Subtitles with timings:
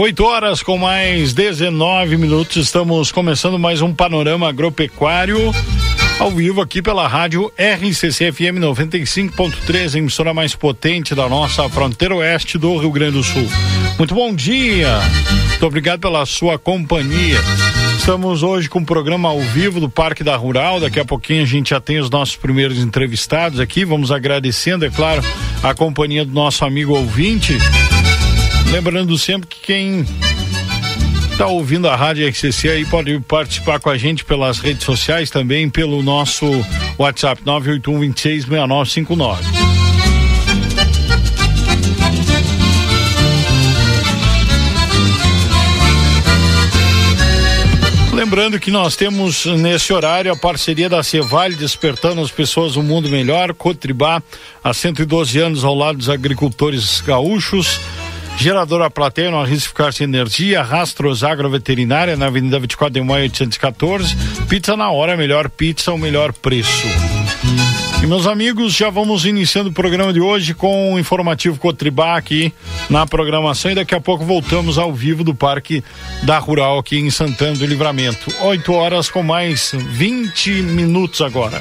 [0.00, 5.52] Oito horas com mais 19 minutos, estamos começando mais um panorama agropecuário
[6.20, 12.56] ao vivo aqui pela rádio RCC FM 95.3, emissora mais potente da nossa fronteira oeste
[12.56, 13.48] do Rio Grande do Sul.
[13.98, 15.00] Muito bom dia,
[15.48, 17.40] muito obrigado pela sua companhia.
[17.98, 20.78] Estamos hoje com o um programa ao vivo do Parque da Rural.
[20.78, 23.84] Daqui a pouquinho a gente já tem os nossos primeiros entrevistados aqui.
[23.84, 25.22] Vamos agradecendo, é claro,
[25.60, 27.58] a companhia do nosso amigo ouvinte.
[28.70, 30.04] Lembrando sempre que quem
[31.32, 35.70] está ouvindo a Rádio RCC aí pode participar com a gente pelas redes sociais também,
[35.70, 36.46] pelo nosso
[36.98, 39.68] WhatsApp 981 26 6959.
[48.12, 53.08] Lembrando que nós temos nesse horário a parceria da Cevale despertando as pessoas um mundo
[53.08, 54.20] melhor, Cotribá
[54.62, 57.78] há 112 anos ao lado dos agricultores gaúchos.
[58.38, 64.16] Geradora Plateia, no Arrisco Ficar Sem Energia, Rastros Agroveterinária, na Avenida 24 de Maio 814.
[64.48, 66.86] Pizza na hora, melhor pizza, o melhor preço.
[68.00, 72.52] E meus amigos, já vamos iniciando o programa de hoje com o informativo Cotribá aqui
[72.88, 75.82] na programação e daqui a pouco voltamos ao vivo do Parque
[76.22, 78.32] da Rural aqui em Santana do Livramento.
[78.40, 81.60] 8 horas com mais 20 minutos agora.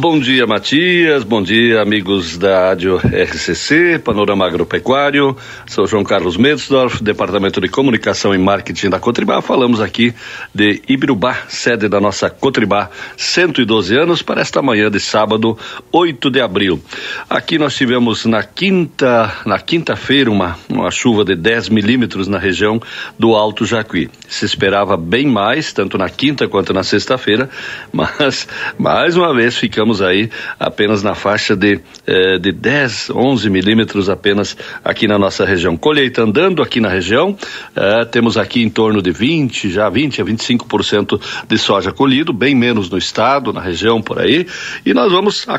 [0.00, 1.24] Bom dia, Matias.
[1.24, 5.36] Bom dia, amigos da Rádio RCC, Panorama Agropecuário.
[5.66, 9.42] Sou João Carlos Medsdorf, Departamento de Comunicação e Marketing da Cotribá.
[9.42, 10.14] Falamos aqui
[10.54, 15.58] de Ibirubá, sede da nossa Cotribá, 112 anos, para esta manhã de sábado,
[15.90, 16.80] 8 de abril.
[17.28, 22.80] Aqui nós tivemos na quinta, na quinta-feira uma, uma chuva de 10 milímetros na região
[23.18, 24.08] do Alto Jacuí.
[24.28, 27.50] Se esperava bem mais, tanto na quinta quanto na sexta-feira,
[27.92, 28.46] mas
[28.78, 34.10] mais uma vez ficamos estamos aí apenas na faixa de, eh, de 10, 11 milímetros
[34.10, 35.76] apenas aqui na nossa região.
[35.76, 37.36] Colheita andando aqui na região,
[37.74, 41.18] eh, temos aqui em torno de 20, já 20 a 25%
[41.48, 44.46] de soja colhido, bem menos no estado, na região por aí,
[44.84, 45.58] e nós vamos a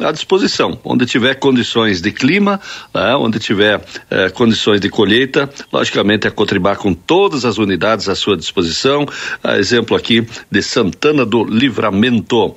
[0.00, 2.60] à disposição, onde tiver condições de clima,
[2.94, 3.80] né, onde tiver
[4.10, 9.06] eh, condições de colheita, logicamente a Cotribá com todas as unidades à sua disposição,
[9.58, 12.54] exemplo aqui de Santana do Livramento.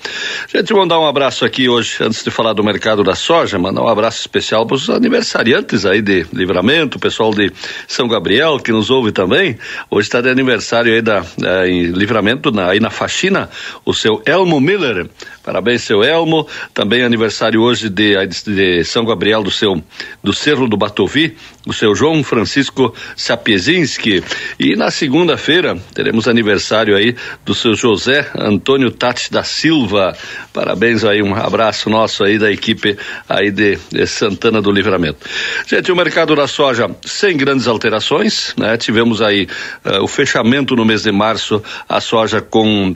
[0.53, 3.87] Gente, mandar um abraço aqui hoje, antes de falar do mercado da soja, mandar um
[3.87, 7.51] abraço especial para os aniversariantes aí de Livramento, o pessoal de
[7.87, 9.57] São Gabriel que nos ouve também.
[9.89, 13.49] Hoje está de aniversário aí da é, em Livramento, na, aí na faxina,
[13.85, 15.09] o seu Elmo Miller.
[15.43, 16.47] Parabéns, seu Elmo.
[16.73, 19.81] Também aniversário hoje de, de São Gabriel do seu
[20.23, 21.35] do Cerro do Batovi,
[21.65, 24.23] o seu João Francisco Sapiezinski.
[24.59, 30.15] E na segunda-feira teremos aniversário aí do seu José Antônio Tati da Silva.
[30.53, 32.97] Parabéns aí, um abraço nosso aí da equipe
[33.27, 35.25] aí de, de Santana do Livramento.
[35.65, 38.77] Gente, o mercado da soja sem grandes alterações, né?
[38.77, 39.47] Tivemos aí
[39.85, 42.95] uh, o fechamento no mês de março, a soja com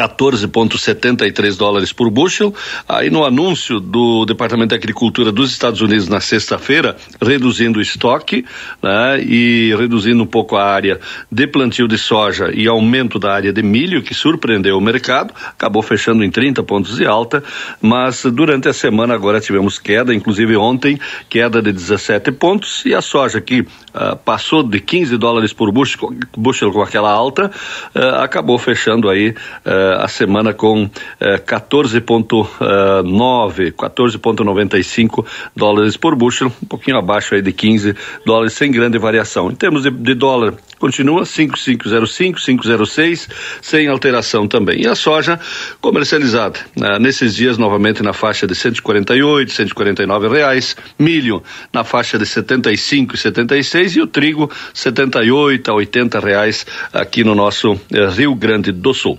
[0.00, 2.54] 14,73 dólares por bushel.
[2.88, 8.44] Aí no anúncio do Departamento de Agricultura dos Estados Unidos na sexta-feira, reduzindo o estoque
[8.82, 10.98] né, e reduzindo um pouco a área
[11.30, 15.82] de plantio de soja e aumento da área de milho, que surpreendeu o mercado, acabou
[15.82, 17.42] fechando em 30 pontos de alta,
[17.82, 20.98] mas durante a semana agora tivemos queda, inclusive ontem,
[21.28, 26.14] queda de 17 pontos, e a soja que uh, passou de 15 dólares por bushel,
[26.36, 27.50] bushel com aquela alta,
[27.94, 30.90] uh, acabou fechando aí uh, a semana com
[31.20, 37.94] 14,9, 14,95 dólares por bushel, um pouquinho abaixo aí de 15
[38.24, 39.50] dólares, sem grande variação.
[39.50, 43.28] Em termos de, de dólar, continua 5,505, 506,
[43.60, 44.82] sem alteração também.
[44.82, 45.38] E a soja
[45.80, 52.26] comercializada né, nesses dias novamente na faixa de 148, 149 reais, milho na faixa de
[52.26, 58.34] 75 e 76 e o trigo 78 a 80 reais aqui no nosso eh, Rio
[58.34, 59.18] Grande do Sul.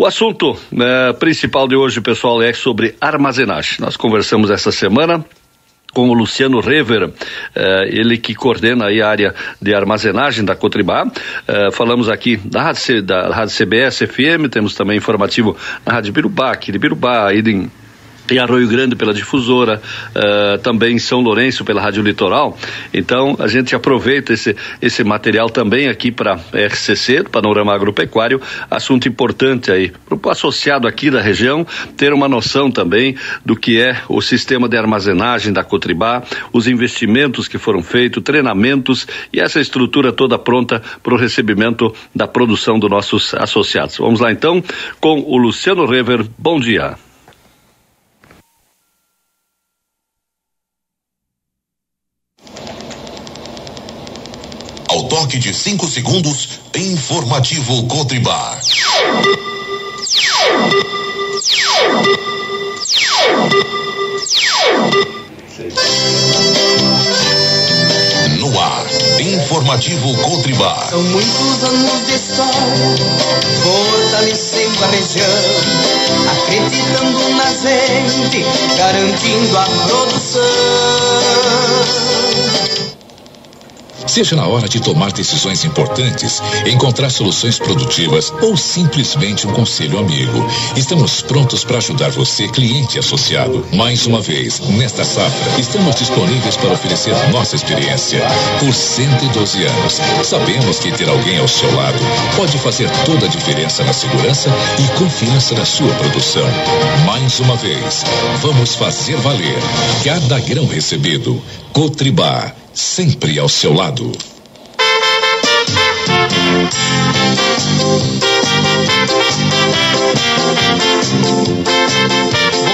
[0.00, 3.76] O assunto né, principal de hoje, pessoal, é sobre armazenagem.
[3.80, 5.22] Nós conversamos essa semana
[5.92, 7.10] com o Luciano Rever,
[7.54, 11.06] eh, ele que coordena a área de armazenagem da Cotribá.
[11.46, 15.54] Eh, falamos aqui da Rádio, da Rádio CBS FM, temos também informativo
[15.84, 17.70] na Rádio Birubá, aqui de Birubá, em
[18.30, 19.80] em Arroio Grande pela difusora,
[20.14, 22.56] uh, também em São Lourenço pela Rádio Litoral.
[22.92, 28.40] Então a gente aproveita esse, esse material também aqui para RCC, Panorama Agropecuário,
[28.70, 31.66] assunto importante aí para o associado aqui da região
[31.96, 36.22] ter uma noção também do que é o sistema de armazenagem da Cotribá,
[36.52, 42.26] os investimentos que foram feitos, treinamentos e essa estrutura toda pronta para o recebimento da
[42.26, 43.98] produção dos nossos associados.
[43.98, 44.62] Vamos lá então
[45.00, 46.24] com o Luciano Rever.
[46.38, 47.09] Bom dia.
[55.30, 58.58] Toque de 5 segundos, informativo Cotribá.
[68.40, 68.84] No ar,
[69.20, 70.88] informativo Cotribá.
[70.90, 72.96] São muitos anos de história,
[73.62, 75.26] fortalecendo a região,
[76.32, 78.44] acreditando na gente,
[78.76, 80.40] garantindo a produção.
[84.10, 90.44] Seja na hora de tomar decisões importantes, encontrar soluções produtivas ou simplesmente um conselho amigo,
[90.76, 93.64] estamos prontos para ajudar você, cliente associado.
[93.72, 98.20] Mais uma vez, nesta safra, estamos disponíveis para oferecer nossa experiência.
[98.58, 102.00] Por 112 anos, sabemos que ter alguém ao seu lado
[102.34, 106.48] pode fazer toda a diferença na segurança e confiança da sua produção.
[107.06, 108.04] Mais uma vez,
[108.42, 109.58] vamos fazer valer
[110.02, 111.40] cada grão recebido.
[111.72, 114.10] Cotribá sempre ao seu lado.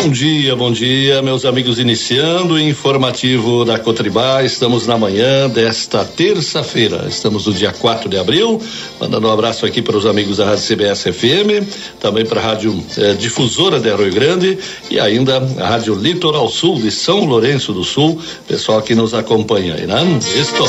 [0.06, 1.80] Bom dia, bom dia, meus amigos.
[1.80, 7.06] Iniciando o informativo da Cotribá, estamos na manhã desta terça-feira.
[7.08, 8.62] Estamos no dia 4 de abril.
[9.00, 12.80] Mandando um abraço aqui para os amigos da Rádio CBS FM, também para a Rádio
[12.96, 14.56] eh, Difusora de Rio Grande
[14.88, 18.16] e ainda a Rádio Litoral Sul de São Lourenço do Sul.
[18.46, 20.20] Pessoal que nos acompanha aí, né?
[20.36, 20.68] Estou.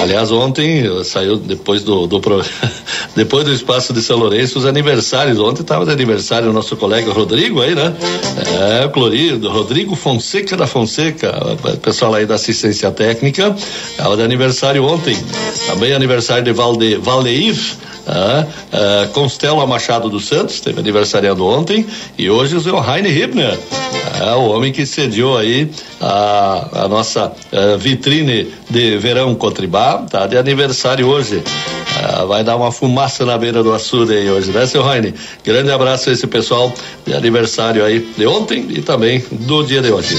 [0.00, 2.20] Aliás, ontem saiu depois do, do
[3.14, 5.38] depois do espaço de São Lourenço os aniversários.
[5.38, 7.94] Ontem estava de aniversário o nosso colega Rodrigo aí, né?
[8.82, 11.32] É, Clorido, Rodrigo Fonseca da Fonseca,
[11.82, 13.54] pessoal aí da assistência técnica.
[13.90, 15.16] Estava de aniversário ontem.
[15.66, 17.56] Também aniversário de Valde, Valdeir.
[18.12, 21.86] Ah, ah, Constela Machado dos Santos, teve aniversariando ontem,
[22.18, 23.56] e hoje o seu Heine Hibner,
[24.20, 25.70] ah, o homem que cediu aí
[26.00, 27.32] a, a nossa
[27.78, 31.42] vitrine de verão Cotribá, tá de aniversário hoje.
[32.26, 35.12] Vai dar uma fumaça na beira do açude aí hoje, né, seu Raine?
[35.44, 36.72] Grande abraço a esse pessoal
[37.04, 40.16] de aniversário aí de ontem e também do dia de hoje.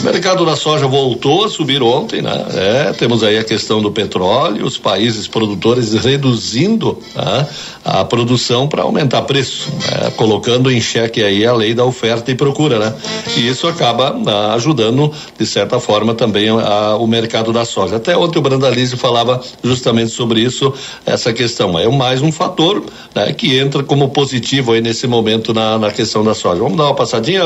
[0.00, 2.44] O mercado da soja voltou a subir ontem, né?
[2.54, 7.48] É, temos aí a questão do petróleo, os países produtores reduzindo tá?
[7.84, 10.10] a produção para aumentar preço, né?
[10.16, 12.94] colocando em xeque aí a lei da oferta e procura, né?
[13.36, 17.96] E isso acaba ah, ajudando, de certa forma, também a, o mercado da soja.
[17.96, 20.72] Até ontem o Brandalize falava justamente sobre isso,
[21.04, 21.78] essa questão.
[21.78, 22.82] É mais um fator
[23.14, 26.62] né, que entra como positivo aí nesse momento na, na questão da soja.
[26.62, 27.42] Vamos dar uma passadinha,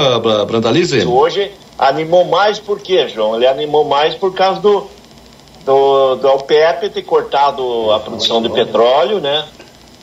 [0.46, 1.05] Brandalize?
[1.06, 3.36] Hoje animou mais por quê, João?
[3.36, 4.86] Ele animou mais por causa do,
[5.64, 9.44] do, do OPEP ter cortado a produção de petróleo, né?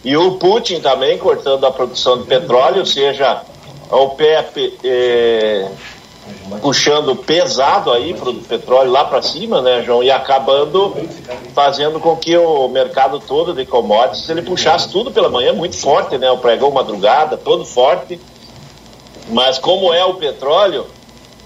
[0.04, 3.44] E o Putin também cortando a produção de petróleo, ou seja,
[3.90, 5.70] a OPEP eh,
[6.62, 10.96] puxando pesado aí para o petróleo lá para cima, né, João, e acabando
[11.54, 16.18] fazendo com que o mercado todo de commodities ele puxasse tudo pela manhã muito forte,
[16.18, 18.20] né, o pregão madrugada todo forte,
[19.30, 20.88] mas como é o petróleo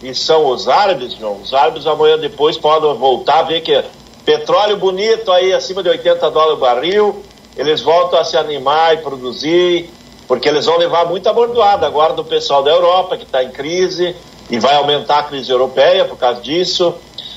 [0.01, 3.83] e são os árabes, João, os árabes amanhã depois podem voltar a ver que
[4.25, 7.23] petróleo bonito aí acima de 80 dólares o barril,
[7.55, 9.89] eles voltam a se animar e produzir,
[10.27, 14.15] porque eles vão levar muita bordoada agora do pessoal da Europa que está em crise
[14.49, 16.95] e vai aumentar a crise europeia por causa disso.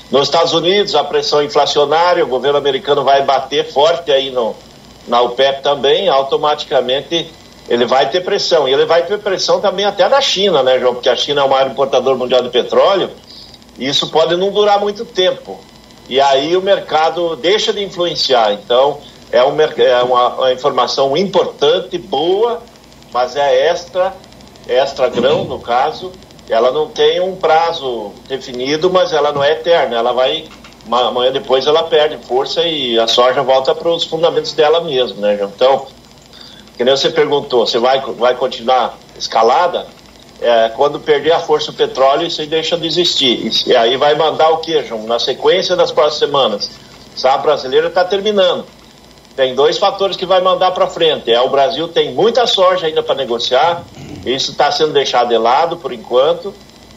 [0.09, 4.55] Nos Estados Unidos, a pressão inflacionária, o governo americano vai bater forte aí no,
[5.07, 7.31] na OPEP também, automaticamente
[7.69, 8.67] ele vai ter pressão.
[8.67, 10.95] E ele vai ter pressão também até na China, né, João?
[10.95, 13.11] Porque a China é o maior importador mundial de petróleo
[13.77, 15.59] e isso pode não durar muito tempo.
[16.09, 18.53] E aí o mercado deixa de influenciar.
[18.53, 18.99] Então,
[19.31, 22.61] é, um, é uma, uma informação importante, boa,
[23.13, 24.13] mas é extra,
[24.67, 26.11] extra grão, no caso,
[26.49, 29.97] ela não tem um prazo definido, mas ela não é eterna.
[29.97, 30.47] Ela vai
[30.91, 35.37] amanhã depois ela perde força e a soja volta para os fundamentos dela mesmo, né?
[35.43, 35.85] Então,
[36.75, 39.85] que nem você perguntou, você vai, vai continuar escalada?
[40.41, 43.51] É, quando perder a força do petróleo, isso aí deixa de existir.
[43.67, 45.03] E aí vai mandar o que, João?
[45.03, 46.71] Na sequência das próximas semanas.
[47.23, 48.65] A brasileira está terminando.
[49.35, 51.31] Tem dois fatores que vai mandar para frente.
[51.31, 53.83] É o Brasil tem muita soja ainda para negociar.
[54.25, 56.53] Isso está sendo deixado de lado por enquanto.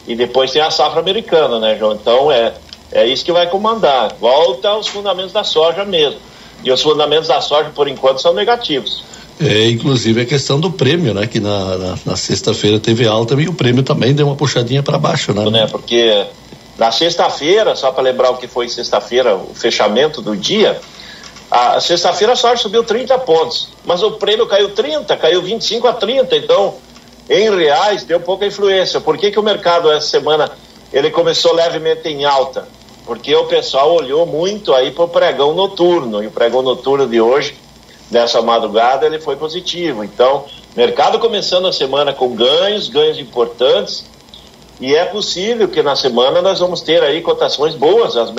[0.07, 1.93] E depois tem a safra americana, né, João?
[1.93, 2.53] Então é,
[2.91, 4.13] é isso que vai comandar.
[4.19, 6.19] Volta aos fundamentos da soja mesmo.
[6.63, 9.03] E os fundamentos da soja, por enquanto, são negativos.
[9.39, 11.25] É, inclusive a questão do prêmio, né?
[11.27, 14.97] Que na, na, na sexta-feira teve alta e o prêmio também deu uma puxadinha para
[14.97, 15.49] baixo, né?
[15.49, 15.67] né?
[15.69, 16.25] Porque
[16.77, 20.79] na sexta-feira, só para lembrar o que foi sexta-feira, o fechamento do dia,
[21.49, 25.93] a, sexta-feira a soja subiu 30 pontos, mas o prêmio caiu 30, caiu 25 a
[25.93, 26.75] 30, então
[27.29, 28.99] em reais deu pouca influência.
[28.99, 30.51] Por que, que o mercado essa semana
[30.91, 32.67] ele começou levemente em alta?
[33.05, 37.19] Porque o pessoal olhou muito aí para o pregão noturno, e o pregão noturno de
[37.19, 37.55] hoje
[38.09, 40.03] nessa madrugada ele foi positivo.
[40.03, 40.45] Então,
[40.75, 44.05] mercado começando a semana com ganhos, ganhos importantes,
[44.79, 48.17] e é possível que na semana nós vamos ter aí cotações boas.
[48.17, 48.33] As...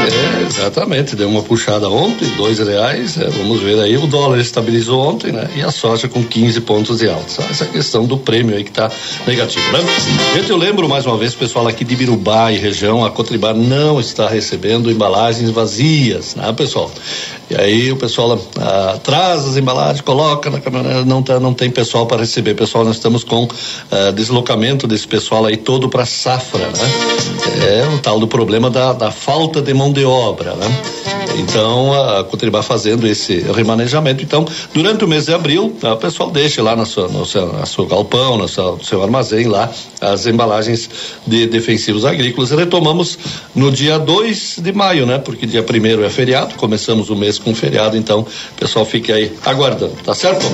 [0.00, 5.00] É, exatamente, deu uma puxada ontem, dois reais, é, vamos ver aí, o dólar estabilizou
[5.00, 5.48] ontem, né?
[5.54, 7.42] E a soja com 15 pontos de alta.
[7.50, 8.90] Essa questão do prêmio aí que tá
[9.26, 9.80] negativo, né?
[10.34, 14.00] Gente, eu lembro mais uma vez, pessoal aqui de Birubá e região, a Cotribá não
[14.00, 16.90] está recebendo embalagens vazias, né, pessoal?
[17.50, 21.68] E aí o pessoal ah, traz as embalagens, coloca na caminhonete, não, tá, não tem
[21.68, 22.54] pessoal para receber.
[22.54, 23.48] Pessoal, nós estamos com
[23.90, 26.90] ah, deslocamento desse pessoal aí todo para safra, né?
[27.66, 30.66] É o tal do problema da, da falta de mão de obra, né?
[31.36, 34.22] Então, a Cotribá fazendo esse remanejamento.
[34.22, 34.44] Então,
[34.74, 37.86] durante o mês de abril, o pessoal deixa lá no seu, no seu, no seu
[37.86, 39.70] galpão, no seu, no seu, armazém lá,
[40.00, 40.90] as embalagens
[41.26, 42.50] de defensivos agrícolas.
[42.50, 43.18] Retomamos
[43.54, 45.18] no dia 2 de maio, né?
[45.18, 48.26] Porque dia primeiro é feriado, começamos o mês com feriado, então,
[48.58, 50.44] pessoal fique aí aguardando, tá certo?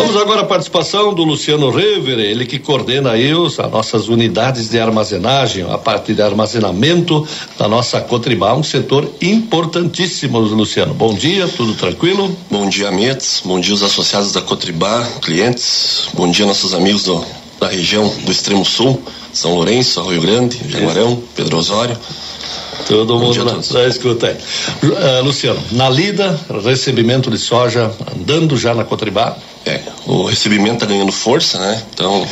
[0.00, 4.70] Vamos agora à participação do Luciano Rever, ele que coordena aí os, as nossas unidades
[4.70, 7.28] de armazenagem, a parte de armazenamento
[7.58, 10.94] da nossa Cotribá, um setor importantíssimo, Luciano.
[10.94, 12.34] Bom dia, tudo tranquilo?
[12.50, 17.22] Bom dia, Metz, bom dia os associados da Cotribá, clientes, bom dia nossos amigos do,
[17.60, 19.02] da região do extremo sul,
[19.34, 21.98] São Lourenço, Rio Grande, Jaguarão, Pedro Osório.
[22.90, 24.36] Todo mundo na, escuta aí.
[24.82, 29.36] Uh, Luciano, na lida, recebimento de soja andando já na Cotribá?
[29.64, 31.80] É, o recebimento está ganhando força, né?
[31.94, 32.26] Então,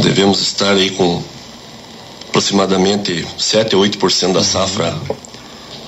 [0.00, 1.22] devemos estar aí com
[2.28, 4.96] aproximadamente 7 a 8% da safra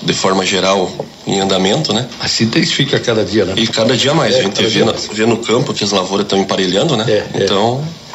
[0.01, 0.89] de forma geral
[1.27, 2.07] em andamento, né?
[2.21, 3.55] Assim intensifica cada dia, né?
[3.57, 4.35] E cada dia mais.
[4.35, 7.05] É, a gente vê, na, vê, no campo que as lavouras estão emparelhando, né?
[7.09, 7.45] É, é.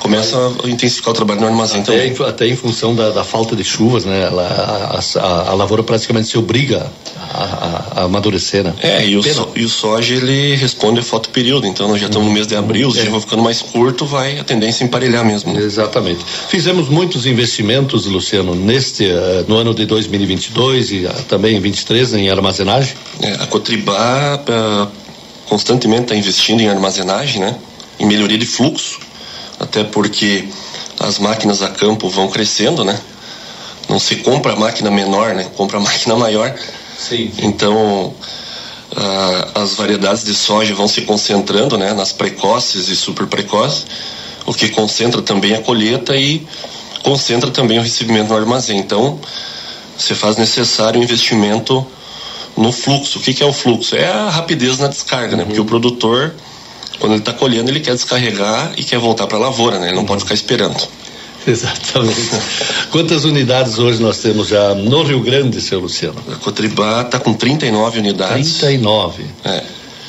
[0.00, 2.28] Começa a intensificar o trabalho no armazém até também.
[2.28, 4.22] Até em função da, da, falta de chuvas, né?
[4.22, 8.74] Ela, a, a, a, lavoura praticamente se obriga a, a amadurecer, né?
[8.80, 12.06] É, e o, so, e o soja ele responde a foto período, então nós já
[12.06, 13.00] estamos no mês de abril, os é.
[13.00, 15.52] dias vão ficando mais curto, vai a tendência a emparelhar mesmo.
[15.52, 15.60] Né?
[15.60, 16.24] Exatamente.
[16.48, 22.14] Fizemos muitos investimentos, Luciano, neste uh, no ano de 2022 e uh, também em 23
[22.14, 22.94] em armazenagem.
[23.20, 24.88] É, a Cotribá uh,
[25.46, 27.56] constantemente está investindo em armazenagem, né?
[27.98, 29.07] Em melhoria de fluxo
[29.58, 30.48] até porque
[31.00, 32.98] as máquinas a campo vão crescendo, né?
[33.88, 35.48] Não se compra máquina menor, né?
[35.56, 36.54] Compra máquina maior.
[36.98, 37.32] Sim.
[37.38, 38.14] Então,
[39.54, 41.92] as variedades de soja vão se concentrando, né?
[41.92, 43.86] Nas precoces e super precoces,
[44.46, 46.46] o que concentra também a colheita e
[47.02, 48.78] concentra também o recebimento no armazém.
[48.78, 49.18] Então,
[49.96, 51.86] se faz necessário um investimento
[52.56, 53.18] no fluxo.
[53.18, 53.96] O que, que é o fluxo?
[53.96, 55.44] É a rapidez na descarga, né?
[55.44, 56.34] Porque o produtor
[56.98, 59.88] quando ele está colhendo, ele quer descarregar e quer voltar para a lavoura, né?
[59.88, 60.76] Ele não pode ficar esperando.
[61.46, 62.30] Exatamente.
[62.90, 66.20] Quantas unidades hoje nós temos já no Rio Grande, seu Luciano?
[66.30, 68.58] A Cotribá está com 39 unidades.
[68.58, 69.24] 39.
[69.44, 69.62] É.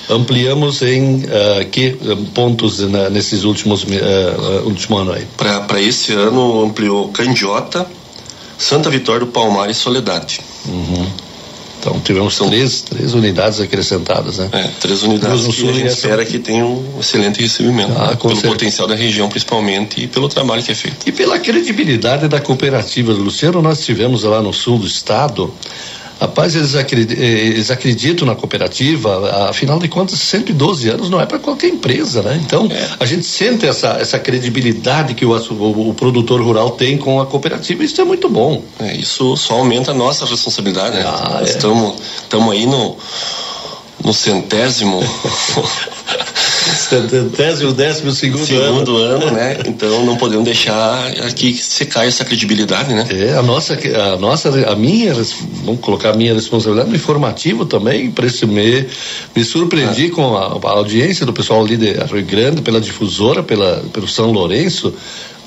[0.09, 1.91] Ampliamos em uh, que
[2.33, 5.25] pontos na, nesses últimos uh, último ano aí?
[5.37, 7.85] Para esse ano ampliou Candiota,
[8.57, 10.41] Santa Vitória do Palmar e Soledade.
[10.67, 11.07] Uhum.
[11.79, 14.49] Então tivemos São três, três unidades acrescentadas, né?
[14.51, 17.93] É, três unidades no sul, a gente espera que tenham um excelente recebimento.
[17.93, 18.47] Ah, pelo certeza.
[18.47, 21.07] potencial da região, principalmente, e pelo trabalho que é feito.
[21.07, 23.13] E pela credibilidade da cooperativa.
[23.13, 25.53] Luciano, nós tivemos lá no sul do estado
[26.19, 31.25] Rapaz, eles acreditam, eh, eles acreditam na cooperativa, afinal de contas, 112 anos não é
[31.25, 32.41] para qualquer empresa, né?
[32.43, 32.89] Então, é.
[32.99, 37.25] a gente sente essa, essa credibilidade que o, o, o, produtor rural tem com a
[37.25, 38.61] cooperativa, isso é muito bom.
[38.79, 41.03] É, isso só aumenta a nossa responsabilidade, né?
[41.05, 41.95] Ah, estamos
[42.33, 42.51] é.
[42.51, 42.97] aí no,
[44.03, 44.99] no centésimo
[47.35, 49.25] décimo, décimo segundo, segundo ano.
[49.25, 49.31] ano.
[49.31, 49.57] né?
[49.67, 53.07] Então não podemos deixar aqui secar essa credibilidade, né?
[53.09, 55.13] É, a nossa, a nossa, a minha,
[55.63, 58.85] vamos colocar a minha responsabilidade informativo também, para esse me,
[59.35, 60.15] me surpreendi ah.
[60.15, 64.31] com a, a, audiência do pessoal ali de Rio Grande, pela difusora, pela, pelo São
[64.31, 64.93] Lourenço,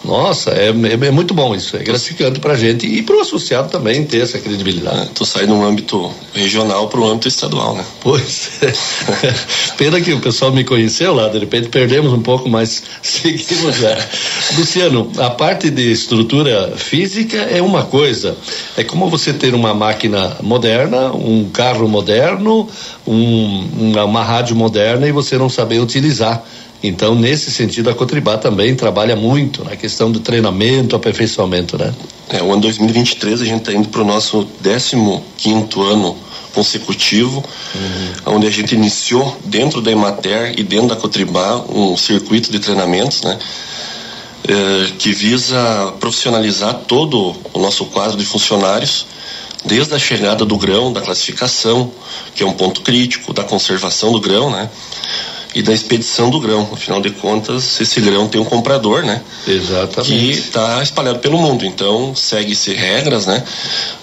[0.05, 3.21] nossa, é, é, é, muito bom isso, é gratificante para a gente e para o
[3.21, 5.11] associado também ter essa credibilidade.
[5.15, 7.85] Tu sai um âmbito regional para o âmbito estadual, né?
[8.01, 8.73] Pois é.
[9.79, 13.97] Pena que o pessoal me conheceu lá, de repente perdemos um pouco, mas seguimos já.
[14.57, 18.37] Luciano, a parte de estrutura física é uma coisa,
[18.77, 22.69] é como você ter uma máquina moderna, um carro moderno,
[23.07, 26.45] um, uma, uma rádio moderna e você não saber utilizar
[26.83, 31.95] então, nesse sentido, a Cotribá também trabalha muito na questão do treinamento, aperfeiçoamento, né?
[32.29, 34.97] É, o ano 2023 a gente está indo para o nosso 15
[35.77, 36.17] ano
[36.53, 38.35] consecutivo, uhum.
[38.35, 43.23] onde a gente iniciou dentro da Emater e dentro da Cotribá um circuito de treinamentos,
[43.23, 43.39] né?
[44.49, 49.07] É, que visa profissionalizar todo o nosso quadro de funcionários,
[49.65, 51.93] desde a chegada do grão, da classificação,
[52.35, 54.69] que é um ponto crítico, da conservação do grão, né?
[55.55, 56.69] E da expedição do grão.
[56.73, 59.21] Afinal de contas, esse grão tem um comprador, né?
[59.47, 60.13] Exatamente.
[60.13, 61.65] Que está espalhado pelo mundo.
[61.65, 63.43] Então, segue-se regras, né?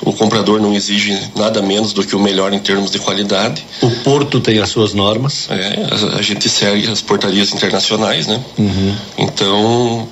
[0.04, 3.66] O comprador não exige nada menos do que o melhor em termos de qualidade.
[3.82, 5.48] O porto tem as suas normas.
[5.50, 8.40] É, a, a gente segue as portarias internacionais, né?
[8.58, 8.96] Uhum.
[9.18, 10.08] Então,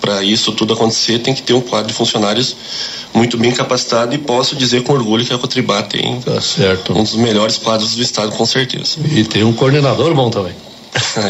[0.00, 2.56] para isso tudo acontecer, tem que ter um quadro de funcionários
[3.12, 7.14] muito bem capacitado e posso dizer com orgulho que a Cotribá tem tá um dos
[7.16, 8.98] melhores quadros do estado, com certeza.
[9.12, 10.54] E tem um coordenador bom também.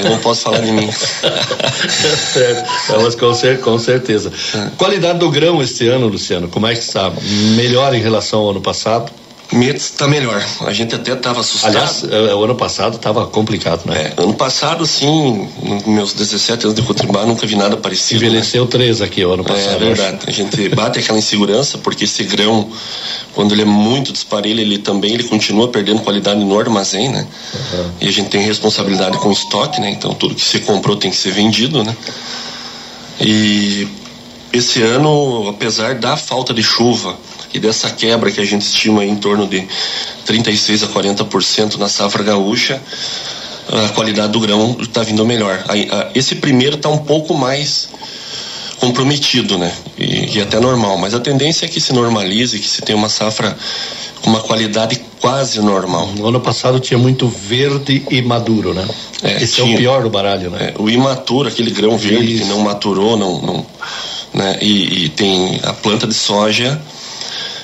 [0.05, 0.91] Eu não posso falar de mim.
[0.93, 2.71] certo.
[3.03, 4.33] Mas com, com certeza.
[4.55, 4.71] É.
[4.77, 7.13] Qualidade do grão este ano, Luciano, como é que está?
[7.57, 9.13] Melhor em relação ao ano passado?
[9.53, 10.45] Está melhor.
[10.61, 11.77] A gente até estava assustado.
[11.77, 14.13] Aliás, é, o ano passado estava complicado, né?
[14.17, 18.25] É, ano passado, sim, nos meus 17 anos de Cotribá, nunca vi nada parecido.
[18.25, 18.71] Envelheceu né?
[18.71, 19.83] três aqui o ano passado.
[19.83, 20.19] É, verdade.
[20.27, 22.71] A gente bate aquela insegurança, porque esse grão,
[23.35, 27.27] quando ele é muito disparelho, ele também ele continua perdendo qualidade no armazém, né?
[27.55, 27.91] Uhum.
[28.03, 29.91] E a gente tem responsabilidade com o estoque, né?
[29.91, 31.97] Então tudo que você comprou tem que ser vendido, né?
[33.21, 33.89] E
[34.53, 37.17] esse ano, apesar da falta de chuva,
[37.53, 39.67] e dessa quebra que a gente estima em torno de
[40.25, 42.81] 36 a 40% na safra gaúcha,
[43.69, 45.65] a qualidade do grão está vindo melhor.
[46.15, 47.89] Esse primeiro está um pouco mais
[48.79, 49.71] comprometido, né?
[49.99, 53.11] E, e, até normal, mas a tendência é que se normalize, que se tenha uma
[53.11, 53.57] safra
[54.23, 56.09] com uma qualidade quase normal.
[56.17, 58.89] No ano passado tinha muito verde e maduro, né?
[59.23, 60.73] É, Esse tinha, é o pior do baralho, né?
[60.75, 62.45] É, o imaturo, aquele grão verde Isso.
[62.45, 63.67] que não maturou, não, não
[64.33, 64.59] né?
[64.63, 66.81] E, e tem a planta de soja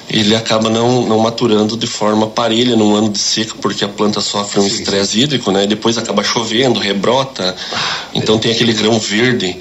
[0.08, 4.20] ele acaba não, não maturando de forma parelha num ano de seca, porque a planta
[4.20, 5.64] sofre um estresse hídrico, né?
[5.64, 7.54] E depois acaba chovendo, rebrota.
[8.14, 9.58] Então tem aquele grão verde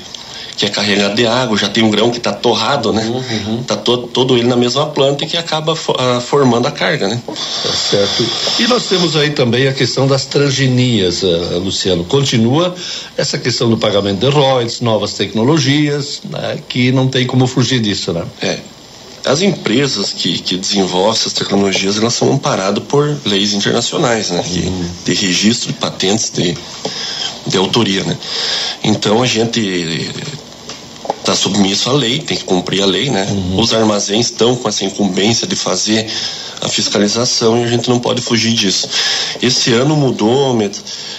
[0.56, 3.04] que é carregado de água, já tem um grão que está torrado, né?
[3.04, 3.64] Uhum.
[3.64, 7.22] Tá todo, todo ele na mesma planta e que acaba uh, formando a carga, né?
[7.26, 8.26] Tá certo.
[8.60, 12.06] E nós temos aí também a questão das transgenias, uh, Luciano.
[12.06, 12.74] Continua
[13.18, 16.60] essa questão do pagamento de royalties, novas tecnologias, né?
[16.70, 18.24] Que não tem como fugir disso, né?
[18.42, 18.60] É.
[19.26, 24.44] As empresas que, que desenvolvem essas tecnologias, elas são amparadas por leis internacionais, né?
[24.44, 24.90] Que, uhum.
[25.04, 26.56] de registro de patentes de,
[27.48, 28.18] de autoria, né?
[28.84, 29.60] Então a gente
[31.26, 33.26] está submisso à lei, tem que cumprir a lei, né?
[33.30, 33.60] Uhum.
[33.60, 36.08] Os armazéns estão com essa incumbência de fazer
[36.62, 38.88] a fiscalização e a gente não pode fugir disso.
[39.42, 40.56] Esse ano mudou,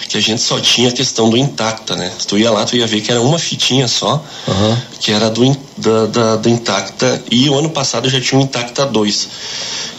[0.07, 2.11] que a gente só tinha a questão do intacta, né?
[2.17, 4.77] Se tu ia lá, tu ia ver que era uma fitinha só, uhum.
[4.99, 8.85] que era do, da, da, do intacta, e o ano passado já tinha o intacta
[8.85, 9.29] 2.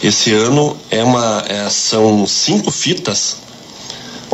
[0.01, 3.37] Esse ano é uma, é, são cinco fitas,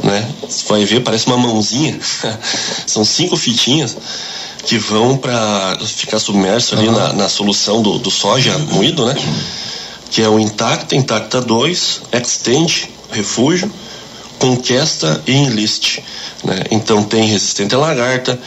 [0.01, 0.27] né?
[0.41, 1.99] Você vai ver, parece uma mãozinha.
[2.87, 3.97] são cinco fitinhas
[4.65, 6.93] que vão para ficar submerso ali uhum.
[6.93, 9.15] na, na, solução do, do soja moído, né?
[10.09, 13.71] Que é o Intacta, Intacta 2, Extend, Refúgio,
[14.39, 15.99] Conquesta e Enlist.
[16.43, 16.63] Né?
[16.71, 18.39] Então tem resistente à lagarta,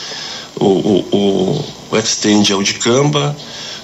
[0.58, 3.36] o, o, o, o Extend é o de camba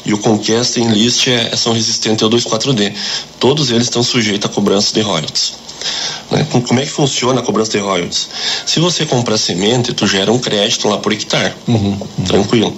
[0.05, 2.93] e o Conquesta e Enlist é, são resistentes ao 2,4-D.
[3.39, 5.64] Todos eles estão sujeitos a cobrança de royalties.
[6.31, 6.47] Né?
[6.51, 8.29] Como é que funciona a cobrança de royalties?
[8.67, 11.55] Se você comprar semente, tu gera um crédito lá por hectare.
[11.67, 12.25] Uhum, uhum.
[12.25, 12.77] Tranquilo.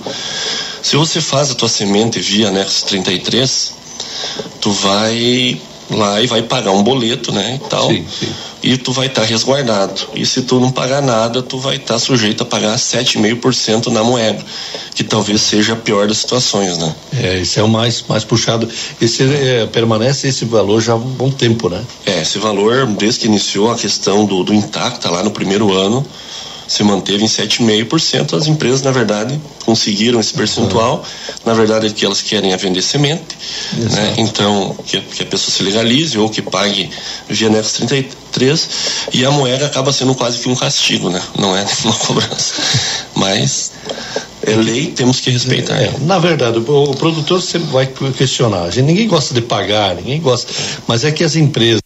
[0.82, 3.72] Se você faz a tua semente via anexo 33,
[4.60, 7.88] tu vai lá e vai pagar um boleto, né, e tal.
[7.88, 8.28] Sim, sim.
[8.62, 10.08] E tu vai estar tá resguardado.
[10.14, 14.02] E se tu não pagar nada, tu vai estar tá sujeito a pagar 7,5% na
[14.02, 14.44] moeda,
[14.94, 16.94] que talvez seja a pior das situações, né?
[17.16, 18.68] É, esse é o mais mais puxado.
[19.00, 21.80] Esse é, permanece esse valor já há um bom tempo, né?
[22.04, 26.04] É, esse valor desde que iniciou a questão do do intacta lá no primeiro ano,
[26.66, 28.36] se manteve em 7,5%.
[28.36, 31.04] As empresas, na verdade, conseguiram esse percentual.
[31.44, 33.36] Na verdade, o que elas querem é vender semente.
[33.74, 34.14] Né?
[34.18, 36.90] Então, que, que, a pessoa se legalize ou que pague
[37.28, 38.68] via Nex 33
[39.12, 41.22] e a moeda acaba sendo quase que um castigo, né?
[41.38, 42.54] Não é uma cobrança.
[43.14, 43.72] Mas
[44.42, 45.76] é lei, temos que respeitar.
[45.76, 48.70] É, na verdade, o, o, produtor sempre vai questionar.
[48.70, 50.52] Gente, ninguém gosta de pagar, ninguém gosta.
[50.86, 51.80] Mas é que as empresas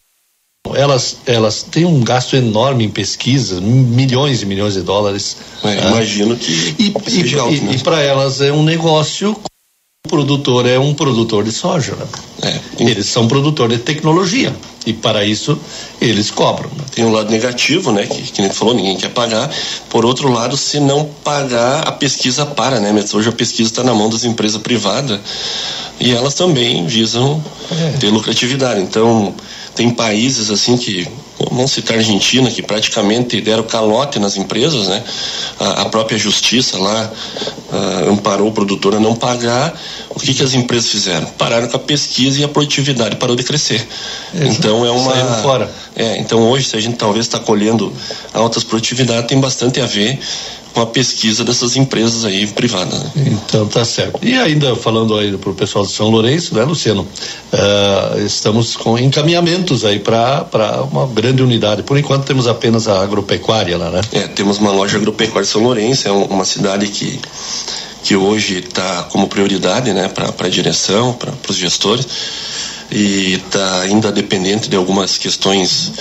[0.74, 5.37] elas, elas têm um gasto enorme em pesquisa, milhões e milhões de dólares.
[5.62, 6.74] É, ah, imagino que.
[6.78, 7.74] E, e, e, né?
[7.74, 9.37] e para elas é um negócio.
[10.06, 11.94] O produtor é um produtor de soja.
[11.94, 12.06] Né?
[12.42, 14.54] É, eles são produtor de tecnologia.
[14.87, 15.59] E para isso
[16.00, 16.70] eles cobram.
[16.70, 16.85] Né?
[16.94, 18.06] Tem um lado negativo, né?
[18.06, 19.50] Que, que nem falou, ninguém quer pagar.
[19.90, 22.90] Por outro lado, se não pagar, a pesquisa para, né?
[22.92, 25.20] Mas hoje a pesquisa está na mão das empresas privadas
[26.00, 27.98] e elas também visam é.
[27.98, 28.80] ter lucratividade.
[28.80, 29.35] Então,
[29.74, 31.06] tem países assim que,
[31.50, 35.02] vamos citar a Argentina, que praticamente deram calote nas empresas, né?
[35.59, 37.11] A, a própria justiça lá
[37.72, 39.78] uh, amparou o produtor a não pagar.
[40.11, 41.26] O que, que as empresas fizeram?
[41.38, 43.87] Pararam com a pesquisa e a produtividade parou de crescer.
[44.35, 45.12] então é uma.
[45.42, 45.70] Fora.
[45.96, 47.92] É, então hoje, se a gente talvez está colhendo
[48.33, 50.18] altas produtividades, tem bastante a ver
[50.72, 52.98] com a pesquisa dessas empresas aí privadas.
[52.98, 53.11] Né?
[53.26, 54.18] Então tá certo.
[54.22, 57.06] E ainda falando aí para o pessoal de São Lourenço, né, Luciano?
[57.52, 61.83] Uh, estamos com encaminhamentos aí para uma grande unidade.
[61.83, 64.00] Por enquanto temos apenas a agropecuária lá, né?
[64.12, 67.18] É, temos uma loja agropecuária São Lourenço, é uma cidade que
[68.02, 72.06] que hoje está como prioridade, né, para a direção, para os gestores
[72.90, 75.92] e está ainda dependente de algumas questões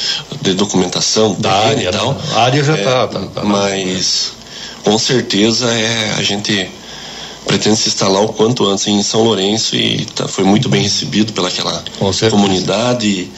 [0.42, 2.14] de documentação da área e tal.
[2.14, 2.20] Né?
[2.34, 2.90] A área já está.
[2.90, 4.34] É, tá, tá, mas
[4.84, 6.70] com certeza é, a gente
[7.46, 11.34] pretende se instalar o quanto antes em São Lourenço e tá, foi muito bem recebido
[11.34, 11.84] pelaquela
[12.30, 13.32] comunidade e,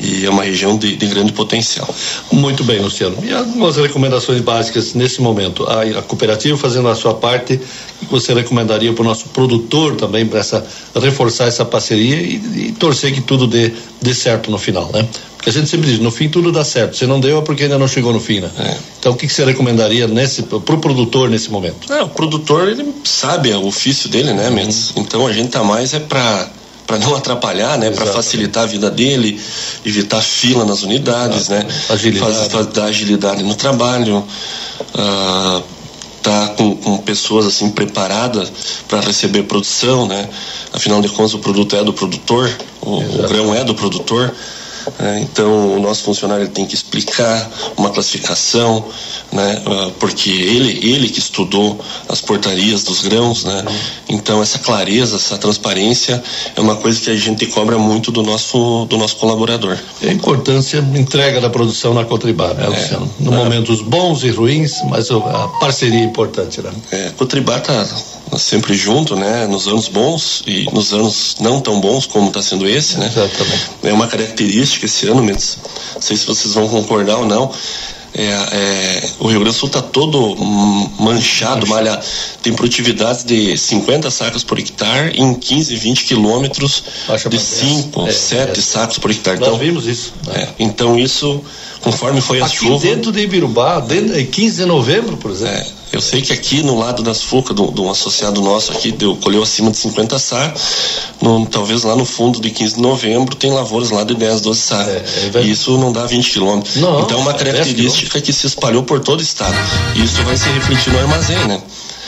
[0.00, 1.94] e, é uma região de, de, grande potencial.
[2.32, 3.18] Muito bem, Luciano.
[3.22, 5.66] E algumas recomendações básicas nesse momento?
[5.66, 7.60] A, a cooperativa fazendo a sua parte,
[7.98, 12.72] que você recomendaria para o nosso produtor também, para essa, reforçar essa parceria e, e
[12.78, 15.06] torcer que tudo dê, dê certo no final, né?
[15.46, 16.96] A gente sempre diz, no fim tudo dá certo.
[16.96, 18.50] Se não deu é porque ainda não chegou no fim, né?
[18.58, 18.76] É.
[18.98, 21.92] Então o que, que você recomendaria nesse pro produtor nesse momento?
[21.92, 24.90] É, o produtor ele sabe o ofício dele, né, Mendes?
[24.90, 25.02] Uhum.
[25.02, 26.50] Então a gente tá mais é para
[26.90, 29.40] para não atrapalhar, né, para facilitar a vida dele,
[29.86, 32.50] evitar fila nas unidades, né, agilidade.
[32.50, 35.62] Faz, dar agilidade no trabalho, uh,
[36.20, 38.50] tá com, com, pessoas assim preparadas
[38.88, 40.28] para receber produção, né,
[40.72, 42.50] afinal de contas o produto é do produtor,
[42.80, 44.34] o, o grão é do produtor.
[44.98, 48.84] É, então, o nosso funcionário tem que explicar uma classificação,
[49.32, 53.64] né, uh, porque ele, ele que estudou as portarias dos grãos, né,
[54.08, 56.22] então essa clareza, essa transparência
[56.56, 59.78] é uma coisa que a gente cobra muito do nosso, do nosso colaborador.
[60.02, 63.10] E a importância entrega da produção na Cotribá, né, Luciano?
[63.20, 66.70] É, no é, momentos bons e ruins, mas a parceria é importante, né?
[66.90, 67.86] É, Cotribá está
[68.38, 69.46] sempre junto, né?
[69.46, 73.06] Nos anos bons e nos anos não tão bons como está sendo esse, né?
[73.06, 73.70] Exatamente.
[73.82, 75.58] É uma característica esse ano, mas
[75.94, 77.52] não sei se vocês vão concordar ou não.
[78.12, 80.36] É, é, o Rio Grande do Sul está todo
[80.98, 82.00] manchado, malha,
[82.42, 86.82] tem produtividades de 50 sacos por hectare em 15, 20 quilômetros
[87.28, 88.62] de 5, é, 7 é.
[88.62, 89.38] sacos por hectare.
[89.38, 90.12] Nós então, vimos isso.
[90.26, 90.48] Né?
[90.58, 91.40] então isso,
[91.80, 92.84] conforme foi a Aqui chuva...
[92.84, 95.79] dentro de Ibirubá, dentro, 15 de novembro, por exemplo.
[95.92, 99.42] Eu sei que aqui no lado das Fucas, de um associado nosso aqui, deu, colheu
[99.42, 100.62] acima de 50 sacos.
[101.20, 104.60] No, talvez lá no fundo de 15 de novembro tem lavouras lá de 10, 12
[104.60, 104.92] sacos.
[104.92, 106.76] É, é e isso não dá 20 quilômetros.
[106.76, 109.56] Então é uma característica que se espalhou por todo o estado.
[109.96, 111.60] E isso vai se refletir no armazém, né?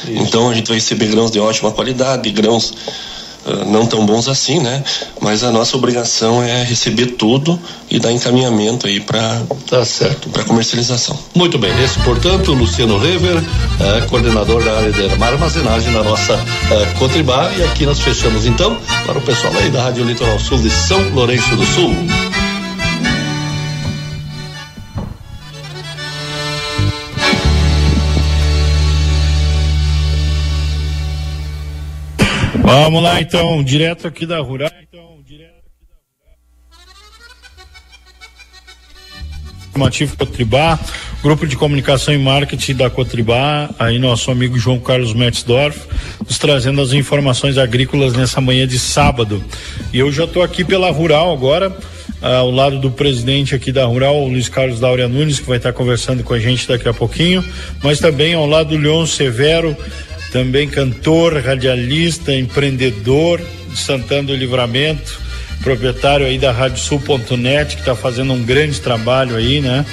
[0.05, 0.23] Isso.
[0.23, 2.73] Então a gente vai receber grãos de ótima qualidade, grãos
[3.67, 4.83] não tão bons assim, né?
[5.21, 7.59] Mas a nossa obrigação é receber tudo
[7.91, 11.19] e dar encaminhamento aí para tá certo para comercialização.
[11.35, 13.43] Muito bem, esse portanto Luciano Rever,
[13.81, 18.77] é, coordenador da área de armazenagem na nossa é, Cotribá e aqui nós fechamos então
[19.07, 22.32] para o pessoal aí da Rádio Litoral Sul de São Lourenço do Sul.
[32.63, 34.71] Vamos lá então, direto aqui da Rural.
[39.75, 39.91] Rural.
[40.17, 40.79] Cotribá,
[41.23, 45.81] grupo de comunicação e marketing da Cotribá, aí nosso amigo João Carlos Metzdorf,
[46.27, 49.43] nos trazendo as informações agrícolas nessa manhã de sábado.
[49.93, 51.75] E eu já estou aqui pela Rural agora,
[52.21, 56.23] ao lado do presidente aqui da Rural, Luiz Carlos Daura Nunes, que vai estar conversando
[56.23, 57.45] com a gente daqui a pouquinho,
[57.83, 59.77] mas também ao lado do Leon Severo,
[60.33, 65.21] também cantor, radialista, empreendedor de Santana do Livramento,
[65.63, 69.85] proprietário aí da Radiosul.net, que está fazendo um grande trabalho aí, né?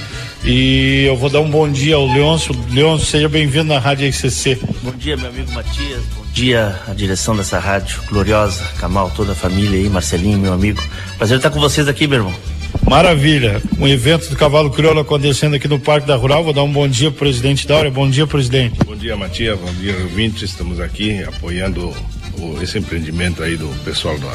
[0.44, 2.56] E eu vou dar um bom dia ao Leôncio.
[2.72, 4.58] Leôncio, seja bem-vindo na Rádio ICC.
[4.82, 6.02] Bom dia, meu amigo Matias.
[6.16, 10.82] Bom dia, a direção dessa rádio gloriosa, Camal, toda a família aí, Marcelinho, meu amigo.
[11.18, 12.59] Prazer estar com vocês aqui, meu irmão.
[12.88, 13.62] Maravilha.
[13.78, 16.44] Um evento do Cavalo Crioulo acontecendo aqui no Parque da Rural.
[16.44, 17.90] Vou dar um bom dia pro presidente Daura.
[17.92, 18.78] Bom dia, presidente.
[18.84, 19.60] Bom dia, Matias.
[19.60, 20.44] Bom dia, ouvintes.
[20.44, 21.94] Estamos aqui apoiando
[22.38, 24.28] o, esse empreendimento aí do pessoal do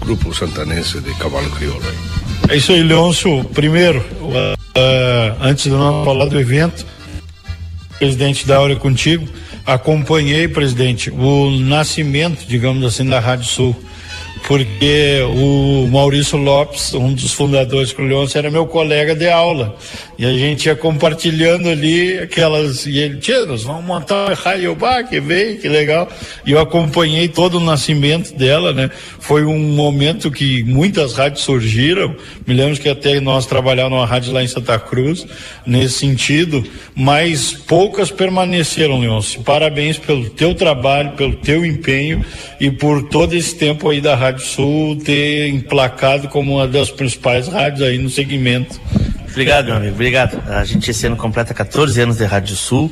[0.00, 1.82] Grupo Santanense de Cavalo Crioulo.
[2.48, 3.44] É isso aí, Leôncio.
[3.44, 6.86] Primeiro, uh, uh, antes de nós falar do evento,
[7.98, 9.28] presidente Daura contigo,
[9.66, 13.76] acompanhei, presidente, o nascimento, digamos assim, da Rádio Sul
[14.46, 19.76] porque o Maurício Lopes, um dos fundadores do Leôncio, era meu colega de aula.
[20.18, 22.84] E a gente ia compartilhando ali aquelas.
[22.86, 24.36] E ele, tia, nós vamos montar
[24.78, 26.08] bar, que vem, que legal.
[26.44, 28.90] E eu acompanhei todo o nascimento dela, né?
[29.18, 32.14] Foi um momento que muitas rádios surgiram.
[32.46, 35.26] Me lembro que até nós trabalhávamos numa rádio lá em Santa Cruz,
[35.66, 39.42] nesse sentido, mas poucas permaneceram, Leôncio.
[39.42, 42.24] Parabéns pelo teu trabalho, pelo teu empenho
[42.60, 47.48] e por todo esse tempo aí da Rádio Sul ter emplacado como uma das principais
[47.48, 48.80] rádios aí no segmento.
[49.30, 50.42] Obrigado, meu amigo, obrigado.
[50.48, 52.90] A gente esse ano completa 14 anos de Rádio Sul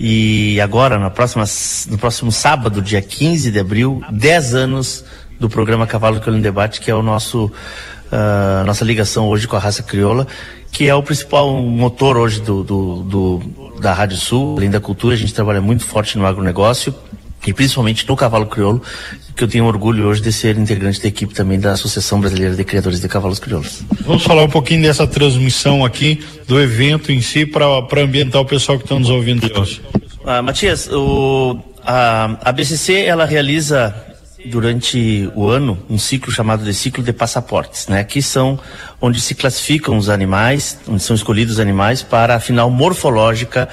[0.00, 1.44] e agora, na próxima,
[1.88, 5.04] no próximo sábado, dia 15 de abril, 10 anos
[5.38, 9.56] do programa Cavalo Crioulo em Debate, que é o nosso uh, nossa ligação hoje com
[9.56, 10.26] a raça crioula,
[10.72, 13.40] que é o principal motor hoje do, do, do,
[13.80, 16.94] da Rádio Sul, além da cultura, a gente trabalha muito forte no agronegócio
[17.46, 18.82] e principalmente no cavalo crioulo,
[19.36, 22.64] que eu tenho orgulho hoje de ser integrante da equipe também da Associação Brasileira de
[22.64, 23.82] Criadores de Cavalos Crioulos.
[24.00, 27.66] Vamos falar um pouquinho dessa transmissão aqui, do evento em si, para
[28.02, 29.82] ambientar o pessoal que está nos ouvindo hoje.
[30.24, 33.94] Ah, Matias, o, a, a BCC ela realiza
[34.50, 38.02] durante o ano um ciclo chamado de ciclo de passaportes, né?
[38.04, 38.58] Que são
[39.00, 43.68] onde se classificam os animais, onde são escolhidos os animais para a final morfológica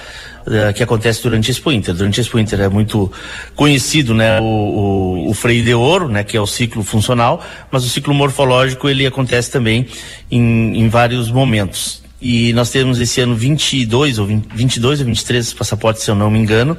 [0.46, 1.96] uh, que acontece durante a Expo Inter.
[1.96, 3.12] Durante a Expo Inter é muito
[3.56, 4.40] conhecido, né?
[4.42, 6.24] O, o, o, freio de ouro, né?
[6.24, 9.88] Que é o ciclo funcional, mas o ciclo morfológico ele acontece também
[10.30, 12.03] em, em vários momentos.
[12.26, 16.32] E nós temos esse ano 22 ou 20, 22 ou 23 passaportes, se eu não
[16.32, 16.78] me engano.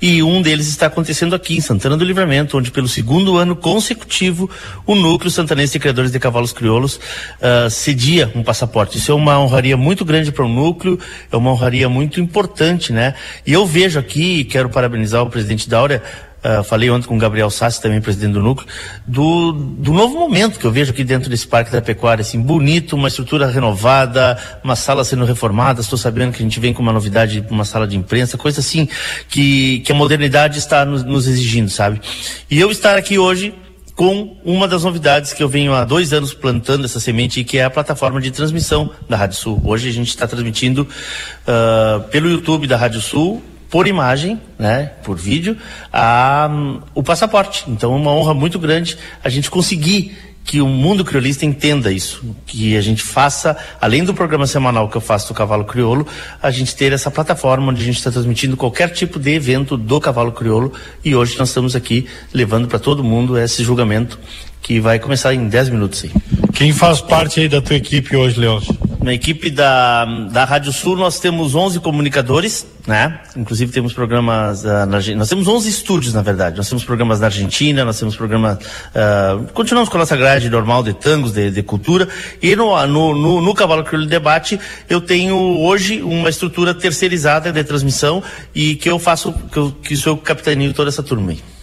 [0.00, 4.48] E um deles está acontecendo aqui em Santana do Livramento, onde pelo segundo ano consecutivo
[4.86, 8.96] o Núcleo Santanense de Criadores de Cavalos Crioulos uh, cedia um passaporte.
[8.96, 10.98] Isso é uma honraria muito grande para o núcleo,
[11.30, 13.12] é uma honraria muito importante, né?
[13.46, 16.02] E eu vejo aqui, quero parabenizar o presidente Dáurea,
[16.46, 18.68] Uh, falei ontem com o Gabriel Sassi, também presidente do núcleo,
[19.04, 22.94] do, do novo momento que eu vejo aqui dentro desse Parque da Pecuária, assim, bonito,
[22.94, 26.92] uma estrutura renovada, uma sala sendo reformada, estou sabendo que a gente vem com uma
[26.92, 28.88] novidade, uma sala de imprensa, coisa assim,
[29.28, 32.00] que, que a modernidade está nos, nos exigindo, sabe?
[32.48, 33.52] E eu estar aqui hoje
[33.96, 37.64] com uma das novidades que eu venho há dois anos plantando essa semente, que é
[37.64, 39.60] a plataforma de transmissão da Rádio Sul.
[39.64, 45.16] Hoje a gente está transmitindo uh, pelo YouTube da Rádio Sul, por imagem, né, por
[45.16, 45.56] vídeo,
[45.92, 46.48] a,
[46.94, 47.64] o passaporte.
[47.68, 52.24] Então, é uma honra muito grande a gente conseguir que o mundo criolista entenda isso,
[52.46, 56.06] que a gente faça, além do programa semanal que eu faço do Cavalo Crioulo,
[56.40, 60.00] a gente ter essa plataforma onde a gente está transmitindo qualquer tipo de evento do
[60.00, 60.72] Cavalo Crioulo
[61.04, 64.20] e hoje nós estamos aqui levando para todo mundo esse julgamento
[64.66, 66.10] que vai começar em 10 minutos aí.
[66.52, 68.76] Quem faz parte aí da tua equipe hoje, Leôncio?
[69.00, 73.20] Na equipe da, da Rádio Sul nós temos 11 comunicadores, né?
[73.36, 76.56] Inclusive temos programas uh, na, nós temos 11 estúdios na verdade.
[76.56, 80.82] Nós temos programas na Argentina, nós temos programas uh, continuamos com a nossa grade normal
[80.82, 82.08] de tangos, de, de cultura
[82.42, 84.58] e no, no, no, no Cavalo Crioulo Debate
[84.90, 88.20] eu tenho hoje uma estrutura terceirizada de transmissão
[88.52, 91.55] e que eu faço que, eu, que sou capitaneio toda essa turma aí.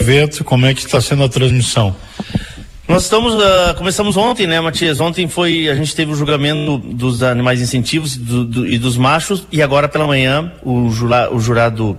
[0.00, 1.94] Evento, como é que está sendo a transmissão?
[2.88, 4.98] Nós estamos, uh, começamos ontem, né, Matias?
[4.98, 9.46] Ontem foi, a gente teve o julgamento dos animais incentivos do, do, e dos machos,
[9.52, 11.98] e agora pela manhã o, jura, o jurado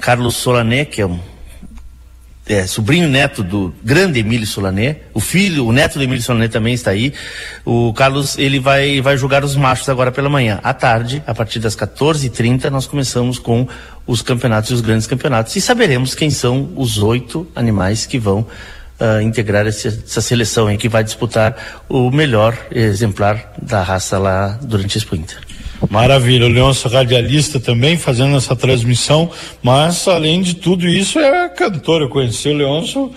[0.00, 1.20] Carlos Solané, que é um
[2.50, 6.74] é, sobrinho neto do grande Emílio Solané, o filho, o neto do Emílio Solané também
[6.74, 7.12] está aí.
[7.64, 10.58] O Carlos, ele vai, vai julgar os machos agora pela manhã.
[10.64, 13.68] À tarde, a partir das 14h30, nós começamos com
[14.04, 18.40] os campeonatos e os grandes campeonatos e saberemos quem são os oito animais que vão
[18.40, 24.58] uh, integrar esse, essa seleção aí que vai disputar o melhor exemplar da raça lá
[24.60, 25.49] durante a Expo Inter.
[25.88, 29.30] Maravilha, o Leôncio radialista também fazendo essa transmissão,
[29.62, 32.02] mas além de tudo isso é cantor.
[32.02, 33.12] Eu conheci o Leôncio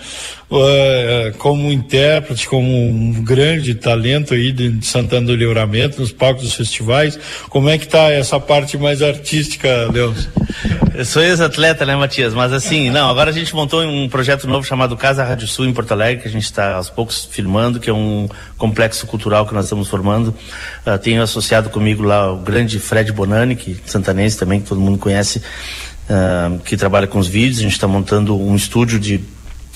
[0.50, 6.54] uh, como intérprete, como um grande talento aí de Santana do Livramento, nos palcos dos
[6.54, 7.18] festivais.
[7.48, 10.28] Como é que está essa parte mais artística, Deus?
[10.94, 12.32] Eu sou ex-atleta, né, Matias?
[12.34, 15.72] Mas assim, não, agora a gente montou um projeto novo chamado Casa Rádio Sul em
[15.72, 19.54] Porto Alegre, que a gente está aos poucos firmando, que é um complexo cultural que
[19.54, 20.28] nós estamos formando.
[20.86, 24.98] Uh, tenho associado comigo lá o grande Fred Bonani, que santanense também, que todo mundo
[24.98, 25.42] conhece,
[26.08, 27.58] uh, que trabalha com os vídeos.
[27.58, 29.20] A gente está montando um estúdio de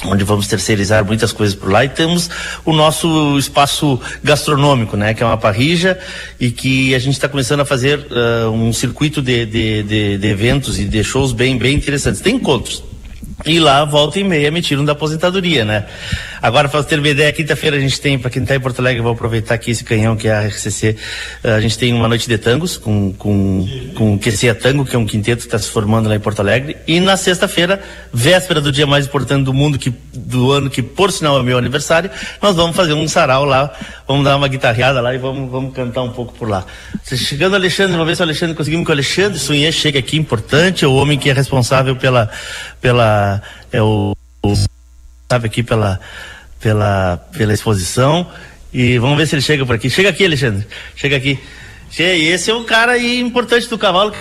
[0.04, 2.30] onde vamos terceirizar muitas coisas por lá e temos
[2.64, 5.98] o nosso espaço gastronômico, né, que é uma parrija
[6.38, 10.28] e que a gente está começando a fazer uh, um circuito de, de, de, de,
[10.28, 12.20] eventos e de shows bem, bem interessantes.
[12.20, 12.82] Tem encontros.
[13.46, 15.86] E lá, volta e meia, me tiram da aposentadoria, né?
[16.40, 18.78] Agora, para você ter uma ideia, quinta-feira a gente tem, para quem está em Porto
[18.80, 20.96] Alegre, vou aproveitar aqui esse canhão que é a RCC,
[21.42, 24.94] eh, a gente tem uma noite de tangos com, com, com o QCA Tango, que
[24.94, 26.76] é um quinteto que está se formando lá em Porto Alegre.
[26.86, 31.10] E na sexta-feira, véspera do dia mais importante do mundo, que, do ano, que por
[31.10, 33.72] sinal é meu aniversário, nós vamos fazer um sarau lá,
[34.06, 36.64] vamos dar uma guitarreada lá e vamos, vamos cantar um pouco por lá.
[37.04, 40.84] Chegando Alexandre, uma vez se o Alexandre conseguimos que o Alexandre Sunhê chegue aqui, importante,
[40.84, 42.30] é o homem que é responsável pela,
[42.80, 44.77] pela, é o, o
[45.30, 46.00] sabe aqui pela,
[46.60, 48.30] pela, pela exposição.
[48.72, 49.88] E vamos ver se ele chega por aqui.
[49.88, 50.66] Chega aqui, Alexandre.
[50.96, 51.38] Chega aqui.
[51.98, 54.12] Esse é um cara aí importante do cavalo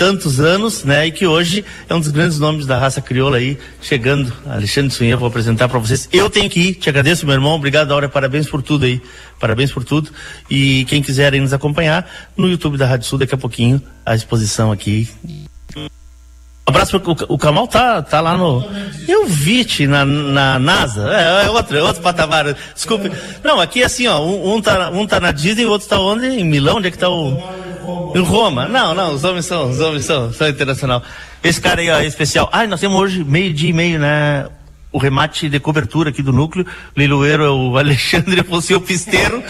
[0.00, 1.08] tantos anos, né?
[1.08, 4.32] E que hoje é um dos grandes nomes da raça crioula aí, chegando.
[4.46, 6.08] Alexandre Sunha, vou apresentar para vocês.
[6.10, 7.54] Eu tenho que ir, te agradeço, meu irmão.
[7.54, 8.08] Obrigado, Aura.
[8.08, 9.02] Parabéns por tudo aí.
[9.38, 10.10] Parabéns por tudo.
[10.48, 14.72] E quem quiser nos acompanhar, no YouTube da Rádio Sul, daqui a pouquinho, a exposição
[14.72, 15.06] aqui
[16.66, 18.64] abraço pro, o, Kamal tá, tá lá no.
[19.08, 21.10] Eu vi te na, na NASA.
[21.12, 22.54] É, é, outro, é outro patamar.
[22.74, 23.10] Desculpe.
[23.42, 24.20] Não, aqui é assim, ó.
[24.20, 26.26] Um, um, tá, um tá na Disney, o outro tá onde?
[26.26, 27.36] Em Milão, onde é que tá o.
[28.14, 28.68] Em Roma.
[28.68, 31.02] Não, não, os homens são, os homens são, são internacional.
[31.42, 32.48] Esse cara aí, ó, é especial.
[32.52, 34.46] Ah, nós temos hoje meio-dia e meio, né?
[34.92, 36.64] O remate de cobertura aqui do núcleo.
[36.64, 39.42] O leiloeiro é o Alexandre Fonseca Pisteiro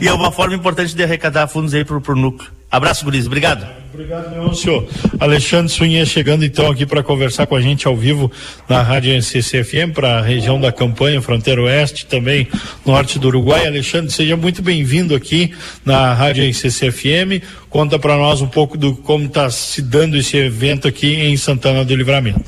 [0.00, 2.50] e é uma forma importante de arrecadar fundos aí pro, pro núcleo.
[2.70, 3.26] Abraço, Guriz.
[3.26, 3.66] Obrigado.
[3.94, 4.86] Obrigado, senhor.
[5.18, 8.30] Alexandre Sunhê chegando então aqui para conversar com a gente ao vivo
[8.68, 12.46] na Rádio NCCFM para a região da campanha, fronteira oeste, também
[12.84, 13.66] norte do Uruguai.
[13.66, 15.54] Alexandre, seja muito bem-vindo aqui
[15.84, 17.40] na Rádio NCCFM.
[17.70, 21.84] Conta para nós um pouco do como está se dando esse evento aqui em Santana
[21.84, 22.44] do Livramento.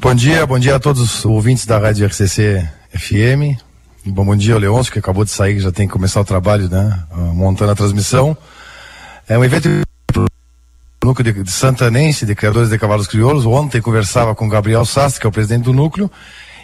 [0.00, 2.64] Bom dia, bom dia a todos os ouvintes da Rádio RCC
[2.96, 3.60] FM.
[4.06, 7.02] Bom, bom dia, Leôncio, que acabou de sair, já tem que começar o trabalho, né?
[7.10, 8.36] Ah, montando a transmissão.
[9.28, 9.68] É um evento
[11.04, 13.44] núcleo de, de Santanense, de criadores de cavalos crioulos.
[13.44, 16.08] Ontem conversava com Gabriel Sassi, que é o presidente do núcleo,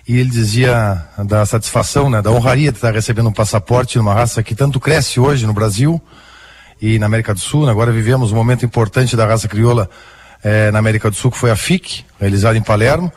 [0.06, 4.44] e ele dizia da satisfação, né, da honraria de estar recebendo um passaporte numa raça
[4.44, 6.00] que tanto cresce hoje no Brasil
[6.80, 7.68] e na América do Sul.
[7.68, 9.90] Agora vivemos um momento importante da raça crioula
[10.44, 13.10] eh, na América do Sul, que foi a FIC, realizada em Palermo.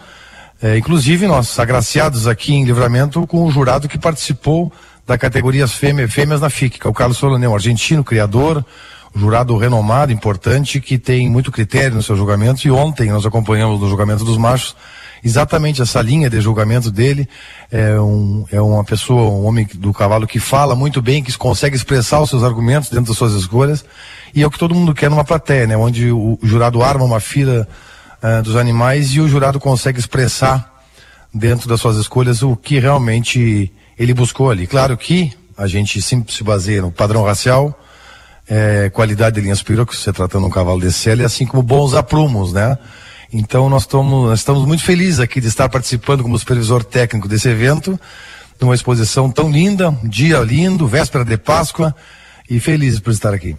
[0.62, 4.72] É, inclusive, nós agraciados aqui em Livramento com o jurado que participou
[5.06, 8.66] da categoria fêmea, fêmeas na FIC, que é o Carlos Solonel, argentino, criador,
[9.16, 12.68] jurado renomado, importante, que tem muito critério no seu julgamento.
[12.68, 14.76] E ontem nós acompanhamos no julgamento dos machos
[15.24, 17.28] exatamente essa linha de julgamento dele.
[17.72, 21.76] É, um, é uma pessoa, um homem do cavalo que fala muito bem, que consegue
[21.76, 23.86] expressar os seus argumentos dentro das suas escolhas.
[24.34, 25.78] E é o que todo mundo quer numa plateia, né?
[25.78, 27.68] Onde o jurado arma uma fila
[28.22, 30.84] uh, dos animais e o jurado consegue expressar
[31.34, 34.68] dentro das suas escolhas o que realmente ele buscou ali.
[34.68, 37.78] Claro que a gente sempre se baseia no padrão racial,
[38.48, 41.94] é, qualidade de linha superior, que você tratando um cavalo de série, assim como bons
[41.94, 42.78] aprumos, né?
[43.34, 48.00] Então nós, nós estamos muito felizes aqui de estar participando como supervisor técnico desse evento,
[48.60, 51.94] numa exposição tão linda, um dia lindo, véspera de Páscoa,
[52.50, 53.58] e felizes por estar aqui.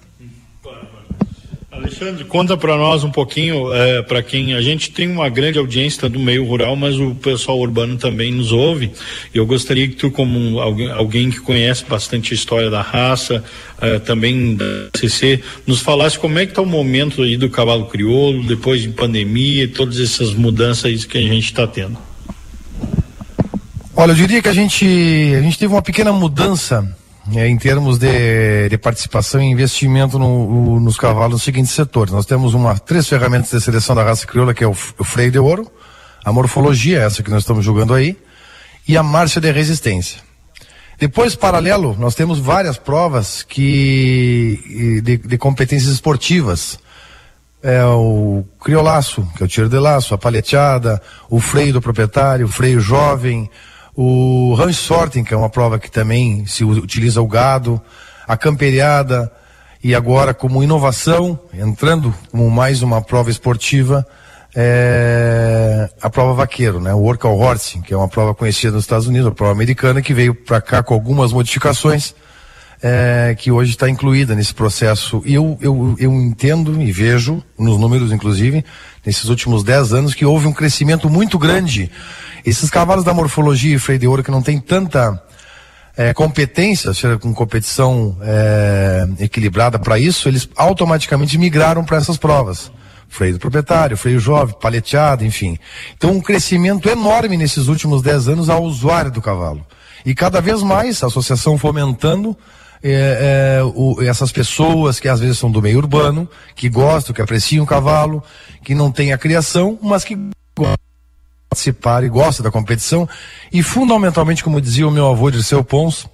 [1.79, 6.09] Alexandre, conta para nós um pouquinho, é, para quem a gente tem uma grande audiência
[6.09, 8.91] do meio rural, mas o pessoal urbano também nos ouve.
[9.33, 13.45] Eu gostaria que tu, como alguém, alguém que conhece bastante a história da raça,
[13.81, 14.65] é, também da
[14.97, 18.89] CC, nos falasse como é que está o momento aí do cavalo crioulo, depois de
[18.89, 21.97] pandemia e todas essas mudanças que a gente está tendo.
[23.95, 26.97] Olha, eu diria que a gente, a gente teve uma pequena mudança
[27.35, 32.13] é, em termos de, de, participação e investimento no, nos cavalos nos seguintes setores.
[32.13, 35.31] Nós temos uma, três ferramentas de seleção da raça crioula, que é o, o freio
[35.31, 35.71] de ouro,
[36.25, 38.17] a morfologia, essa que nós estamos julgando aí,
[38.87, 40.21] e a marcha de resistência.
[40.99, 46.79] Depois, paralelo, nós temos várias provas que, de, de competências esportivas.
[47.63, 52.47] É o criolaço, que é o tiro de laço, a paleteada, o freio do proprietário,
[52.47, 53.49] o freio jovem,
[54.01, 57.83] o ranch sorting, que é uma prova que também se utiliza o gado,
[58.29, 59.29] a camperiada,
[59.83, 64.07] e agora como inovação, entrando como mais uma prova esportiva,
[64.55, 66.95] é, a prova vaqueiro, né?
[66.95, 70.15] O Work Horse, que é uma prova conhecida nos Estados Unidos, a prova americana, que
[70.15, 72.15] veio para cá com algumas modificações,
[72.83, 75.23] é, que hoje está incluída nesse processo.
[75.25, 78.65] E eu, eu, eu entendo e vejo, nos números inclusive,
[79.05, 81.91] nesses últimos 10 anos, que houve um crescimento muito grande.
[82.45, 85.21] Esses cavalos da morfologia e freio de ouro que não tem tanta
[85.97, 92.71] é, competência, seja com competição é, equilibrada para isso, eles automaticamente migraram para essas provas.
[93.09, 95.59] Freio do proprietário, freio jovem, paleteado, enfim.
[95.97, 99.67] Então, um crescimento enorme nesses últimos 10 anos ao usuário do cavalo.
[100.05, 102.37] E cada vez mais a associação fomentando
[102.83, 107.23] é, é, o, essas pessoas que às vezes são do meio urbano, que gostam, que
[107.23, 108.23] apreciam o cavalo,
[108.63, 110.15] que não têm a criação, mas que
[110.57, 110.77] gostam
[111.49, 113.09] participar e gosta da competição.
[113.53, 116.07] E fundamentalmente, como dizia o meu avô Dirceu Pons,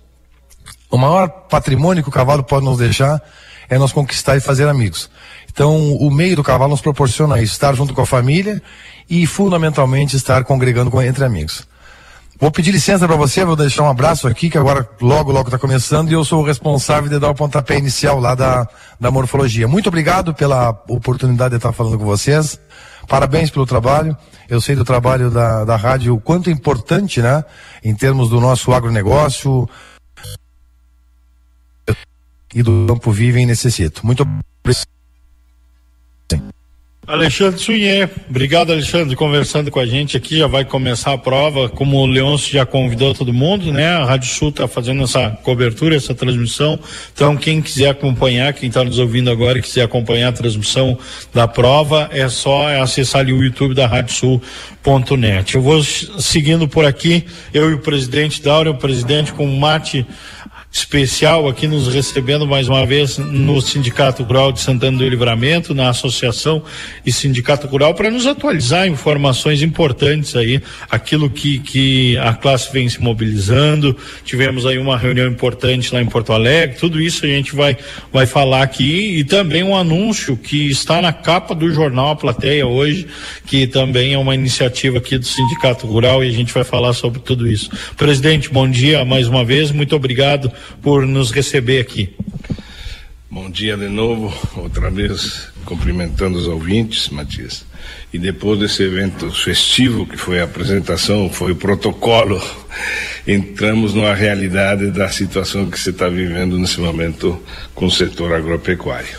[0.91, 3.21] o maior patrimônio que o cavalo pode nos deixar
[3.69, 5.11] é nós conquistar e fazer amigos.
[5.51, 8.63] Então, o meio do cavalo nos proporciona isso, estar junto com a família
[9.09, 11.67] e fundamentalmente estar congregando com, entre amigos.
[12.39, 15.59] Vou pedir licença para você, vou deixar um abraço aqui, que agora logo, logo está
[15.59, 18.69] começando, e eu sou o responsável de dar o pontapé inicial lá da,
[18.99, 19.69] da morfologia.
[19.69, 22.59] Muito obrigado pela oportunidade de estar falando com vocês.
[23.07, 24.17] Parabéns pelo trabalho.
[24.49, 27.45] Eu sei do trabalho da, da rádio, o quanto é importante, né?
[27.83, 29.69] Em termos do nosso agronegócio
[32.55, 34.05] e do campo vive e necessito.
[34.05, 34.94] Muito obrigado.
[37.07, 41.99] Alexandre Sunhê, obrigado Alexandre, conversando com a gente aqui, já vai começar a prova, como
[41.99, 43.89] o Leôncio já convidou todo mundo, né?
[43.89, 46.79] A Rádio Sul está fazendo essa cobertura, essa transmissão,
[47.13, 50.99] então quem quiser acompanhar, quem está nos ouvindo agora e quiser acompanhar a transmissão
[51.33, 55.55] da prova, é só acessar ali o YouTube da Rádio Sul.net.
[55.57, 60.07] Eu vou seguindo por aqui, eu e o presidente Daura, o presidente com mate
[60.75, 65.89] especial aqui nos recebendo mais uma vez no Sindicato Rural de Santana do Livramento, na
[65.89, 66.65] Associação
[67.07, 70.61] e Sindicato Rural, para nos atualizar informações importantes aí,
[70.91, 73.97] aquilo que, que a classe vem se mobilizando.
[74.25, 77.77] Tivemos aí uma reunião importante lá em Porto Alegre, tudo isso a gente vai,
[78.13, 82.67] vai falar aqui e também um anúncio que está na capa do jornal A Plateia
[82.67, 83.07] hoje,
[83.47, 87.21] que também é uma iniciativa aqui do Sindicato Rural e a gente vai falar sobre
[87.21, 87.71] tudo isso.
[87.97, 90.51] Presidente, bom dia mais uma vez, muito obrigado
[90.83, 92.15] por nos receber aqui.
[93.31, 97.65] Bom dia de novo, outra vez cumprimentando os ouvintes, Matias.
[98.13, 102.41] E depois desse evento festivo, que foi a apresentação, foi o protocolo,
[103.27, 107.41] entramos numa realidade da situação que você está vivendo nesse momento
[107.75, 109.19] com o setor agropecuário.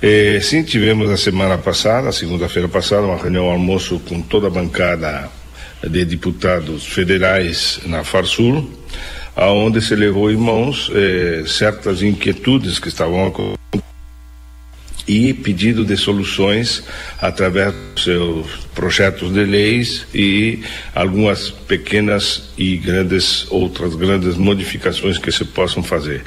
[0.00, 5.30] Eh, sim, tivemos a semana passada, segunda-feira passada, uma reunião almoço com toda a bancada
[5.82, 8.83] de deputados federais na Farsul
[9.36, 13.64] aonde se levou em mãos eh, certas inquietudes que estavam acontecendo
[15.06, 16.82] e pedido de soluções
[17.20, 20.60] através dos seus projetos de leis e
[20.94, 26.22] algumas pequenas e grandes outras grandes modificações que se possam fazer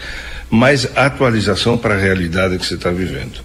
[0.49, 3.41] mais atualização para a realidade que você está vivendo.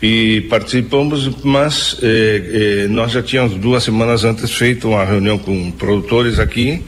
[0.00, 5.70] E participamos, mas eh, eh, nós já tínhamos duas semanas antes feito uma reunião com
[5.72, 6.82] produtores aqui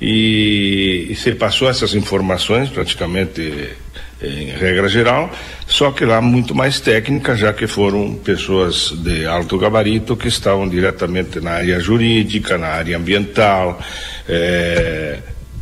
[0.00, 3.76] e, e se passou essas informações praticamente
[4.22, 5.30] em regra geral,
[5.66, 10.68] só que lá muito mais técnica, já que foram pessoas de alto gabarito que estavam
[10.68, 13.78] diretamente na área jurídica, na área ambiental,
[14.26, 15.18] eh,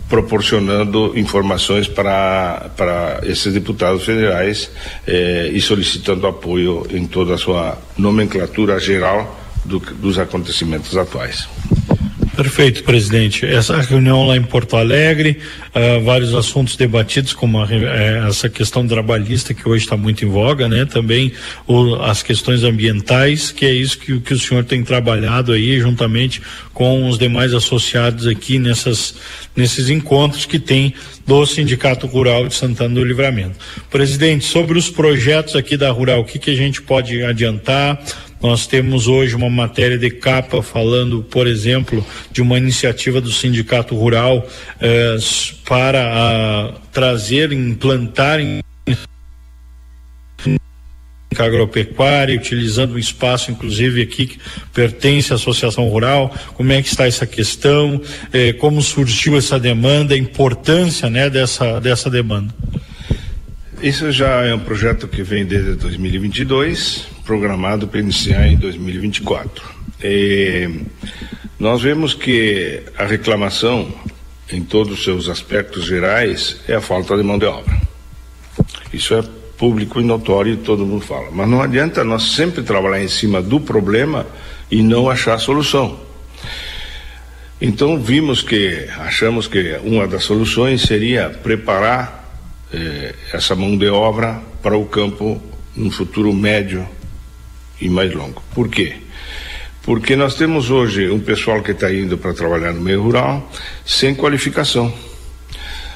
[0.08, 4.70] proporcionando informações para, para esses deputados federais
[5.06, 11.48] eh, e solicitando apoio em toda a sua nomenclatura geral do, dos acontecimentos atuais.
[12.36, 13.46] Perfeito, presidente.
[13.46, 18.86] Essa reunião lá em Porto Alegre, uh, vários assuntos debatidos, como a, eh, essa questão
[18.86, 20.84] trabalhista que hoje está muito em voga, né?
[20.84, 21.32] Também
[21.66, 26.42] o, as questões ambientais, que é isso que, que o senhor tem trabalhado aí, juntamente
[26.72, 29.14] com os demais associados aqui nessas,
[29.54, 30.92] nesses encontros que tem
[31.24, 33.56] do Sindicato Rural de Santana do Livramento.
[33.90, 38.02] Presidente, sobre os projetos aqui da Rural, o que, que a gente pode adiantar?
[38.44, 43.96] Nós temos hoje uma matéria de capa falando, por exemplo, de uma iniciativa do Sindicato
[43.96, 44.46] Rural
[44.82, 45.16] eh,
[45.66, 48.60] para a, trazer, implantar em
[51.38, 54.38] agropecuária, utilizando um espaço, inclusive aqui que
[54.74, 56.30] pertence à Associação Rural.
[56.52, 57.98] Como é que está essa questão?
[58.30, 60.14] Eh, como surgiu essa demanda?
[60.14, 62.54] A importância, né, dessa dessa demanda?
[63.84, 69.62] Isso já é um projeto que vem desde 2022 programado para iniciar em 2024.
[70.02, 70.70] E
[71.58, 73.94] nós vemos que a reclamação,
[74.50, 77.78] em todos os seus aspectos gerais, é a falta de mão de obra.
[78.90, 79.22] Isso é
[79.58, 81.28] público e notório todo mundo fala.
[81.30, 84.26] Mas não adianta nós sempre trabalhar em cima do problema
[84.70, 86.00] e não achar solução.
[87.60, 92.23] Então vimos que, achamos que uma das soluções seria preparar
[92.74, 95.40] eh, essa mão de obra para o campo
[95.76, 96.86] num futuro médio
[97.80, 98.42] e mais longo.
[98.52, 98.96] Por quê?
[99.82, 103.48] Porque nós temos hoje um pessoal que está indo para trabalhar no meio rural
[103.84, 104.92] sem qualificação.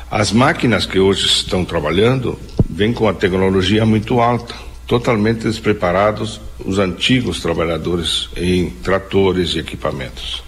[0.09, 4.55] As máquinas que hoje estão trabalhando vêm com a tecnologia muito alta,
[4.87, 10.43] totalmente despreparados os antigos trabalhadores em tratores e equipamentos.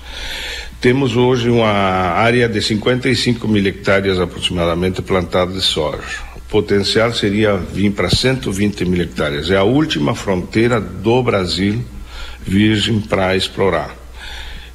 [0.80, 6.00] Temos hoje uma área de 55 mil hectares aproximadamente plantada de soja.
[6.34, 9.50] O potencial seria vir para 120 mil hectares.
[9.50, 11.84] É a última fronteira do Brasil
[12.40, 13.94] virgem para explorar.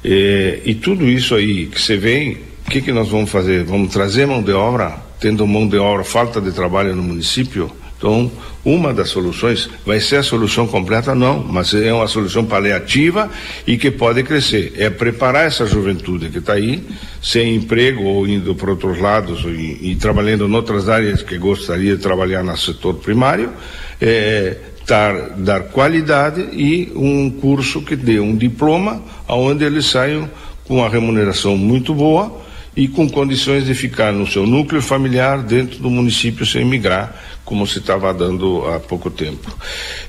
[0.04, 3.64] E, e, tudo isso aí que você vem, o que, que nós vamos fazer?
[3.64, 7.68] Vamos trazer mão de obra, tendo mão de obra, falta de trabalho no município?
[7.98, 8.30] Então,
[8.62, 13.30] uma das soluções vai ser a solução completa, não, mas é uma solução paliativa
[13.66, 14.74] e que pode crescer.
[14.76, 16.82] É preparar essa juventude que está aí,
[17.22, 21.96] sem emprego ou indo para outros lados e, e, trabalhando em outras áreas que gostaria
[21.96, 23.50] de trabalhar no setor primário,
[23.98, 30.28] é, dar, dar qualidade e um curso que dê um diploma onde eles saiam
[30.64, 32.45] com uma remuneração muito boa
[32.76, 37.14] e com condições de ficar no seu núcleo familiar dentro do município sem migrar,
[37.44, 39.56] como se estava dando há pouco tempo.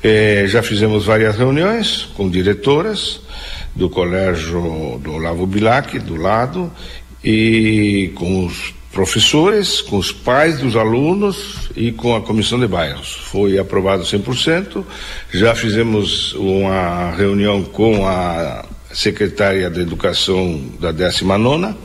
[0.04, 3.22] É, já fizemos várias reuniões com diretoras
[3.74, 6.70] do colégio do Lavo Bilac, do lado,
[7.24, 13.14] e com os professores, com os pais dos alunos e com a comissão de bairros.
[13.14, 14.84] Foi aprovado 100%.
[15.32, 21.76] Já fizemos uma reunião com a secretária de Educação da 19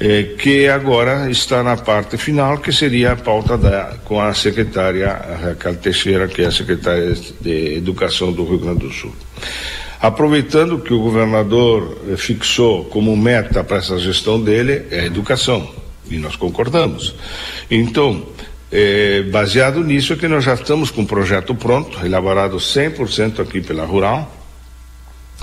[0.00, 5.12] eh, que agora está na parte final, que seria a pauta da, com a secretária
[5.12, 9.14] Raquel Teixeira, que é a secretária de Educação do Rio Grande do Sul.
[10.00, 15.70] Aproveitando que o governador eh, fixou como meta para essa gestão dele é a educação,
[16.10, 17.14] e nós concordamos.
[17.70, 18.26] Então,
[18.72, 23.60] eh, baseado nisso é que nós já estamos com o projeto pronto, elaborado 100% aqui
[23.60, 24.34] pela Rural,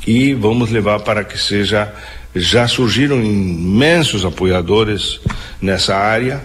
[0.08, 1.93] e vamos levar para que seja
[2.39, 5.19] já surgiram imensos apoiadores
[5.61, 6.43] nessa área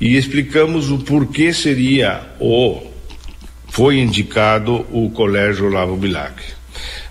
[0.00, 2.90] e explicamos o porquê seria o
[3.68, 6.42] foi indicado o Colégio Lavo Bilac.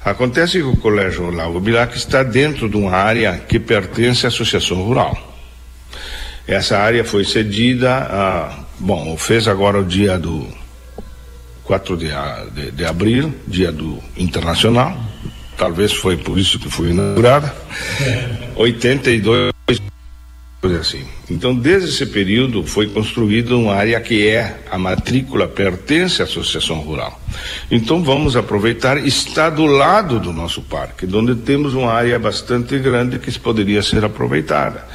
[0.04, 4.84] Acontece que o Colégio Lavo Bilac está dentro de uma área que pertence à Associação
[4.84, 5.18] Rural.
[6.48, 10.48] Essa área foi cedida a, bom, fez agora o dia do
[11.64, 12.10] 4 de,
[12.54, 14.98] de, de abril, dia do internacional,
[15.60, 17.54] talvez foi por isso que foi inaugurada,
[18.56, 19.52] 82
[20.80, 21.06] assim.
[21.30, 26.80] Então, desde esse período foi construída uma área que é a matrícula pertence à Associação
[26.80, 27.18] Rural.
[27.72, 33.20] Então, vamos aproveitar, está do lado do nosso parque, onde temos uma área bastante grande
[33.20, 34.86] que poderia ser aproveitada.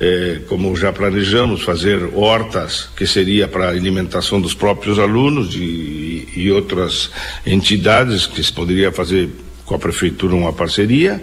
[0.00, 6.50] É, como já planejamos fazer hortas, que seria para alimentação dos próprios alunos e, e
[6.50, 7.10] outras
[7.46, 9.30] entidades que se poderia fazer
[9.64, 11.22] com a prefeitura uma parceria.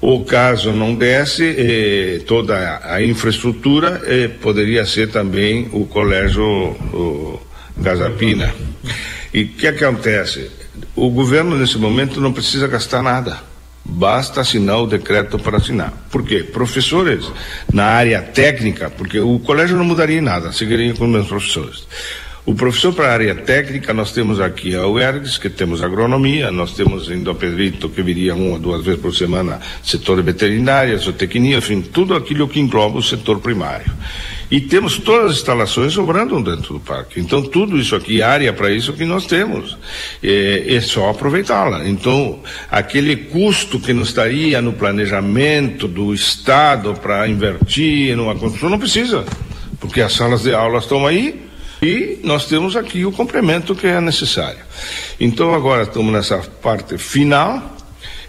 [0.00, 7.40] O caso não desse, eh, toda a infraestrutura eh, poderia ser também o colégio o
[7.78, 8.54] Gazapina.
[9.32, 10.50] E o que acontece?
[10.94, 13.38] O governo nesse momento não precisa gastar nada.
[13.84, 15.92] Basta assinar o decreto para assinar.
[16.10, 16.42] Por quê?
[16.42, 17.30] Professores
[17.72, 21.86] na área técnica, porque o colégio não mudaria nada, seguiria com os mesmos professores.
[22.46, 26.74] O professor para a área técnica, nós temos aqui a UERGS, que temos agronomia, nós
[26.74, 31.56] temos em Dom Pedrito, que viria uma ou duas vezes por semana, setor veterinária, zootecnia,
[31.56, 33.92] enfim, tudo aquilo que engloba o setor primário.
[34.48, 37.18] E temos todas as instalações sobrando dentro do parque.
[37.18, 39.76] Então, tudo isso aqui, área para isso que nós temos.
[40.22, 41.88] É, é só aproveitá-la.
[41.88, 42.38] Então,
[42.70, 49.24] aquele custo que nos estaria no planejamento do Estado para invertir numa construção, não precisa.
[49.80, 51.45] Porque as salas de aula estão aí,
[51.86, 54.58] e nós temos aqui o complemento que é necessário.
[55.20, 57.76] Então agora estamos nessa parte final,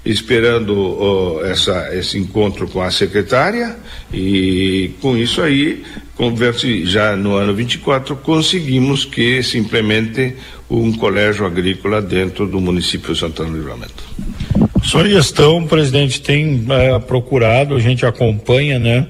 [0.05, 3.75] esperando essa, esse encontro com a secretária
[4.13, 5.83] e com isso aí,
[6.15, 10.35] converse, já no ano 24, conseguimos que se implemente
[10.69, 14.03] um colégio agrícola dentro do município de Santana do Livramento.
[14.83, 19.07] Sua gestão, presidente, tem é, procurado, a gente acompanha, né?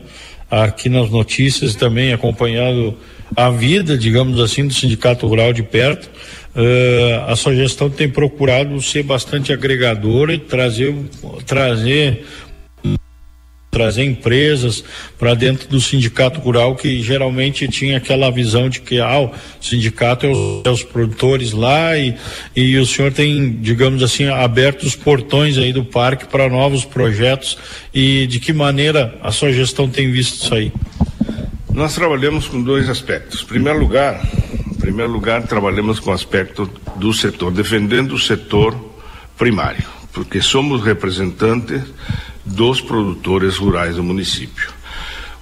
[0.50, 2.98] Aqui nas notícias também acompanhado
[3.36, 6.10] a vida, digamos assim, do Sindicato Rural de perto.
[6.56, 10.96] Uh, a sua gestão tem procurado ser bastante agregadora e trazer,
[11.46, 12.26] trazer
[13.78, 14.84] trazer empresas
[15.20, 20.26] para dentro do sindicato rural que geralmente tinha aquela visão de que ah, o sindicato
[20.26, 22.16] é os, é os produtores lá e,
[22.56, 27.56] e o senhor tem, digamos assim, aberto os portões aí do parque para novos projetos
[27.94, 30.72] e de que maneira a sua gestão tem visto isso aí?
[31.78, 33.44] Nós trabalhamos com dois aspectos.
[33.44, 34.20] Em primeiro lugar,
[34.66, 38.76] em primeiro lugar trabalhamos com o aspecto do setor, defendendo o setor
[39.38, 41.84] primário, porque somos representantes
[42.44, 44.72] dos produtores rurais do município.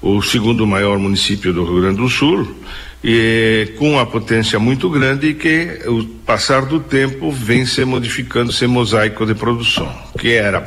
[0.02, 2.54] O segundo maior município do Rio Grande do Sul,
[3.02, 8.52] e com uma potência muito grande e que o passar do tempo vem se modificando
[8.52, 10.62] esse mosaico de produção, que era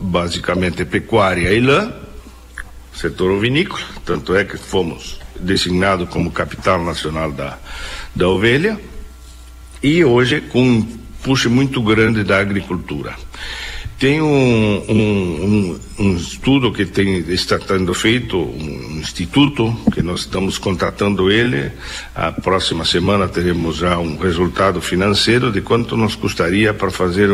[0.00, 2.01] basicamente pecuária e lã,
[2.94, 7.58] setor ovinícola, tanto é que fomos designados como capital nacional da,
[8.14, 8.78] da ovelha,
[9.82, 10.82] e hoje com um
[11.22, 13.14] puxo muito grande da agricultura.
[13.98, 20.20] Tem um, um, um, um estudo que tem, está sendo feito, um instituto, que nós
[20.22, 21.70] estamos contratando ele.
[22.12, 27.28] A próxima semana teremos já um resultado financeiro de quanto nos custaria para fazer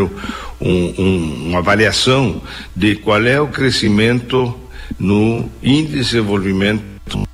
[0.61, 2.43] uma avaliação
[2.77, 4.55] de qual é o crescimento
[4.99, 7.29] no índice de desenvolvimento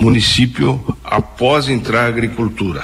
[0.00, 2.82] município após entrar a agricultura.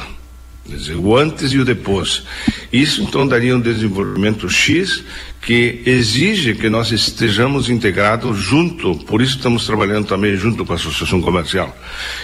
[0.68, 2.24] Quer dizer, o antes e o depois.
[2.72, 5.04] Isso então daria um desenvolvimento X
[5.40, 10.76] que exige que nós estejamos integrados junto, por isso estamos trabalhando também junto com a
[10.76, 11.76] associação comercial.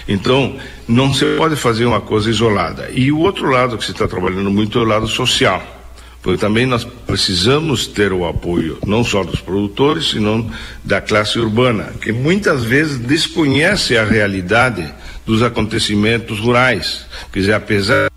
[0.08, 0.56] Então,
[0.88, 2.90] não se pode fazer uma coisa isolada.
[2.92, 5.81] E o outro lado que se está trabalhando muito é o lado social,
[6.22, 10.48] porque também nós precisamos ter o apoio não só dos produtores, senão
[10.84, 14.88] da classe urbana, que muitas vezes desconhece a realidade
[15.26, 17.06] dos acontecimentos rurais.
[17.32, 18.08] Quer dizer, apesar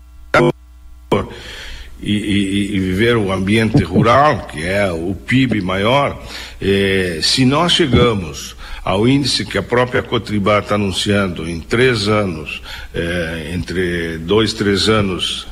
[2.00, 6.22] e, e, e, viver o ambiente rural, que é o PIB maior,
[6.60, 8.54] eh, se nós chegamos
[8.84, 12.62] ao índice que a própria Cotribá está anunciando em três anos,
[12.94, 15.48] eh, entre dois, três anos,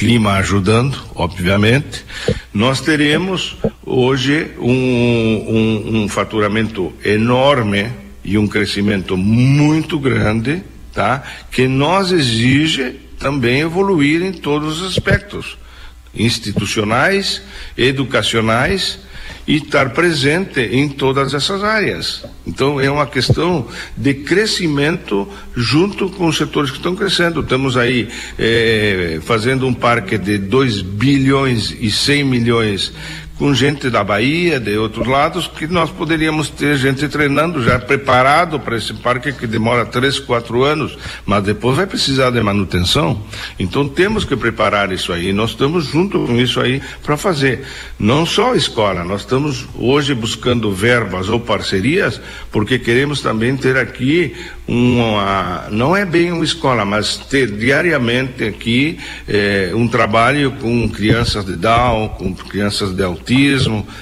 [0.00, 2.06] clima ajudando, obviamente,
[2.54, 7.92] nós teremos hoje um, um, um faturamento enorme
[8.24, 11.22] e um crescimento muito grande, tá?
[11.50, 15.58] Que nós exige também evoluir em todos os aspectos
[16.14, 17.42] institucionais,
[17.76, 19.00] educacionais
[19.46, 22.24] e estar presente em todas essas áreas.
[22.46, 23.66] Então é uma questão
[23.96, 27.40] de crescimento junto com os setores que estão crescendo.
[27.40, 32.92] Estamos aí eh, fazendo um parque de 2 bilhões e 100 milhões
[33.40, 38.60] com gente da Bahia, de outros lados, que nós poderíamos ter gente treinando já preparado
[38.60, 43.22] para esse parque que demora três, quatro anos, mas depois vai precisar de manutenção.
[43.58, 45.32] Então temos que preparar isso aí.
[45.32, 47.64] Nós estamos junto com isso aí para fazer.
[47.98, 52.20] Não só a escola, nós estamos hoje buscando verbas ou parcerias,
[52.52, 54.36] porque queremos também ter aqui
[54.68, 61.44] uma, não é bem uma escola, mas ter diariamente aqui eh, um trabalho com crianças
[61.44, 63.29] de Down, com crianças de autismo,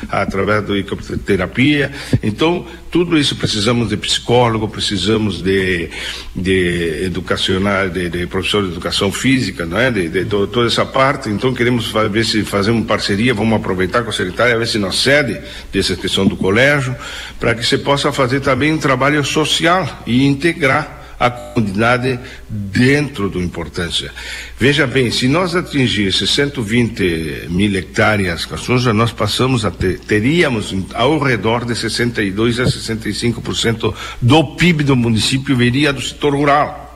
[0.09, 0.83] através do
[1.18, 1.91] terapia.
[2.22, 5.91] Então, tudo isso precisamos de psicólogo, precisamos de,
[6.35, 9.91] de educacional, de, de professor de educação física, não é?
[9.91, 11.29] De, de, de, toda essa parte.
[11.29, 14.97] Então queremos ver se fazer uma parceria, vamos aproveitar com a secretária, ver se nós
[14.97, 15.39] cede
[15.72, 16.97] dessa questão do colégio,
[17.39, 23.41] para que se possa fazer também um trabalho social e integrar a comunidade dentro do
[23.43, 24.12] importância.
[24.59, 29.99] Veja bem, se nós atingíssemos 120 mil hectares com a soja, nós passamos a ter,
[30.01, 36.88] teríamos ao redor de 62 a 65% do PIB do município viria do setor rural.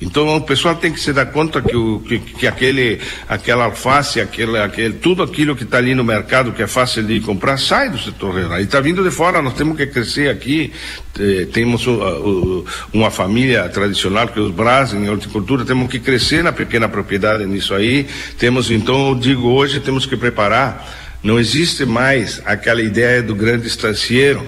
[0.00, 4.20] Então o pessoal tem que se dar conta que, o, que, que aquele, aquela alface,
[4.20, 7.90] aquele, aquele, tudo aquilo que está ali no mercado que é fácil de comprar sai
[7.90, 8.60] do setor rural.
[8.60, 10.72] E está vindo de fora, nós temos que crescer aqui.
[11.18, 15.98] Eh, temos uh, uh, uma família tradicional que é os Bras em horticultura, temos que
[15.98, 18.06] crescer na pequena propriedade nisso aí.
[18.38, 21.18] Temos, então, eu digo hoje, temos que preparar.
[21.20, 24.40] Não existe mais aquela ideia do grande estancieiro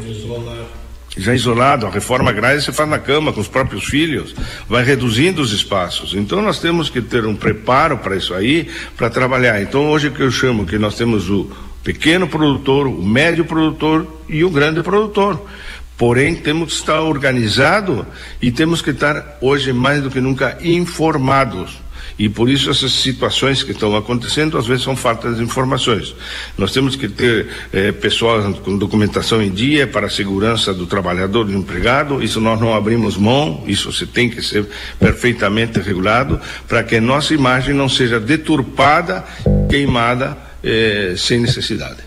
[1.20, 4.34] já isolado, a reforma agrária se faz na cama com os próprios filhos,
[4.68, 6.14] vai reduzindo os espaços.
[6.14, 9.60] Então nós temos que ter um preparo para isso aí, para trabalhar.
[9.62, 11.50] Então hoje que eu chamo que nós temos o
[11.82, 15.40] pequeno produtor, o médio produtor e o grande produtor.
[15.96, 18.06] Porém, temos que estar organizado
[18.40, 21.78] e temos que estar hoje mais do que nunca informados
[22.20, 26.14] e por isso essas situações que estão acontecendo às vezes são falta de informações.
[26.58, 27.94] Nós temos que ter eh,
[28.62, 33.16] com documentação em dia para a segurança do trabalhador do empregado, isso nós não abrimos
[33.16, 34.66] mão, isso se tem que ser
[34.98, 39.24] perfeitamente regulado para que a nossa imagem não seja deturpada,
[39.70, 42.00] queimada eh, sem necessidade.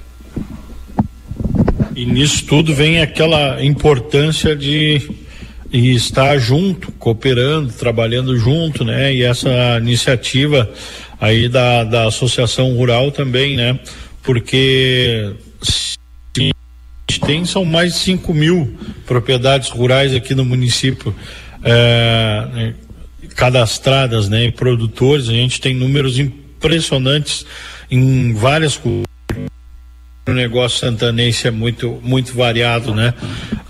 [1.96, 5.23] E nisso tudo vem aquela importância de
[5.74, 9.14] estar junto, cooperando, trabalhando junto, né?
[9.14, 10.70] E essa iniciativa
[11.20, 13.80] aí da, da Associação Rural também, né?
[14.22, 15.34] Porque
[17.26, 21.16] tem são mais de 5 mil propriedades rurais aqui no município
[21.64, 22.74] é,
[23.36, 24.52] cadastradas, né?
[24.52, 27.46] Produtores, a gente tem números impressionantes
[27.90, 28.80] em várias
[30.26, 33.14] o negócio santanense é muito, muito variado, né?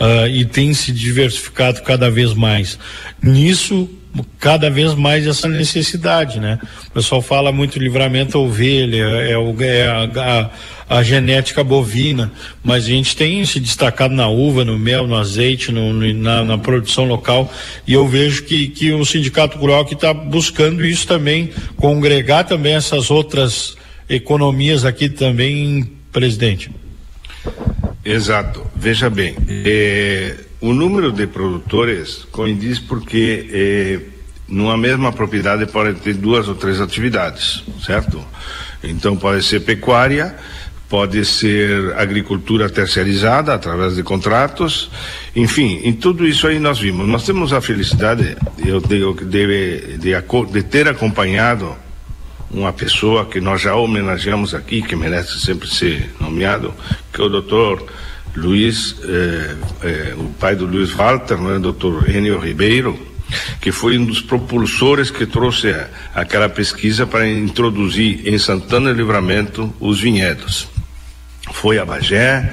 [0.03, 2.77] Uh, e tem se diversificado cada vez mais.
[3.21, 3.89] Nisso,
[4.37, 6.59] cada vez mais essa necessidade, né?
[6.87, 10.49] O pessoal fala muito livramento ovelha, é, o, é a,
[10.89, 12.31] a, a, genética bovina,
[12.61, 16.43] mas a gente tem se destacado na uva, no mel, no azeite, no, no, na,
[16.43, 17.51] na, produção local,
[17.87, 22.73] e eu vejo que, que o Sindicato Rural que está buscando isso também, congregar também
[22.73, 23.77] essas outras
[24.09, 26.69] economias aqui também presidente.
[28.05, 28.65] Exato.
[28.75, 33.99] Veja bem, eh, o número de produtores coincide porque eh,
[34.47, 38.23] numa mesma propriedade pode ter duas ou três atividades, certo?
[38.83, 40.35] Então pode ser pecuária,
[40.89, 44.91] pode ser agricultura terceirizada através de contratos,
[45.35, 47.07] enfim, em tudo isso aí nós vimos.
[47.07, 48.35] Nós temos a felicidade
[48.65, 51.75] eu, de, de, de ter acompanhado
[52.53, 56.73] uma pessoa que nós já homenageamos aqui, que merece sempre ser nomeado,
[57.11, 57.85] que é o doutor
[58.35, 62.97] Luiz, eh, eh, o pai do Luiz Walter, né, doutor Enio Ribeiro,
[63.61, 65.73] que foi um dos propulsores que trouxe
[66.13, 70.67] aquela pesquisa para introduzir em Santana Livramento os vinhedos.
[71.51, 72.51] Foi a Bagé,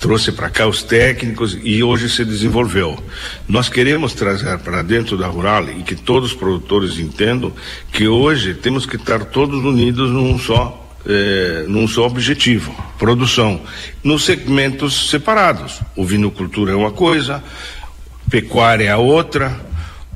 [0.00, 2.98] trouxe para cá os técnicos e hoje se desenvolveu.
[3.46, 7.52] Nós queremos trazer para dentro da Rural e que todos os produtores entendam
[7.92, 13.62] que hoje temos que estar todos unidos num só é, num só objetivo, produção,
[14.04, 15.80] nos segmentos separados.
[15.96, 17.42] O vinocultura é uma coisa,
[18.30, 19.69] pecuária é outra,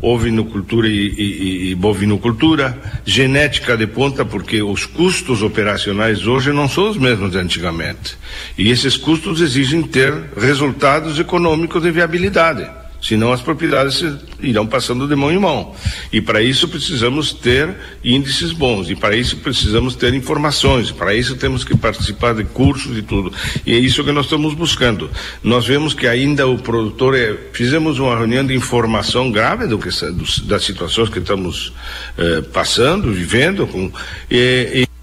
[0.05, 6.91] ovinocultura e, e, e, bovinocultura, genética de ponta, porque os custos operacionais hoje não são
[6.91, 8.17] os mesmos de antigamente.
[8.59, 14.03] E esses custos exigem ter resultados econômicos de viabilidade senão as propriedades
[14.41, 15.75] irão passando de mão em mão.
[16.11, 21.37] E para isso precisamos ter índices bons, e para isso precisamos ter informações, para isso
[21.37, 23.31] temos que participar de cursos e tudo.
[23.67, 25.11] E é isso que nós estamos buscando.
[25.43, 29.91] Nós vemos que ainda o produtor, é, fizemos uma reunião de informação grave do que,
[30.45, 31.73] das situações que estamos
[32.17, 33.93] eh, passando, vivendo, com,
[34.31, 34.94] e, e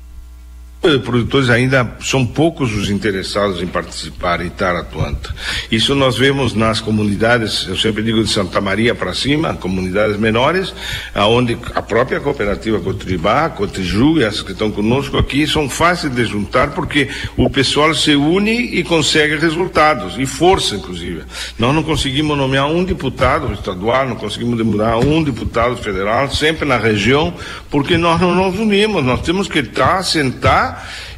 [0.81, 5.29] produtores ainda são poucos os interessados em participar e estar atuando.
[5.71, 10.73] Isso nós vemos nas comunidades, eu sempre digo de Santa Maria para cima, comunidades menores,
[11.13, 16.25] aonde a própria cooperativa Cotribá, Cotriju e as que estão conosco aqui são fáceis de
[16.25, 17.07] juntar porque
[17.37, 21.21] o pessoal se une e consegue resultados e força inclusive.
[21.59, 26.77] Nós não conseguimos nomear um deputado estadual, não conseguimos nomear um deputado federal, sempre na
[26.77, 27.33] região,
[27.69, 30.70] porque nós não nos unimos, nós temos que estar, sentar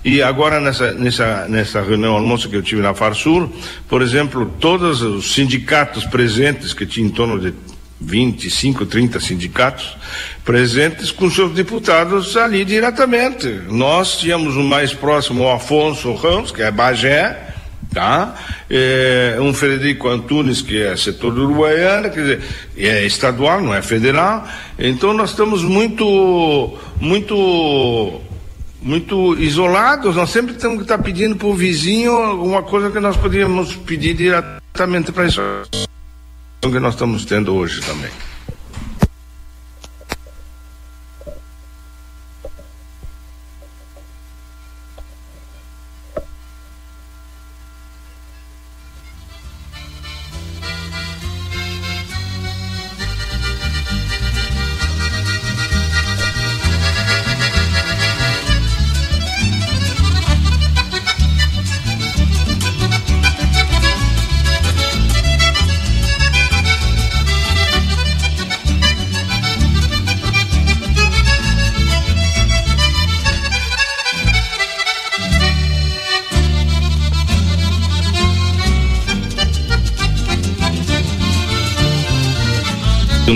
[0.04, 3.51] e agora nessa, nessa, nessa reunião almoço que eu tive na Farsul,
[3.88, 7.54] por exemplo, todos os sindicatos presentes, que tinha em torno de
[8.04, 9.95] 25, 30 sindicatos
[10.43, 13.47] presentes com seus deputados ali diretamente.
[13.70, 17.54] Nós tínhamos o mais próximo, o Afonso Ramos, que é Bagé,
[17.93, 18.36] tá?
[18.70, 22.41] É, um Frederico Antunes, que é setor do Uruguaiana, quer dizer,
[22.76, 24.45] é estadual, não é federal.
[24.78, 28.22] Então nós estamos muito, muito
[28.84, 33.16] muito isolados, nós sempre temos que estar pedindo para o vizinho alguma coisa que nós
[33.16, 35.42] podíamos pedir diretamente para isso
[36.62, 38.10] que nós estamos tendo hoje também.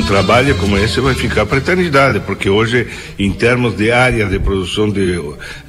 [0.07, 2.87] Trabalho como esse vai ficar para a eternidade, porque hoje,
[3.19, 5.19] em termos de área de produção de,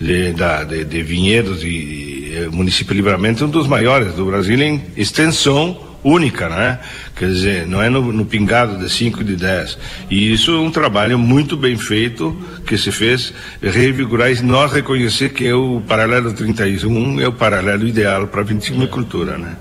[0.01, 4.57] de, de, de vinhedos e, e município de Livramento, é um dos maiores do Brasil
[4.63, 6.79] em extensão única, né?
[7.17, 9.79] Quer dizer, não é no, no pingado de 5 e de 10.
[10.09, 15.31] E isso é um trabalho muito bem feito que se fez revigorar e nós reconhecer
[15.31, 19.57] que é o paralelo 31 é o paralelo ideal para a viticultura, né?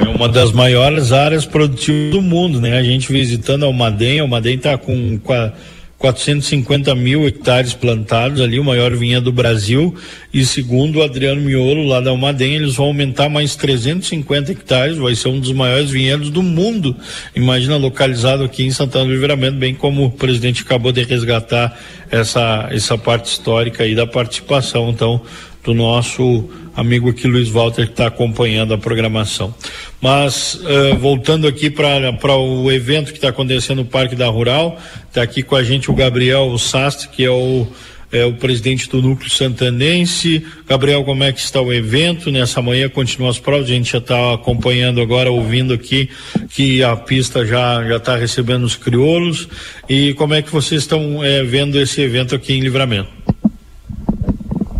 [0.00, 2.76] É uma das maiores áreas produtivas do mundo, né?
[2.76, 5.52] A gente visitando a Almaden, a Almaden está com, com a
[5.98, 9.92] 450 mil hectares plantados ali, o maior vinha do Brasil,
[10.32, 15.16] e segundo o Adriano Miolo, lá da Almaden, eles vão aumentar mais 350 hectares, vai
[15.16, 16.94] ser um dos maiores vinhedos do mundo.
[17.34, 21.76] Imagina, localizado aqui em Santana do Livramento, bem como o presidente acabou de resgatar
[22.08, 25.20] essa, essa parte histórica aí da participação, então,
[25.64, 26.48] do nosso
[26.78, 29.52] amigo aqui Luiz Walter que está acompanhando a programação.
[30.00, 35.22] Mas uh, voltando aqui para o evento que está acontecendo no Parque da Rural, está
[35.22, 37.66] aqui com a gente o Gabriel Sastre, que é o
[38.10, 40.42] é o presidente do Núcleo Santanense.
[40.66, 42.30] Gabriel, como é que está o evento?
[42.30, 46.08] Nessa manhã continuam as provas, a gente já está acompanhando agora, ouvindo aqui
[46.48, 49.46] que a pista já já está recebendo os crioulos.
[49.86, 53.10] E como é que vocês estão é, vendo esse evento aqui em Livramento?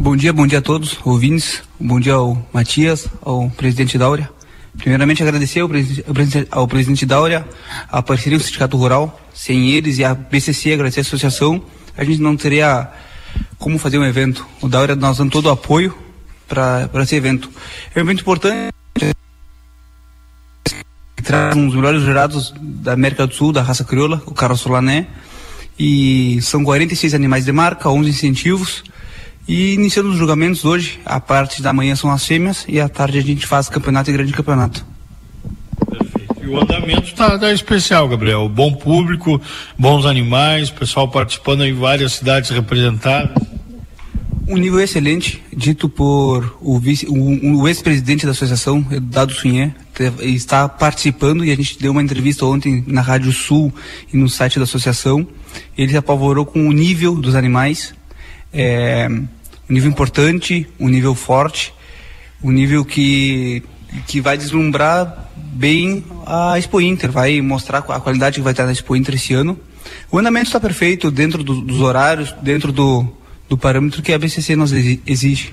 [0.09, 1.63] Bom dia, bom dia a todos, ouvintes.
[1.79, 4.31] Bom dia ao Matias, ao presidente Dáurea.
[4.79, 7.47] Primeiramente, agradecer ao, presidente, ao presidente Dáurea
[7.91, 9.21] a parceria do Sindicato Rural.
[9.35, 11.63] Sem eles e a BCC, agradecer a associação,
[11.95, 12.91] a gente não teria
[13.59, 14.47] como fazer um evento.
[14.63, 15.95] O Dáurea nós dando todo o apoio
[16.49, 17.51] para esse evento.
[17.95, 18.73] É um evento importante
[21.17, 24.61] que traz um dos melhores jurados da América do Sul, da raça crioula, o Carlos
[24.63, 25.07] Solané.
[25.79, 28.83] E são 46 animais de marca, 11 incentivos.
[29.49, 33.17] E iniciando os julgamentos hoje, a parte da manhã são as fêmeas e à tarde
[33.17, 34.85] a gente faz campeonato e grande campeonato.
[35.91, 36.45] Perfeito.
[36.45, 38.47] E o andamento está tá especial, Gabriel.
[38.47, 39.41] Bom público,
[39.79, 43.43] bons animais, pessoal participando em várias cidades representadas.
[44.47, 49.75] Um nível excelente, dito por o, o, o ex-presidente da associação, Dado Sunhé,
[50.21, 53.73] está participando e a gente deu uma entrevista ontem na Rádio Sul
[54.13, 55.27] e no site da associação.
[55.77, 57.95] Ele se apavorou com o nível dos animais.
[58.53, 59.09] É,
[59.69, 61.75] um nível importante, um nível forte,
[62.43, 63.63] um nível que,
[64.07, 68.73] que vai deslumbrar bem a Expo Inter, vai mostrar a qualidade que vai estar na
[68.73, 69.59] Expo Inter esse ano.
[70.11, 73.07] O andamento está perfeito dentro do, dos horários, dentro do,
[73.49, 75.53] do parâmetro que a BCC nos exige.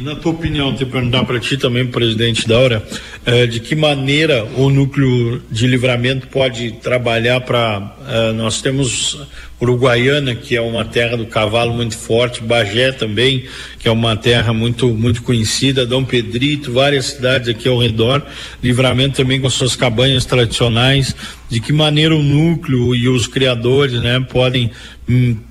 [0.00, 2.82] E na tua opinião, te perguntar para ti também, presidente Daura,
[3.26, 7.96] eh, de que maneira o núcleo de livramento pode trabalhar para.
[8.08, 9.20] Eh, nós temos
[9.60, 13.44] Uruguaiana, que é uma terra do cavalo muito forte, Bagé também,
[13.78, 18.24] que é uma terra muito, muito conhecida, Dom Pedrito, várias cidades aqui ao redor,
[18.62, 21.14] livramento também com suas cabanhas tradicionais.
[21.50, 24.70] De que maneira o núcleo e os criadores né, podem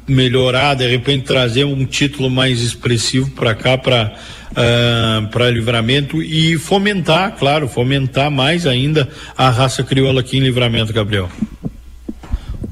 [0.07, 4.16] melhorar, de repente trazer um título mais expressivo para cá, para
[4.51, 10.93] uh, para livramento e fomentar, claro, fomentar mais ainda a raça crioula aqui em livramento,
[10.93, 11.30] Gabriel.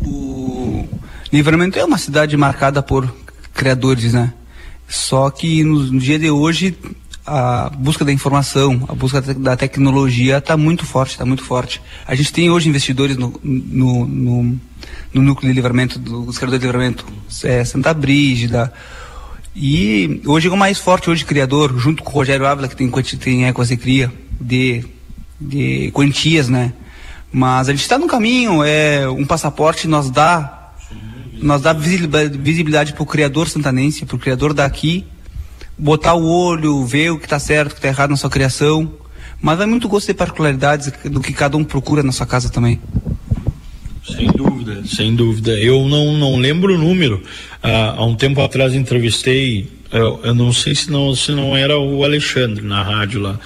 [0.05, 0.87] O
[1.31, 3.13] livramento é uma cidade marcada por
[3.53, 4.33] criadores, né?
[4.87, 6.75] Só que no, no dia de hoje
[7.27, 11.81] a busca da informação, a busca da tecnologia está muito forte, está muito forte.
[12.07, 14.59] A gente tem hoje investidores no, no, no,
[15.13, 17.05] no núcleo de livramento, dos criadores de livramento,
[17.43, 18.71] é, Santa Brígida,
[19.53, 22.89] e hoje é o mais forte, hoje criador, junto com o Rogério Ávila, que tem,
[22.89, 24.85] tem e Cria, de,
[25.41, 26.71] de quantias, né?
[27.29, 30.71] Mas a gente está no caminho, é um passaporte nos dá,
[31.41, 35.05] nós dá visibilidade para o criador santanense, para o criador daqui,
[35.77, 38.91] botar o olho, ver o que está certo, o que está errado na sua criação.
[39.41, 42.79] Mas é muito gosto de particularidades do que cada um procura na sua casa também.
[44.03, 45.51] Sem dúvida, sem dúvida.
[45.51, 47.21] Eu não, não lembro o número.
[47.61, 51.77] Ah, há um tempo atrás entrevistei, eu, eu, não sei se não, se não era
[51.77, 53.39] o Alexandre na rádio lá,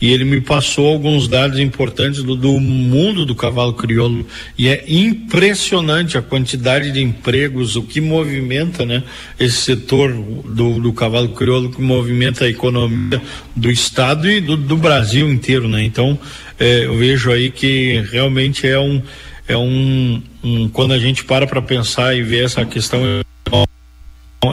[0.00, 4.26] e ele me passou alguns dados importantes do, do mundo do cavalo crioulo.
[4.56, 9.02] E é impressionante a quantidade de empregos, o que movimenta né,
[9.38, 13.20] esse setor do, do cavalo crioulo, que movimenta a economia
[13.54, 15.68] do Estado e do, do Brasil inteiro.
[15.68, 15.82] Né?
[15.82, 16.18] Então,
[16.58, 19.02] é, eu vejo aí que realmente é um
[19.46, 23.00] é um, um quando a gente para para pensar e ver essa questão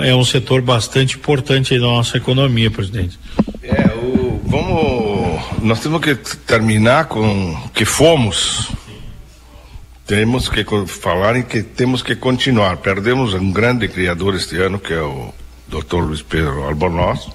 [0.01, 3.19] é um setor bastante importante da nossa economia, presidente.
[3.93, 8.71] O, vamos, nós temos que terminar com que fomos.
[10.07, 12.77] Temos que falar em que temos que continuar.
[12.77, 15.33] Perdemos um grande criador este ano, que é o
[15.67, 15.97] Dr.
[15.97, 17.27] Luiz Pedro Albornoz.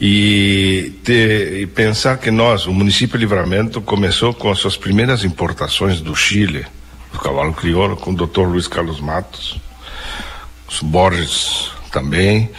[0.00, 6.00] E, e pensar que nós, o município de Livramento, começou com as suas primeiras importações
[6.00, 6.64] do Chile,
[7.12, 8.42] do cavalo crioulo, com o Dr.
[8.42, 9.60] Luiz Carlos Matos
[10.68, 12.50] os Borges também.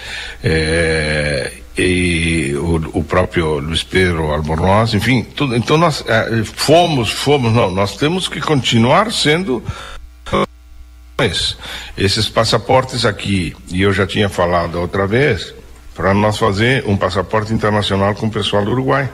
[0.44, 5.56] É, e o, o, próprio Luiz Pedro Albornoz, enfim, tudo.
[5.56, 9.64] Então nós é, fomos, fomos, não, nós temos que continuar sendo
[11.98, 15.54] esses passaportes aqui, e eu já tinha falado outra vez,
[15.94, 19.10] para nós fazer um passaporte internacional com o pessoal do Uruguai.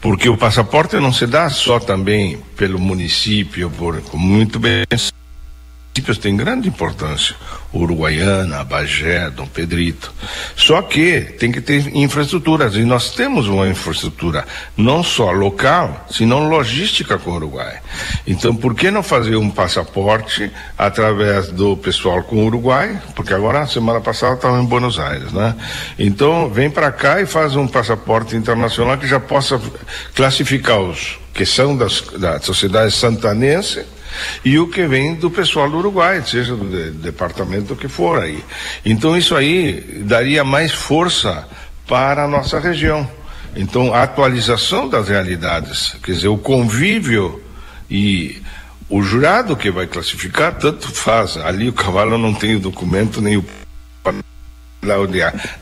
[0.00, 4.84] Porque o passaporte não se dá só também pelo município, por, muito bem
[5.94, 7.36] municípios têm grande importância.
[7.72, 10.12] Uruguaiana, Bagé, Dom Pedrito.
[10.56, 14.44] Só que tem que ter infraestruturas, e nós temos uma infraestrutura
[14.76, 17.80] não só local, senão logística com o Uruguai.
[18.26, 23.00] Então, por que não fazer um passaporte através do pessoal com o Uruguai?
[23.14, 25.54] Porque agora, semana passada, estava em Buenos Aires, né?
[25.98, 29.60] Então, vem para cá e faz um passaporte internacional que já possa
[30.14, 33.84] classificar os que são das, da sociedade santanense
[34.44, 38.42] e o que vem do pessoal do Uruguai, seja do de, departamento que for aí.
[38.84, 41.46] Então isso aí daria mais força
[41.86, 43.08] para a nossa região.
[43.56, 47.42] Então a atualização das realidades, quer dizer, o convívio
[47.90, 48.42] e
[48.88, 51.36] o jurado que vai classificar, tanto faz.
[51.36, 53.44] Ali o cavalo não tem o documento nem o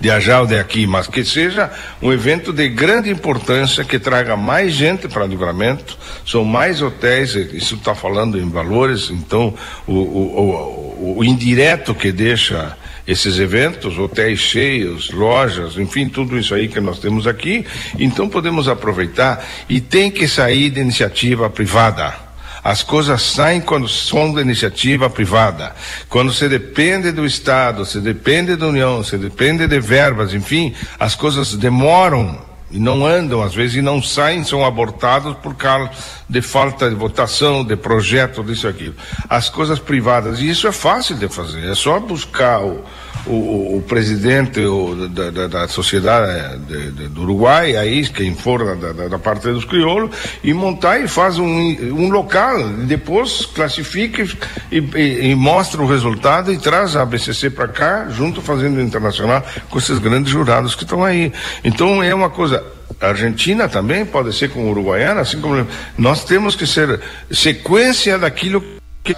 [0.00, 1.70] de Ajal de aqui, mas que seja
[2.00, 5.96] um evento de grande importância que traga mais gente para livramento,
[6.26, 9.54] são mais hotéis, isso está falando em valores, então
[9.86, 16.54] o, o, o, o indireto que deixa esses eventos, hotéis cheios, lojas, enfim, tudo isso
[16.54, 17.64] aí que nós temos aqui,
[17.98, 22.31] então podemos aproveitar e tem que sair de iniciativa privada.
[22.64, 25.74] As coisas saem quando são da iniciativa privada.
[26.08, 31.16] Quando se depende do Estado, se depende da União, se depende de verbas, enfim, as
[31.16, 32.38] coisas demoram
[32.70, 35.90] e não andam às vezes e não saem, são abortados por causa
[36.28, 38.94] de falta de votação, de projeto, disso aquilo.
[39.28, 42.82] As coisas privadas, e isso é fácil de fazer, é só buscar o,
[43.26, 48.76] o, o presidente o, da, da, da, sociedade de, de, do Uruguai, aí quem for
[48.76, 50.10] da, da, parte dos crioulos,
[50.42, 54.22] e montar e faz um, um local, depois classifica
[54.70, 59.44] e, e, e, mostra o resultado e traz a BCC para cá, junto fazendo internacional
[59.70, 61.32] com esses grandes jurados que estão aí.
[61.64, 62.64] Então é uma coisa
[63.00, 65.66] a Argentina também pode ser com Uruguaiana, assim como
[65.98, 67.00] nós temos que ser
[67.30, 68.62] sequência daquilo
[69.02, 69.16] que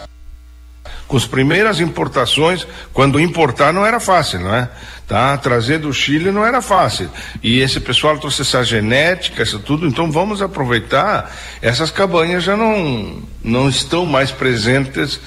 [1.07, 4.69] com as primeiras importações, quando importar não era fácil, não é?
[5.07, 5.37] Tá?
[5.37, 7.11] Trazer do Chile não era fácil.
[7.43, 11.31] E esse pessoal trouxe essa genética, isso tudo, então vamos aproveitar.
[11.61, 15.21] Essas cabanhas já não, não estão mais presentes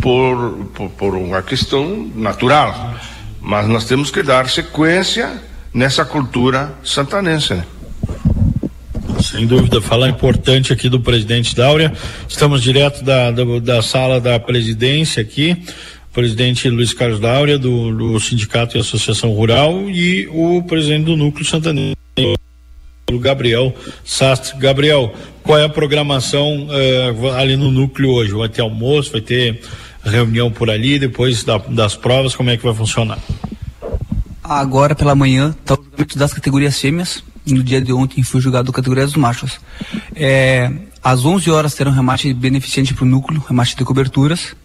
[0.00, 2.94] por, por, por uma questão natural.
[3.40, 7.54] Mas nós temos que dar sequência nessa cultura santanense.
[7.54, 7.64] Né?
[9.34, 11.92] Sem dúvida, falar importante aqui do presidente Dáurea.
[12.28, 15.60] Estamos direto da, da, da sala da presidência aqui
[16.12, 21.44] presidente Luiz Carlos Dáurea, do, do, Sindicato e Associação Rural, e o presidente do Núcleo
[21.44, 21.96] Santanense,
[23.10, 23.74] o Gabriel
[24.04, 24.56] Sastre.
[24.56, 25.12] Gabriel,
[25.42, 28.32] qual é a programação uh, ali no núcleo hoje?
[28.32, 29.60] Vai ter almoço, vai ter
[30.04, 33.18] reunião por ali, depois da, das provas, como é que vai funcionar?
[34.44, 38.72] Agora pela manhã, está o julgamento das categorias fêmeas, no dia de ontem foi julgado
[38.72, 39.60] categoria dos machos.
[40.14, 40.72] É,
[41.02, 44.56] às 11 horas terá um remate beneficente para o núcleo, remate de coberturas.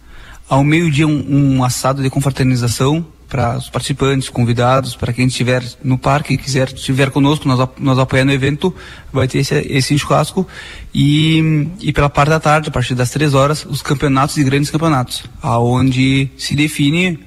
[0.48, 5.96] Ao meio-dia, um, um, assado de confraternização para os participantes, convidados, para quem estiver no
[5.96, 8.74] parque e quiser estiver conosco, nós, nós apoiando o evento,
[9.12, 10.44] vai ter esse, esse churrasco.
[10.92, 14.70] E, e pela parte da tarde, a partir das três horas, os campeonatos e grandes
[14.70, 17.20] campeonatos, aonde se define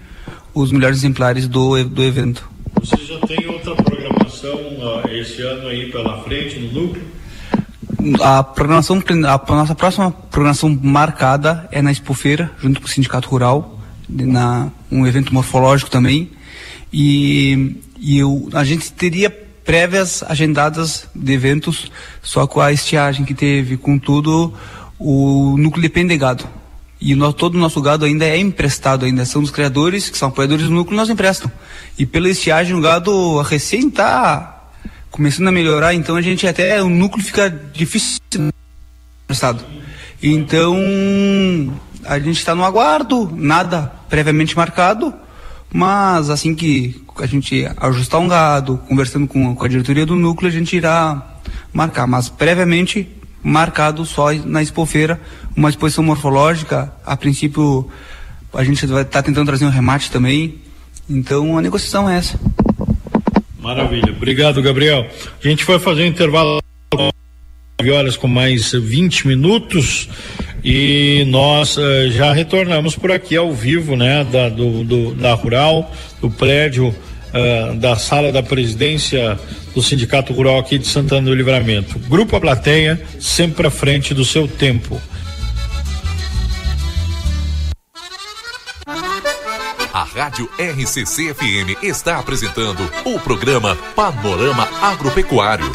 [0.54, 2.50] os melhores exemplares do, do evento.
[2.82, 4.13] Você já tem outra programação
[4.48, 7.04] uh, esse ano aí pela frente no núcleo?
[8.22, 13.80] A programação, a nossa próxima programação marcada é na Expofeira, junto com o Sindicato Rural,
[14.10, 16.32] na um evento morfológico também.
[16.92, 21.90] E, e eu, a gente teria prévias agendadas de eventos,
[22.22, 24.54] só com a estiagem que teve, com tudo,
[25.00, 26.46] o núcleo de gado.
[27.06, 30.30] E nós, todo o nosso gado ainda é emprestado, ainda são os criadores, que são
[30.30, 31.52] apoiadores do núcleo, nós emprestam.
[32.00, 34.70] E pela estiagem o gado recém está
[35.12, 38.22] começando a melhorar, então a gente até, o núcleo fica difícil
[39.26, 39.66] emprestado.
[40.22, 40.78] Então,
[42.06, 45.14] a gente está no aguardo, nada previamente marcado,
[45.74, 50.50] mas assim que a gente ajustar um gado, conversando com, com a diretoria do núcleo,
[50.50, 51.38] a gente irá
[51.74, 52.08] marcar.
[52.08, 53.10] Mas previamente
[53.44, 55.20] marcado só na expofeira,
[55.56, 56.92] uma exposição morfológica.
[57.06, 57.90] A princípio,
[58.54, 60.60] a gente vai estar tá tentando trazer um remate também.
[61.10, 62.40] Então, a negociação é essa.
[63.60, 64.12] Maravilha.
[64.12, 65.08] Obrigado, Gabriel.
[65.44, 66.62] A gente vai fazer um intervalo
[67.82, 70.08] de horas com mais 20 minutos
[70.64, 75.92] e nós uh, já retornamos por aqui ao vivo, né, da, do, do, da Rural,
[76.22, 76.96] do prédio
[77.34, 79.40] uh, da sala da presidência
[79.74, 81.98] do Sindicato Rural aqui de Santana do Livramento.
[82.00, 85.02] Grupo A Plateia, sempre à frente do seu tempo.
[89.94, 95.72] A Rádio RCC FM está apresentando o programa Panorama Agropecuário.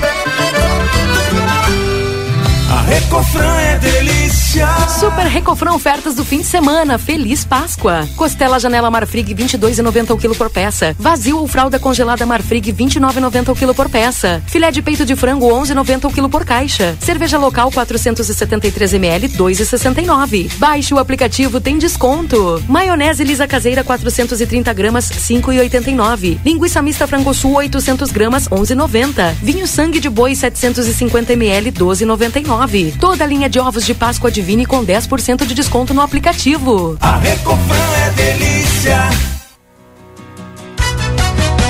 [2.71, 4.67] A Recofran é delícia.
[4.99, 6.99] Super Recofran ofertas do fim de semana.
[6.99, 8.05] Feliz Páscoa.
[8.17, 10.93] Costela Janela Marfrig 22,90 o quilo por peça.
[10.99, 14.43] Vazio ou fralda congelada Marfrig 29,90 o quilo por peça.
[14.49, 16.97] Filé de peito de frango 11,90 o quilo por caixa.
[16.99, 20.51] Cerveja local 473 ml 2,69.
[20.57, 22.61] Baixe o aplicativo tem desconto.
[22.67, 26.41] Maionese lisa caseira 430 gramas 5,89.
[26.45, 29.35] Linguiça mista frango sul 800 gramas 11,90.
[29.35, 32.99] Vinho sangue de boi 750 ml 12,99.
[32.99, 36.97] Toda a linha de ovos de Páscoa Divine com 10% de desconto no aplicativo.
[37.01, 37.77] A Recofran
[38.07, 39.11] é delícia.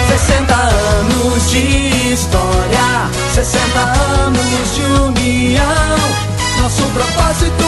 [0.09, 5.99] 60 anos de história, 60 anos de união.
[6.63, 7.68] Nosso propósito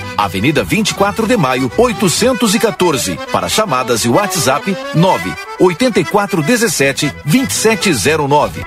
[0.17, 3.17] Avenida 24 de Maio, 814.
[3.31, 8.65] Para chamadas e WhatsApp 9 8417 2709.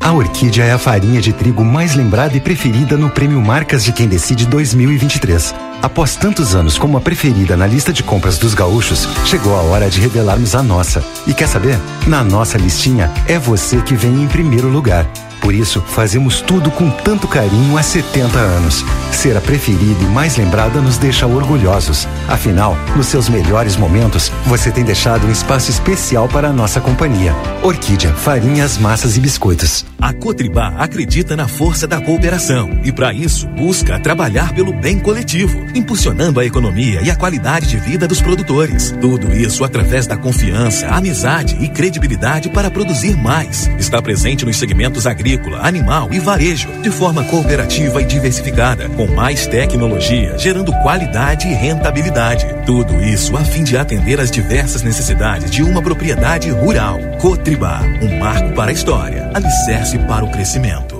[0.00, 3.92] A Orquídea é a farinha de trigo mais lembrada e preferida no Prêmio Marcas de
[3.92, 5.54] Quem Decide 2023.
[5.82, 9.90] Após tantos anos como a preferida na lista de compras dos gaúchos, chegou a hora
[9.90, 11.04] de revelarmos a nossa.
[11.26, 11.78] E quer saber?
[12.06, 15.06] Na nossa listinha, é você que vem em primeiro lugar.
[15.40, 18.84] Por isso, fazemos tudo com tanto carinho há 70 anos.
[19.12, 22.06] Ser a preferida e mais lembrada nos deixa orgulhosos.
[22.28, 27.34] Afinal, nos seus melhores momentos, você tem deixado um espaço especial para a nossa companhia.
[27.62, 29.84] Orquídea, farinhas, massas e biscoitos.
[30.00, 35.58] A Cotribá acredita na força da cooperação e, para isso, busca trabalhar pelo bem coletivo,
[35.74, 38.94] impulsionando a economia e a qualidade de vida dos produtores.
[39.00, 43.68] Tudo isso através da confiança, amizade e credibilidade para produzir mais.
[43.78, 49.06] Está presente nos segmentos agrícolas agrícola, animal e varejo, de forma cooperativa e diversificada, com
[49.06, 52.46] mais tecnologia, gerando qualidade e rentabilidade.
[52.64, 56.98] Tudo isso a fim de atender às diversas necessidades de uma propriedade rural.
[57.20, 60.97] Cotribá, um marco para a história, alicerce para o crescimento.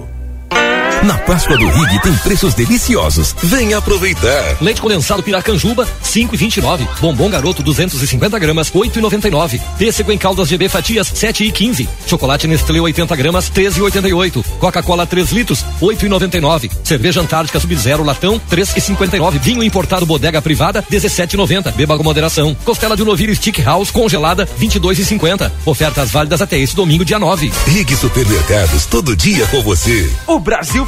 [1.04, 3.34] Na Páscoa do Rig tem preços deliciosos.
[3.44, 4.56] Venha aproveitar.
[4.60, 6.88] Leite condensado Piracanjuba, 5,29.
[7.00, 9.60] Bombom Garoto 250 gramas, 8,99.
[9.78, 11.88] Pêssego em caldas GB fatias, 7,15.
[12.04, 14.44] Chocolate Nestlé 80 gramas, 13,88.
[14.58, 16.68] Coca-Cola 3 litros, 8,99.
[16.82, 19.38] Cerveja Antártica Sub-Zero latão, 3,59.
[19.38, 21.72] Vinho importado Bodega Privada, 17,90.
[21.74, 22.56] Beba com moderação.
[22.64, 25.50] Costela de novilho Stick House congelada, 22,50.
[25.64, 27.52] Ofertas válidas até esse domingo, dia 9.
[27.68, 30.10] Rig Supermercados, todo dia com você.
[30.26, 30.87] O Brasil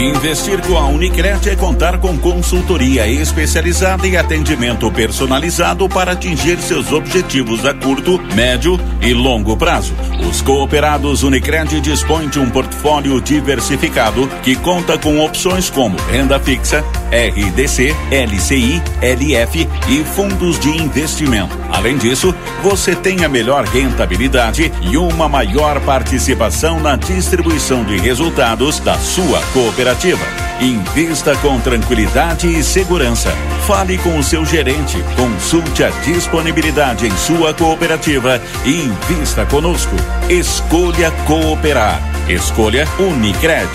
[0.00, 6.90] Investir com a Unicred é contar com consultoria especializada e atendimento personalizado para atingir seus
[6.90, 9.94] objetivos a curto, médio e longo prazo.
[10.26, 16.82] Os cooperados Unicred dispõem de um portfólio diversificado que conta com opções como renda fixa,
[17.12, 21.58] RDC, LCI, LF e fundos de investimento.
[21.70, 28.80] Além disso, você tem a melhor rentabilidade e uma maior participação na distribuição de resultados
[28.80, 29.89] da sua cooperativa.
[30.60, 33.30] Invista com tranquilidade e segurança.
[33.66, 39.96] Fale com o seu gerente, consulte a disponibilidade em sua cooperativa e invista conosco.
[40.28, 42.00] Escolha cooperar.
[42.28, 43.68] Escolha Unicred.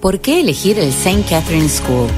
[0.00, 1.24] ¿Por qué elegir el St.
[1.28, 2.08] Catherine School?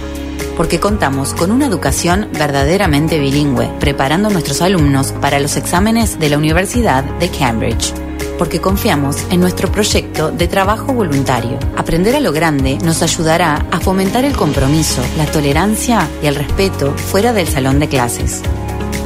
[0.56, 6.28] Porque contamos con una educación verdaderamente bilingüe, preparando a nuestros alumnos para los exámenes de
[6.28, 8.07] la Universidad de Cambridge.
[8.39, 11.59] Porque confiamos en nuestro proyecto de trabajo voluntario.
[11.77, 16.93] Aprender a lo grande nos ayudará a fomentar el compromiso, la tolerancia y el respeto
[16.93, 18.43] fuera del salón de clases.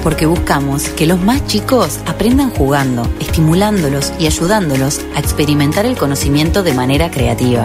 [0.03, 6.63] Porque buscamos que los más chicos aprendan jugando, estimulándolos y ayudándolos a experimentar el conocimiento
[6.63, 7.65] de manera creativa.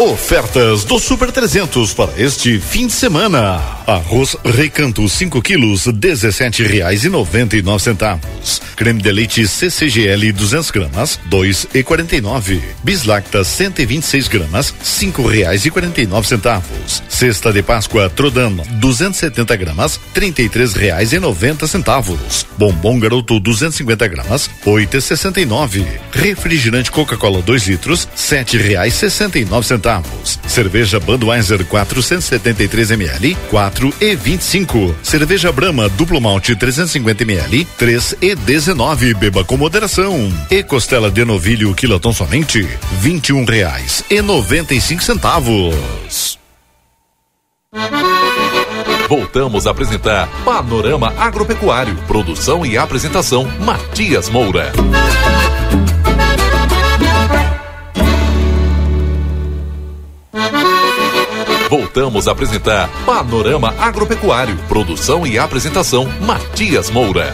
[0.02, 3.62] Ofertas do Super 300 para este fim de semana.
[3.86, 8.60] Arroz Recanto 5 quilos, dezessete reais e noventa e nove centavos.
[8.76, 12.60] Creme de leite CCGL 200 gramas, dois e quarenta e nove.
[12.84, 17.04] Bislacta 126 gramas, cinco reais e quarenta e nove centavos.
[17.08, 22.48] Cesta de Páscoa Trodano 270 gramas, trinta e três reais e noventa centavos.
[22.58, 25.86] Bombom Garoto 250 gramas, oito e sessenta e nove.
[26.12, 29.91] Refrigerante Coca-Cola 2 litros, sete reais sessenta e nove centavos.
[30.48, 34.96] Cerveja Budweiser 473 ml, quatro e vinte e cinco.
[35.02, 39.14] Cerveja Brahma duplo malte 350 ml, três e dezenove.
[39.14, 40.32] Beba com moderação.
[40.50, 42.68] E costela de novilho quilotão somente
[43.00, 46.40] vinte e um reais e noventa e cinco centavos.
[49.08, 51.96] Voltamos a apresentar Panorama Agropecuário.
[52.08, 54.72] Produção e apresentação Matias Moura.
[61.72, 64.58] Voltamos a apresentar Panorama Agropecuário.
[64.68, 67.32] Produção e apresentação Matias Moura.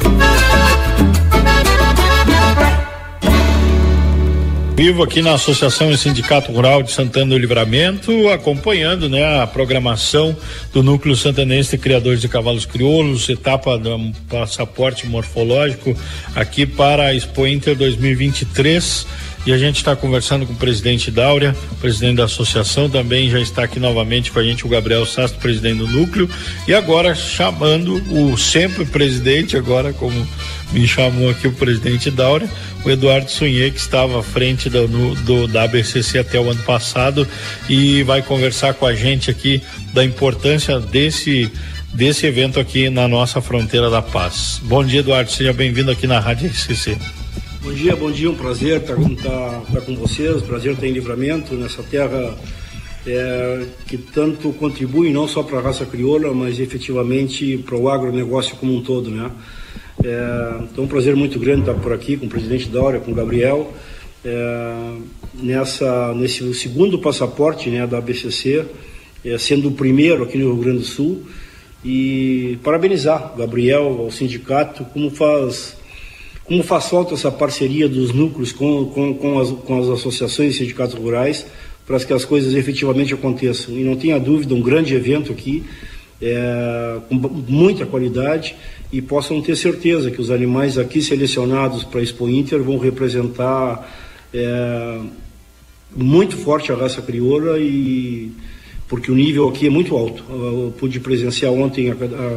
[4.75, 10.37] Vivo aqui na Associação e Sindicato Rural de Santana do Livramento, acompanhando né, a programação
[10.71, 15.97] do Núcleo Santanense de Criadores de Cavalos Crioulos, etapa do passaporte morfológico
[16.35, 19.07] aqui para a Expo Inter 2023.
[19.47, 23.63] E a gente está conversando com o presidente Dáurea, presidente da associação, também já está
[23.63, 26.29] aqui novamente com a gente o Gabriel Sastro, presidente do núcleo,
[26.67, 30.27] e agora chamando o sempre presidente, agora como
[30.73, 32.49] me chamou aqui o presidente Dáurea,
[32.83, 37.25] o Eduardo Sunhê, que estava à frente do, do, da ABCC até o ano passado
[37.69, 39.61] e vai conversar com a gente aqui
[39.93, 41.49] da importância desse
[41.93, 44.59] desse evento aqui na nossa fronteira da paz.
[44.63, 46.97] Bom dia, Eduardo, seja bem-vindo aqui na Rádio RCC.
[47.67, 51.53] Bom dia, bom dia, um prazer estar, estar, estar com vocês, prazer estar em livramento
[51.53, 52.33] nessa terra
[53.05, 58.55] é, que tanto contribui não só para a raça crioula, mas efetivamente para o agronegócio
[58.55, 59.29] como um todo, né?
[60.01, 63.13] É, então, um prazer muito grande estar por aqui com o presidente Daura, com o
[63.13, 63.73] Gabriel,
[64.23, 64.93] é,
[65.33, 68.65] nessa, nesse segundo passaporte né, da ABCC,
[69.25, 71.21] é, sendo o primeiro aqui no Rio Grande do Sul,
[71.83, 75.75] e parabenizar Gabriel, ao sindicato, como faz
[76.47, 80.57] como faz falta essa parceria dos núcleos com, com, com, as, com as associações e
[80.59, 81.45] sindicatos rurais
[81.85, 83.77] para que as coisas efetivamente aconteçam.
[83.77, 85.63] E não tenha dúvida, um grande evento aqui,
[86.21, 88.55] é, com muita qualidade,
[88.91, 93.89] e possam ter certeza que os animais aqui selecionados para a Expo Inter vão representar
[94.33, 94.99] é,
[95.95, 98.31] muito forte a raça crioula e
[98.87, 100.23] porque o nível aqui é muito alto.
[100.29, 101.93] Eu pude presenciar ontem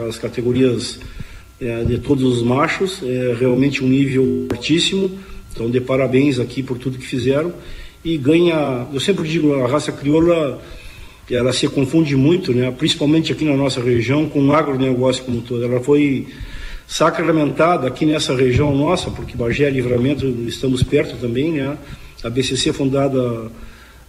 [0.09, 0.99] as categorias
[1.61, 5.11] é, de todos os machos, é realmente um nível altíssimo.
[5.53, 7.53] Então, de parabéns aqui por tudo que fizeram.
[8.05, 10.61] E ganha, eu sempre digo, a raça crioula,
[11.31, 12.71] ela se confunde muito, né?
[12.71, 15.63] principalmente aqui na nossa região, com o agronegócio como todo.
[15.65, 16.27] Ela foi
[16.87, 21.79] sacramentada aqui nessa região nossa, porque Bagé e Livramento estamos perto também, né?
[22.25, 23.51] A BCC fundada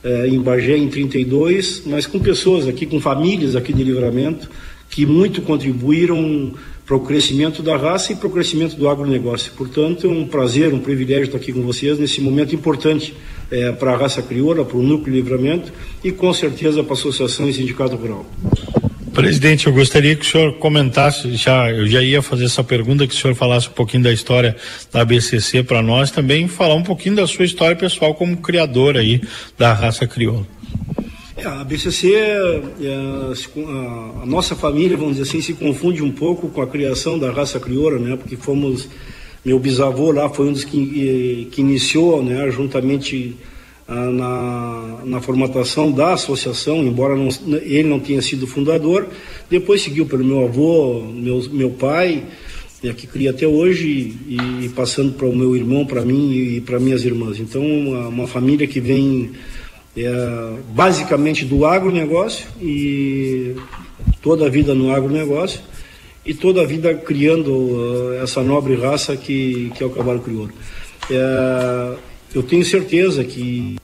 [0.04, 4.50] é, em Bagé em 32, mas com pessoas aqui, com famílias aqui de Livramento,
[4.90, 6.54] que muito contribuíram
[6.92, 9.54] para o crescimento da raça e para o crescimento do agronegócio.
[9.54, 13.16] Portanto, é um prazer, um privilégio estar aqui com vocês nesse momento importante
[13.50, 15.72] é, para a raça crioula, para o núcleo livramento
[16.04, 18.26] e com certeza para a Associação e Sindicato Rural.
[19.14, 23.16] Presidente, eu gostaria que o senhor comentasse, já, eu já ia fazer essa pergunta, que
[23.16, 24.58] o senhor falasse um pouquinho da história
[24.92, 29.22] da BCC para nós, também falar um pouquinho da sua história pessoal como criador aí
[29.58, 30.46] da raça crioula.
[31.42, 32.62] É, a BCC, é,
[32.96, 37.32] a, a, nossa família, vamos dizer assim, se confunde um pouco com a criação da
[37.32, 38.16] raça crioula, né?
[38.16, 38.88] Porque fomos,
[39.44, 42.52] meu bisavô lá foi um dos que, que iniciou, né?
[42.52, 43.36] Juntamente
[43.88, 47.30] ah, na, na formatação da associação, embora não,
[47.64, 49.08] ele não tenha sido fundador.
[49.50, 52.24] Depois seguiu pelo meu avô, meu, meu pai,
[52.96, 56.80] que cria até hoje, e, e passando para o meu irmão, para mim e para
[56.80, 57.40] minhas irmãs.
[57.40, 59.32] Então, uma, uma família que vem
[59.96, 63.56] é, basicamente do agronegócio e
[64.22, 65.62] toda a vida no agronegócio
[66.26, 70.54] e toda a vida criando uh, essa nobre raça que, que é o cavalo crioulo.
[71.10, 71.96] É,
[72.34, 73.76] eu tenho certeza que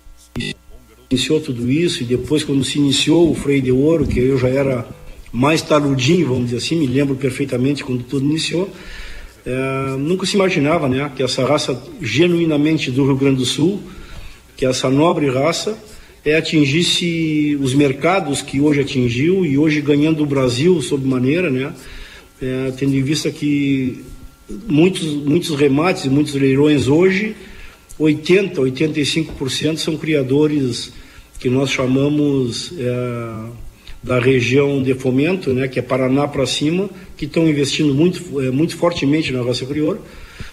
[1.10, 4.50] iniciou tudo isso, e depois quando se iniciou o freio de ouro, que eu já
[4.50, 4.88] era
[5.32, 8.70] mais taludinho, vamos dizer assim, me lembro perfeitamente quando tudo iniciou,
[9.46, 13.82] é, nunca se imaginava né, que essa raça genuinamente do Rio Grande do Sul,
[14.56, 15.78] que essa nobre raça,
[16.28, 21.74] é, atingisse os mercados que hoje atingiu e hoje ganhando o Brasil sob maneira, né,
[22.42, 24.04] é, tendo em vista que
[24.68, 27.34] muitos, muitos remates, muitos leilões hoje,
[27.98, 30.92] 80, 85% são criadores
[31.40, 33.50] que nós chamamos é,
[34.04, 38.52] da região de fomento, né, que é Paraná para cima, que estão investindo muito, é,
[38.52, 40.02] muito fortemente na raça crioula,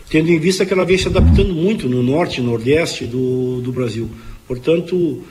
[0.08, 4.08] tendo em vista que ela vem se adaptando muito no norte nordeste do, do Brasil.
[4.46, 5.24] Portanto,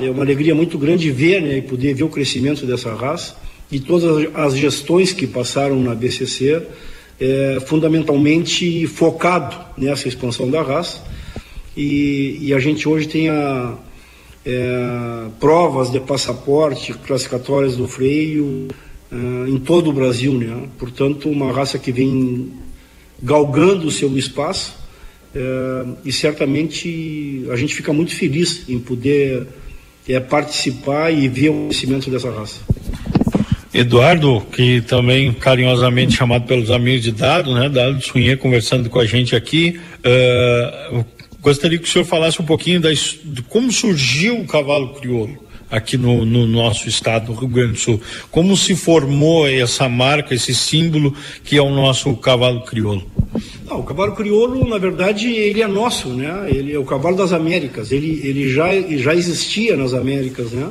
[0.00, 3.36] é uma alegria muito grande ver né, e poder ver o crescimento dessa raça
[3.70, 6.62] e todas as gestões que passaram na BCC,
[7.18, 11.02] é, fundamentalmente focado nessa expansão da raça.
[11.76, 13.74] E, e a gente hoje tem a,
[14.44, 18.68] é, provas de passaporte classificatórias do freio
[19.10, 20.68] é, em todo o Brasil, né?
[20.78, 22.52] Portanto, uma raça que vem
[23.20, 24.74] galgando o seu espaço
[25.34, 29.46] é, e certamente a gente fica muito feliz em poder
[30.08, 32.60] é, participar e ver o crescimento dessa raça.
[33.72, 37.68] Eduardo, que também carinhosamente chamado pelos amigos de Dado, né?
[37.68, 39.78] Dado Sunhê conversando com a gente aqui.
[39.98, 41.04] Uh,
[41.42, 45.96] gostaria que o senhor falasse um pouquinho da, de como surgiu o cavalo crioulo aqui
[45.96, 48.00] no, no, nosso estado, no Rio Grande do Sul.
[48.30, 51.14] Como se formou essa marca, esse símbolo
[51.44, 53.04] que é o nosso cavalo crioulo?
[53.64, 56.46] Não, o cavalo crioulo, na verdade, ele é nosso, né?
[56.48, 57.90] Ele é o cavalo das Américas.
[57.90, 60.70] Ele, ele já, já existia nas Américas, né?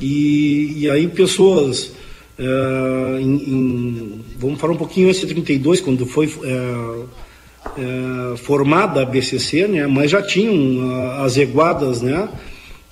[0.00, 1.92] E, e aí pessoas
[2.38, 7.02] é, em, em, vamos falar um pouquinho de 32, quando foi é,
[7.78, 12.28] é, formada a BCC, né, mas já tinham as eguadas né,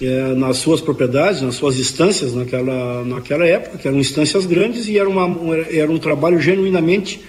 [0.01, 4.99] é, nas suas propriedades, nas suas instâncias naquela, naquela época, que eram instâncias grandes e
[4.99, 7.23] era, uma, era um trabalho genuinamente,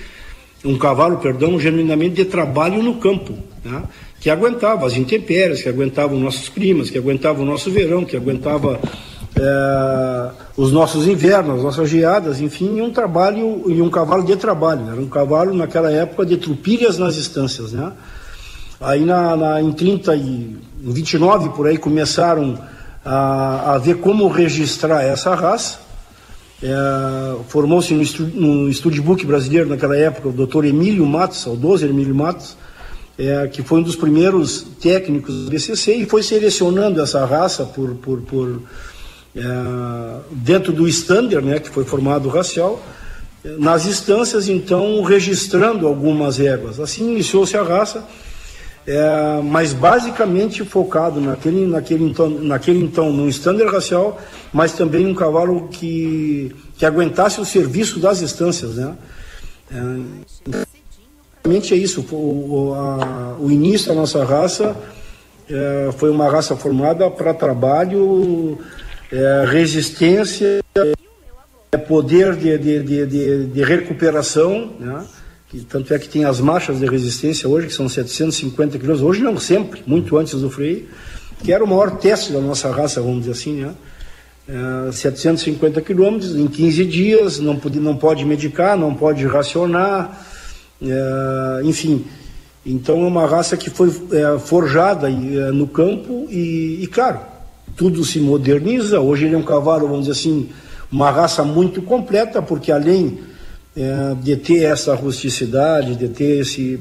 [0.63, 3.33] um cavalo, perdão, genuinamente de trabalho no campo,
[3.63, 3.83] né,
[4.19, 8.15] que aguentava as intempéries, que aguentava os nossos climas, que aguentava o nosso verão, que
[8.15, 8.79] aguentava
[9.35, 14.89] é, os nossos invernos, as nossas geadas, enfim, um trabalho e um cavalo de trabalho.
[14.91, 17.91] Era um cavalo naquela época de trupilhas nas estâncias, né?
[18.81, 22.57] Aí na, na, em 30 e 29 por aí começaram
[23.05, 25.79] a, a ver como registrar essa raça.
[26.63, 32.15] É, Formou-se no, estu, no Studbook brasileiro naquela época o doutor Emílio Matos, saudoso Emílio
[32.15, 32.57] Matos,
[33.19, 37.93] é, que foi um dos primeiros técnicos do BCC e foi selecionando essa raça por,
[37.95, 38.61] por, por
[39.35, 39.41] é,
[40.31, 42.83] dentro do standard, né, que foi formado racial,
[43.43, 46.79] nas instâncias, então, registrando algumas éguas.
[46.79, 48.03] Assim iniciou-se a raça,
[48.87, 54.19] é, mas basicamente focado naquele, naquele, então, naquele então no standard racial,
[54.51, 58.75] mas também um cavalo que, que aguentasse o serviço das instâncias.
[58.75, 58.95] Né?
[59.71, 59.75] É,
[61.73, 64.75] é isso, o, a, o início da nossa raça
[65.49, 68.57] é, foi uma raça formada para trabalho
[69.11, 70.63] é, resistência,
[71.71, 75.05] é poder de, de, de, de, recuperação, né?
[75.51, 79.21] Que, tanto é que tem as marchas de resistência hoje, que são 750 quilômetros, hoje
[79.21, 80.87] não sempre, muito antes do freio,
[81.43, 83.73] que era o maior teste da nossa raça, vamos dizer assim, né?
[84.47, 90.25] É, 750 quilômetros em 15 dias, não pode, não pode medicar, não pode racionar,
[90.81, 92.05] é, enfim.
[92.65, 97.19] Então é uma raça que foi é, forjada no campo e, e, claro,
[97.75, 99.01] tudo se moderniza.
[99.01, 100.49] Hoje ele é um cavalo, vamos dizer assim,
[100.89, 103.19] uma raça muito completa, porque além
[103.75, 106.79] é, de ter essa rusticidade, de ter esse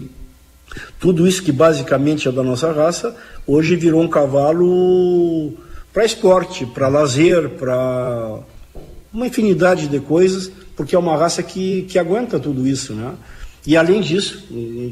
[0.99, 5.53] tudo isso que basicamente é da nossa raça, hoje virou um cavalo
[5.93, 8.39] para esporte, para lazer, para
[9.13, 13.15] uma infinidade de coisas, porque é uma raça que, que aguenta tudo isso, né?
[13.67, 14.45] E além disso,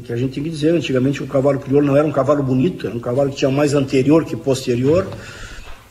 [0.03, 2.85] que a gente tem que dizer, antigamente o cavalo crioulo não era um cavalo bonito,
[2.85, 5.07] era um cavalo que tinha mais anterior que posterior,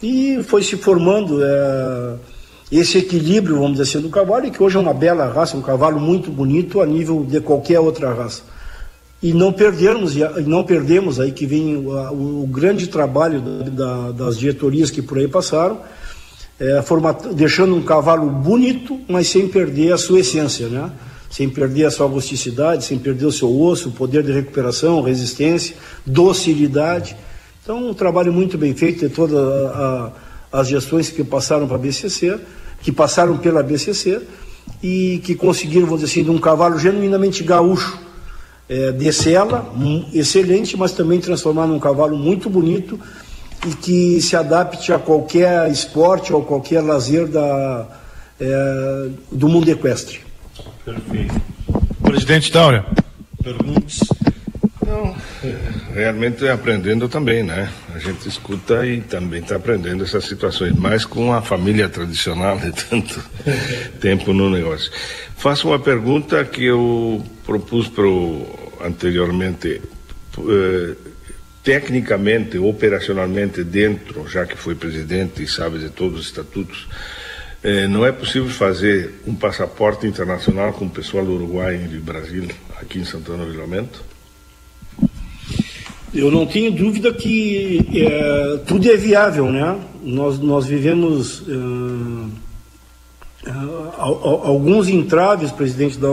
[0.01, 2.15] e foi se formando é,
[2.71, 5.99] esse equilíbrio, vamos dizer assim, do cavalo, que hoje é uma bela raça, um cavalo
[5.99, 8.43] muito bonito a nível de qualquer outra raça.
[9.23, 14.39] E não perdermos, e não perdemos aí que vem o, o grande trabalho da, das
[14.39, 15.81] diretorias que por aí passaram,
[16.61, 20.91] é, format, deixando um cavalo bonito, mas sem perder a sua essência, né?
[21.31, 25.77] sem perder a sua rusticidade, sem perder o seu osso, o poder de recuperação, resistência,
[26.05, 27.17] docilidade.
[27.63, 29.39] Então, um trabalho muito bem feito de todas
[30.53, 32.39] as gestões que passaram para a BCC,
[32.83, 34.21] que passaram pela BCC
[34.83, 37.99] e que conseguiram, vamos dizer assim, de um cavalo genuinamente gaúcho,
[38.69, 39.73] é, de sela,
[40.13, 43.01] excelente, mas também transformar num cavalo muito bonito
[43.67, 47.87] e que se adapte a qualquer esporte ou qualquer lazer da,
[48.39, 50.21] é, do mundo equestre.
[50.85, 51.35] Perfeito.
[52.03, 52.87] Presidente Taura,
[53.43, 54.01] perguntas?
[54.89, 55.15] Não,
[55.95, 57.71] realmente aprendendo também, né?
[57.95, 62.73] A gente escuta e também está aprendendo essas situações, mais com a família tradicional de
[62.89, 63.23] tanto
[64.01, 64.91] tempo no negócio.
[65.37, 68.47] Faço uma pergunta que eu propus pro,
[68.81, 69.83] anteriormente.
[70.39, 70.95] Eh,
[71.63, 76.89] tecnicamente, operacionalmente, dentro, já que foi presidente e sabe de todos os estatutos,
[77.63, 82.01] eh, não é possível fazer um passaporte internacional com o pessoal do Uruguai e do
[82.01, 82.49] Brasil
[82.81, 84.08] aqui em Santana do Livramento?
[86.15, 89.79] Eu não tenho dúvida que é, tudo é viável, né?
[90.03, 92.31] Nós, nós vivemos uh,
[93.47, 96.09] uh, alguns entraves, presidente da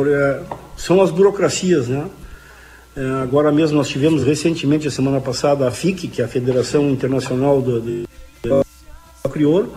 [0.76, 2.06] são as burocracias, né?
[2.98, 6.90] Uh, agora mesmo nós tivemos recentemente, a semana passada, a FIC, que é a Federação
[6.90, 8.04] Internacional do, de,
[8.44, 9.74] de Crioulo,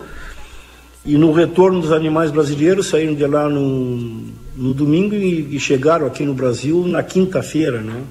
[1.05, 4.27] e no retorno dos animais brasileiros saíram de lá no,
[4.59, 8.03] no domingo e, chegaram aqui no Brasil na quinta-feira, né?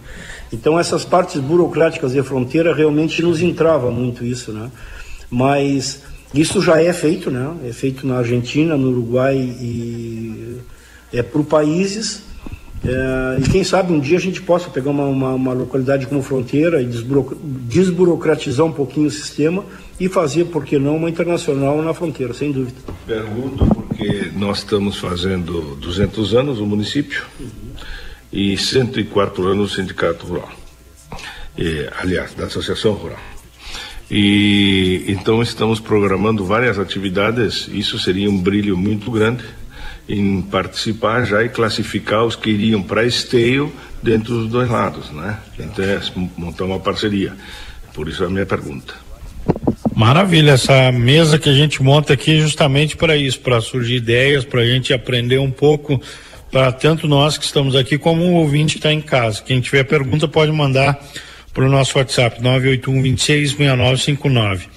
[0.51, 4.71] Então essas partes burocráticas de fronteira realmente nos entrava muito isso, né?
[5.31, 6.03] Mas
[6.35, 7.55] isso já é feito, né?
[7.67, 10.57] É feito na Argentina, no Uruguai e
[11.13, 12.23] é por países.
[12.83, 16.23] É, e quem sabe um dia a gente possa pegar uma, uma, uma localidade como
[16.23, 19.65] fronteira e desburo, desburocratizar um pouquinho o sistema
[20.01, 22.79] e fazer, por que não, uma internacional na fronteira, sem dúvida.
[23.07, 27.27] Pergunto porque nós estamos fazendo 200 anos o município.
[28.33, 30.53] E 104 anos do Sindicato Rural.
[31.57, 33.19] E, aliás, da Associação Rural.
[34.11, 37.69] E então estamos programando várias atividades.
[37.73, 39.45] Isso seria um brilho muito grande
[40.09, 43.73] em participar já e classificar os que iriam para esteio
[44.03, 45.39] dentro dos dois lados, né?
[45.59, 46.01] Então é
[46.37, 47.37] montar uma parceria.
[47.93, 49.08] Por isso a minha pergunta.
[49.99, 54.61] Maravilha, essa mesa que a gente monta aqui justamente para isso, para surgir ideias, para
[54.61, 56.01] a gente aprender um pouco
[56.53, 59.43] para tanto nós que estamos aqui como o ouvinte que está em casa.
[59.43, 61.05] Quem tiver pergunta pode mandar
[61.53, 64.69] para o nosso WhatsApp 981266959.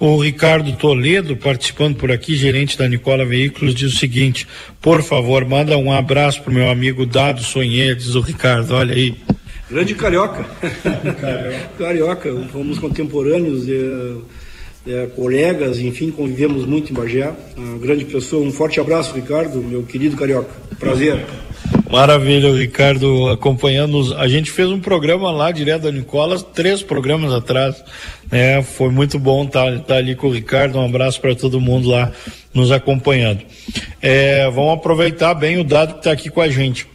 [0.00, 4.48] O Ricardo Toledo, participando por aqui, gerente da Nicola Veículos, diz o seguinte:
[4.80, 8.94] por favor, manda um abraço para o meu amigo Dado Sonhê, diz o Ricardo, olha
[8.94, 9.14] aí.
[9.70, 10.46] Grande carioca.
[11.78, 13.68] carioca, fomos contemporâneos.
[13.68, 14.41] É
[14.86, 17.32] é, colegas, enfim, convivemos muito em Bagé.
[17.56, 18.44] Uma grande pessoa.
[18.44, 20.50] Um forte abraço, Ricardo, meu querido carioca.
[20.78, 21.24] Prazer.
[21.90, 24.14] Maravilha, Ricardo, acompanhando.
[24.16, 27.84] A gente fez um programa lá direto da Nicolas, três programas atrás.
[28.30, 30.78] É, foi muito bom estar, tá, tá ali com o Ricardo.
[30.78, 32.10] Um abraço para todo mundo lá
[32.52, 33.42] nos acompanhando.
[34.00, 36.91] É, vamos aproveitar bem o dado que está aqui com a gente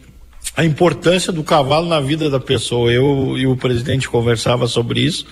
[0.56, 2.92] a importância do cavalo na vida da pessoa.
[2.92, 5.24] Eu e o presidente conversava sobre isso,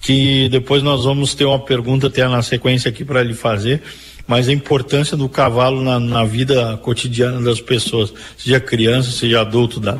[0.00, 3.82] que depois nós vamos ter uma pergunta até na sequência aqui para lhe fazer,
[4.26, 9.80] mas a importância do cavalo na, na vida cotidiana das pessoas, seja criança, seja adulto,
[9.80, 9.98] dá.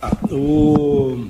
[0.00, 1.28] Ah, o...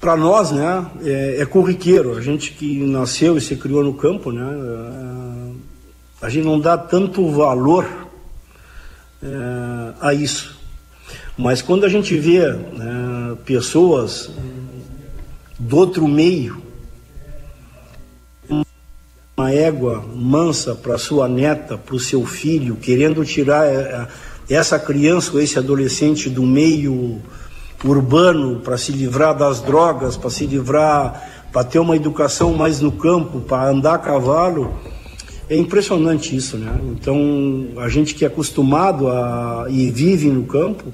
[0.00, 2.16] Para nós, né, é, é, corriqueiro.
[2.16, 4.48] A gente que nasceu e se criou no campo, né,
[6.22, 7.84] é, a gente não dá tanto valor
[9.22, 9.26] é,
[10.00, 10.59] a isso
[11.40, 14.30] mas quando a gente vê né, pessoas
[15.58, 16.60] do outro meio,
[19.38, 24.06] uma égua mansa para sua neta, para o seu filho, querendo tirar é,
[24.50, 27.22] é, essa criança ou esse adolescente do meio
[27.82, 32.92] urbano para se livrar das drogas, para se livrar, para ter uma educação mais no
[32.92, 34.74] campo, para andar a cavalo.
[35.48, 36.78] É impressionante isso, né?
[36.90, 40.92] Então, a gente que é acostumado a e vive no campo,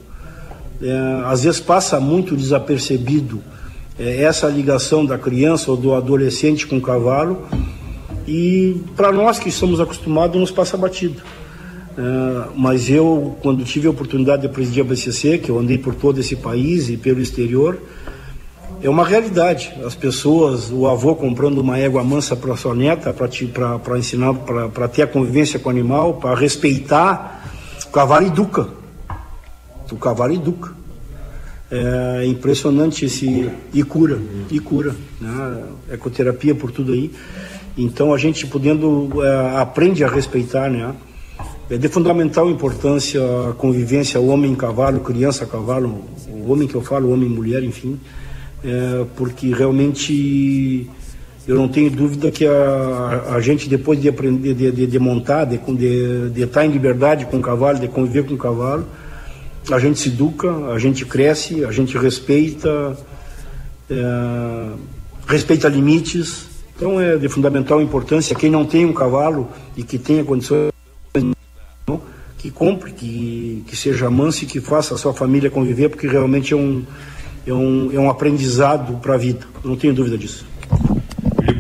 [0.82, 3.42] é, às vezes passa muito desapercebido
[3.98, 7.46] é, essa ligação da criança ou do adolescente com o cavalo
[8.26, 11.22] e para nós que estamos acostumados nos passa batido.
[11.96, 15.94] É, mas eu, quando tive a oportunidade de presidir a BCC, que eu andei por
[15.94, 17.80] todo esse país e pelo exterior,
[18.82, 19.72] é uma realidade.
[19.82, 25.02] As pessoas, o avô comprando uma égua mansa para sua neta, para ensinar, para ter
[25.02, 27.50] a convivência com o animal, para respeitar,
[27.86, 28.68] o cavalo educa
[29.94, 30.72] o cavalo educa.
[31.70, 33.50] É impressionante esse.
[33.72, 34.18] E cura,
[34.50, 34.94] e cura.
[35.20, 35.64] Né?
[35.92, 37.10] Ecoterapia por tudo aí.
[37.76, 39.22] Então a gente podendo.
[39.22, 40.94] É, aprende a respeitar, né?
[41.68, 47.98] É de fundamental importância a convivência homem-cavalo, criança-cavalo, o homem que eu falo, homem-mulher, enfim,
[48.64, 50.88] é, porque realmente
[51.46, 55.44] eu não tenho dúvida que a, a gente, depois de aprender, de, de, de montar,
[55.44, 58.86] de, de, de estar em liberdade com o cavalo, de conviver com o cavalo,
[59.70, 62.96] a gente se educa, a gente cresce, a gente respeita,
[63.90, 64.70] é,
[65.26, 70.22] respeita limites, Então é de fundamental importância quem não tem um cavalo e que tenha
[70.24, 70.70] condições
[72.38, 76.52] que compre, que, que seja manso e que faça a sua família conviver, porque realmente
[76.52, 76.84] é um,
[77.46, 80.46] é um, é um aprendizado para a vida, não tenho dúvida disso.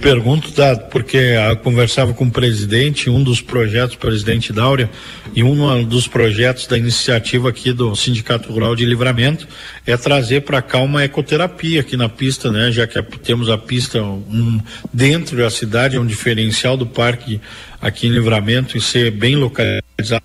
[0.06, 4.88] Pergunto, Dado, porque eu conversava com o presidente, um dos projetos, presidente Dáurea,
[5.34, 9.48] e um dos projetos da iniciativa aqui do Sindicato Rural de Livramento
[9.84, 12.70] é trazer para cá uma ecoterapia aqui na pista, né?
[12.70, 14.60] Já que temos a pista um,
[14.94, 17.40] dentro da cidade, é um diferencial do parque
[17.82, 20.24] aqui em Livramento e ser bem localizado.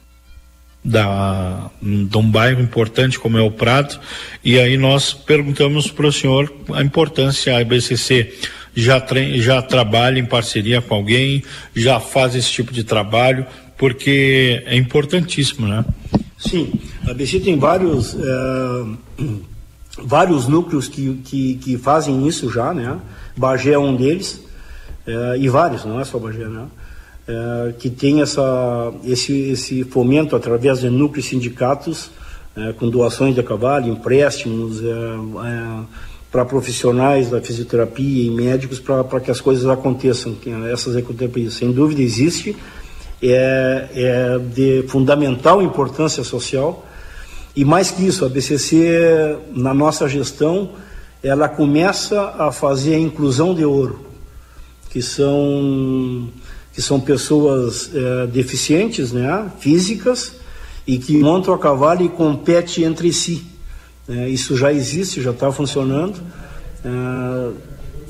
[0.84, 4.00] Da, de um bairro importante como é o Prato,
[4.44, 8.34] e aí nós perguntamos para o senhor a importância, a BCC
[8.76, 9.04] já,
[9.36, 11.44] já trabalha em parceria com alguém,
[11.76, 13.46] já faz esse tipo de trabalho,
[13.78, 15.84] porque é importantíssimo, né?
[16.38, 16.72] Sim,
[17.08, 19.24] a BC tem vários, é,
[20.04, 23.00] vários núcleos que, que, que, fazem isso já, né?
[23.38, 24.42] Bagé é um deles,
[25.06, 26.66] é, e vários, não é só Bagé, né?
[27.28, 32.10] é, que tem essa, esse, esse fomento através de núcleos sindicatos,
[32.78, 34.82] com doações de cavalo, empréstimos
[36.32, 41.56] para profissionais da fisioterapia e médicos para que as coisas aconteçam, que essas ecoterapias.
[41.56, 42.56] Sem dúvida existe,
[43.22, 46.86] é, é de fundamental importância social
[47.56, 50.72] e mais que isso, a BCC, na nossa gestão,
[51.22, 54.06] ela começa a fazer a inclusão de ouro,
[54.90, 56.30] que são
[56.74, 60.36] que são pessoas é, deficientes, né, físicas,
[60.88, 63.51] e que montam a cavalo e competem entre si.
[64.12, 66.20] É, isso já existe, já está funcionando.
[66.84, 67.52] É,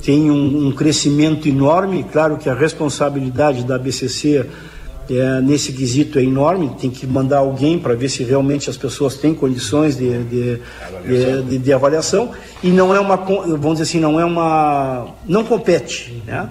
[0.02, 4.44] tem um, um, crescimento enorme, claro que a responsabilidade da BCC
[5.08, 9.16] é, nesse quesito é enorme, tem que mandar alguém para ver se realmente as pessoas
[9.16, 11.46] têm condições de, de, avaliação.
[11.46, 12.30] De, de, avaliação,
[12.64, 16.48] e não é uma, vamos dizer assim, não é uma, não compete, né?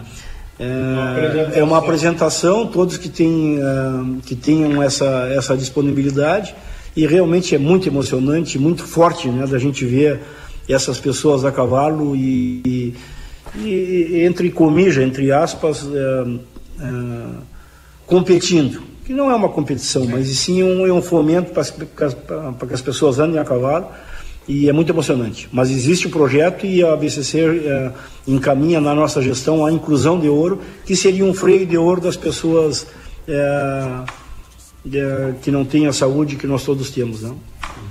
[0.60, 6.54] É, é uma apresentação, todos que, têm, uh, que tenham essa, essa disponibilidade
[6.96, 10.20] e realmente é muito emocionante, muito forte né, da gente ver
[10.68, 12.94] essas pessoas a cavalo e,
[13.56, 16.40] e, e entre comillas, entre aspas, uh,
[16.80, 17.36] uh,
[18.06, 18.82] competindo.
[19.06, 23.20] Que não é uma competição, mas sim um, é um fomento para que as pessoas
[23.20, 23.88] andem a cavalo
[24.48, 25.50] e é muito emocionante.
[25.52, 27.92] Mas existe o um projeto e a BCC é,
[28.28, 32.16] encaminha na nossa gestão a inclusão de ouro, que seria um freio de ouro das
[32.16, 32.88] pessoas
[33.28, 34.21] é, é,
[35.42, 37.22] que não têm a saúde que nós todos temos.
[37.22, 37.38] Não?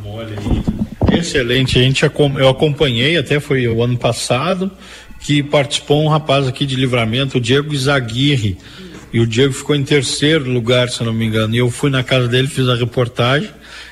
[0.05, 1.19] Olha aí.
[1.19, 4.71] Excelente, a gente, eu acompanhei, até foi o ano passado,
[5.19, 8.57] que participou um rapaz aqui de livramento, o Diego Izaguirre,
[9.13, 12.03] e o Diego ficou em terceiro lugar, se não me engano, e eu fui na
[12.03, 13.51] casa dele, fiz a reportagem,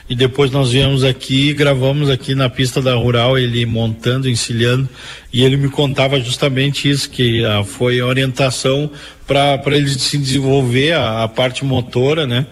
[0.08, 4.88] e depois nós viemos aqui, gravamos aqui na pista da Rural, ele montando, encilhando,
[5.32, 8.90] e ele me contava justamente isso, que ah, foi a orientação
[9.26, 12.46] para ele se desenvolver a, a parte motora, né?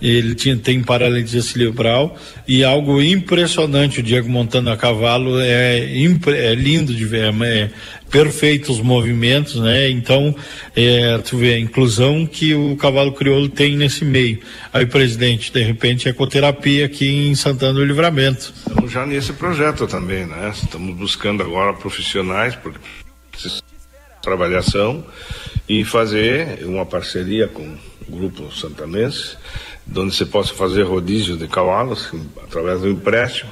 [0.00, 2.16] Ele tinha, tem paralisia cerebral
[2.46, 7.70] e algo impressionante o Diego montando a cavalo é, é lindo de ver, é
[8.10, 9.88] perfeito os movimentos, né?
[9.88, 10.34] Então,
[10.74, 14.40] é, tu vê a inclusão que o cavalo crioulo tem nesse meio.
[14.72, 18.52] Aí, presidente, de repente, ecoterapia aqui em Santana do Livramento.
[18.66, 20.52] Estamos já nesse projeto também, né?
[20.52, 22.80] Estamos buscando agora profissionais, porque
[24.22, 25.04] trabalhação
[25.68, 27.62] e fazer uma parceria com
[28.08, 29.36] o grupo santanense
[29.96, 32.12] onde você possa fazer rodízio de cavalos
[32.42, 33.50] através do empréstimo,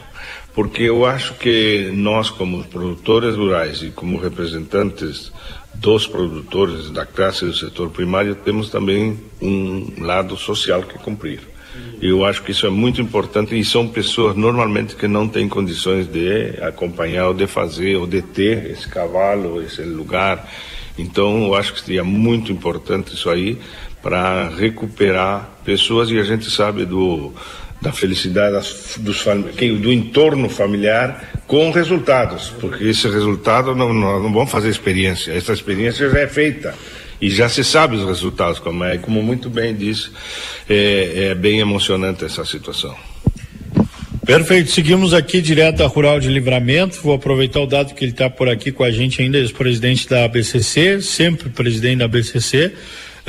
[0.54, 5.32] porque eu acho que nós, como produtores rurais e como representantes
[5.74, 11.40] dos produtores da classe do setor primário, temos também um lado social que cumprir.
[12.00, 16.06] Eu acho que isso é muito importante e são pessoas normalmente que não têm condições
[16.06, 20.48] de acompanhar ou de fazer ou de ter esse cavalo, esse lugar.
[20.96, 23.58] Então, eu acho que seria muito importante isso aí
[24.02, 27.32] para recuperar pessoas e a gente sabe do
[27.80, 29.24] da felicidade das, dos,
[29.80, 35.52] do entorno familiar com resultados, porque esse resultado não, nós não vamos fazer experiência, essa
[35.52, 36.74] experiência já é feita
[37.20, 40.10] e já se sabe os resultados como é, como muito bem disse,
[40.68, 42.96] é, é bem emocionante essa situação.
[44.24, 47.00] Perfeito, seguimos aqui direto da Rural de Livramento.
[47.02, 50.26] Vou aproveitar o dado que ele está por aqui com a gente ainda, ex-presidente da
[50.26, 52.74] ABCC, sempre presidente da ABCC.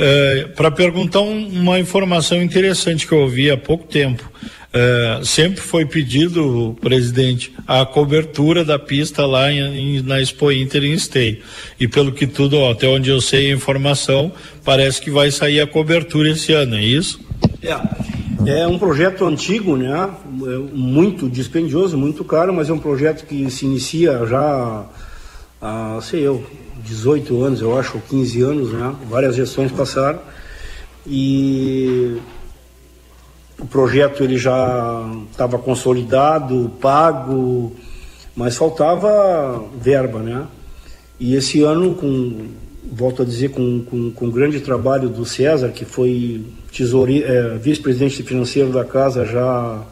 [0.02, 4.24] É, para perguntar um, uma informação interessante que eu ouvi há pouco tempo.
[4.72, 9.58] É, sempre foi pedido, presidente, a cobertura da pista lá em,
[9.98, 11.42] em, na Expo Inter em Stay.
[11.78, 14.32] E pelo que tudo, ó, até onde eu sei a informação,
[14.64, 17.20] parece que vai sair a cobertura esse ano, é isso?
[17.62, 20.08] É, é um projeto antigo, né?
[20.46, 24.86] É muito dispendioso, muito caro, mas é um projeto que se inicia já
[25.60, 26.42] há, sei eu,
[26.84, 28.94] 18 anos, eu acho, ou 15 anos, né?
[29.08, 30.20] Várias gestões passaram
[31.06, 32.18] e
[33.58, 37.72] o projeto ele já estava consolidado, pago,
[38.34, 40.46] mas faltava verba, né?
[41.18, 42.48] E esse ano, com,
[42.90, 47.58] volto a dizer, com, com, com o grande trabalho do César, que foi tesoure, é,
[47.58, 49.82] vice-presidente financeiro da casa já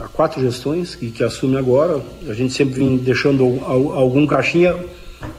[0.00, 4.74] há quatro gestões, que, que assume agora, a gente sempre vem deixando algum caixinha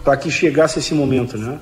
[0.03, 1.60] para que chegasse esse momento, né?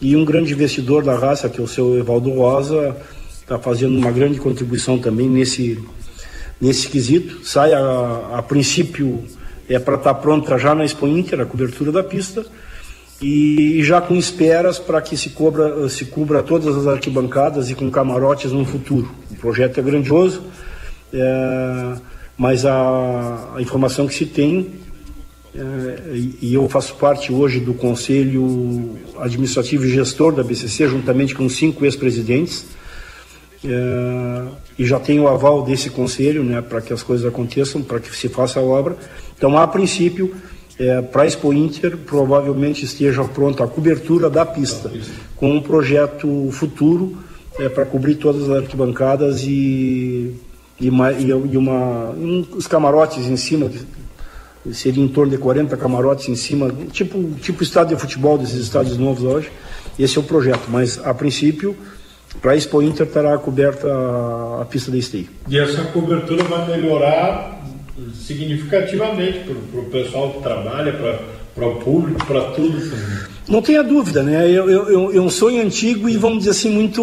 [0.00, 2.96] E um grande investidor da raça, que é o seu Evaldo Rosa,
[3.40, 5.78] está fazendo uma grande contribuição também nesse,
[6.60, 7.44] nesse quesito.
[7.46, 9.22] Sai a, a princípio
[9.68, 12.44] é para estar tá pronta já na Expo Inter, a cobertura da pista,
[13.20, 17.74] e, e já com esperas para que se cubra, se cubra todas as arquibancadas e
[17.74, 19.08] com camarotes no futuro.
[19.30, 20.42] O projeto é grandioso,
[21.12, 21.94] é,
[22.36, 24.70] mas a, a, informação que se tem,
[25.54, 31.84] e eu faço parte hoje do Conselho Administrativo e Gestor da BCC, juntamente com cinco
[31.84, 32.64] ex-presidentes,
[33.64, 34.44] é,
[34.78, 38.14] e já tenho o aval desse conselho né, para que as coisas aconteçam, para que
[38.16, 38.96] se faça a obra.
[39.36, 40.34] Então, a princípio,
[40.78, 44.90] é, para a Expo Inter, provavelmente esteja pronta a cobertura da pista,
[45.36, 47.18] com um projeto futuro
[47.58, 50.34] é, para cobrir todas as arquibancadas e,
[50.80, 53.70] e, uma, e uma, um, os camarotes em cima,
[54.72, 58.96] seria em torno de 40 camarotes em cima, tipo, tipo estádio de futebol desses estádios
[58.96, 59.50] novos hoje.
[59.98, 61.76] Esse é o projeto, mas a princípio
[62.40, 65.28] para a Expo Inter estará coberta a, a pista de esteio.
[65.48, 67.62] E essa cobertura vai melhorar
[68.14, 69.40] significativamente
[69.70, 70.92] para o pessoal que trabalha,
[71.54, 72.78] para o público, para tudo.
[73.48, 74.48] Não tenha dúvida, né?
[74.48, 77.02] Eu, eu, eu, um sonho antigo e vamos dizer assim, muito.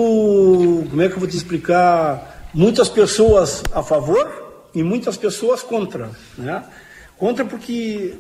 [0.89, 2.49] Como é que eu vou te explicar?
[2.53, 4.27] Muitas pessoas a favor
[4.73, 6.09] e muitas pessoas contra.
[6.37, 6.63] Né?
[7.19, 8.13] Contra porque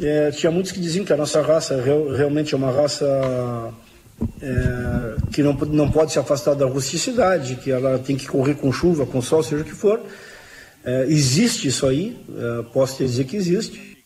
[0.00, 3.04] é, tinha muitos que diziam que a nossa raça real, realmente é uma raça
[4.40, 8.72] é, que não, não pode se afastar da rusticidade, que ela tem que correr com
[8.72, 10.00] chuva, com sol, seja o que for.
[10.84, 13.98] É, existe isso aí, é, posso te dizer que existe.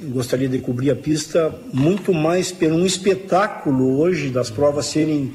[0.00, 5.34] Gostaria de cobrir a pista muito mais por um espetáculo hoje das provas serem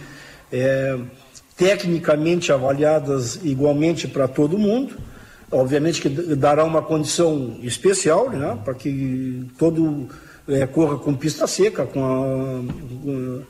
[0.49, 0.97] é,
[1.57, 4.95] tecnicamente avaliadas igualmente para todo mundo.
[5.53, 10.09] Obviamente que dará uma condição especial, né, para que todo
[10.47, 13.43] é, corra com pista seca, com a, com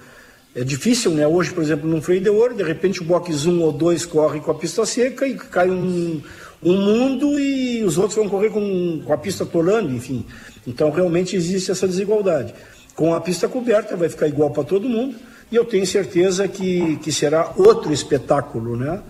[0.55, 1.25] é difícil, né?
[1.25, 4.39] Hoje, por exemplo, num freio de ouro, de repente o box 1 ou 2 corre
[4.39, 6.21] com a pista seca e cai um,
[6.61, 10.23] um mundo e os outros vão correr com, com a pista tolando, enfim.
[10.67, 12.53] Então, realmente existe essa desigualdade.
[12.95, 15.15] Com a pista coberta, vai ficar igual para todo mundo
[15.51, 19.01] e eu tenho certeza que, que será outro espetáculo, né?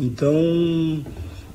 [0.00, 1.04] Então,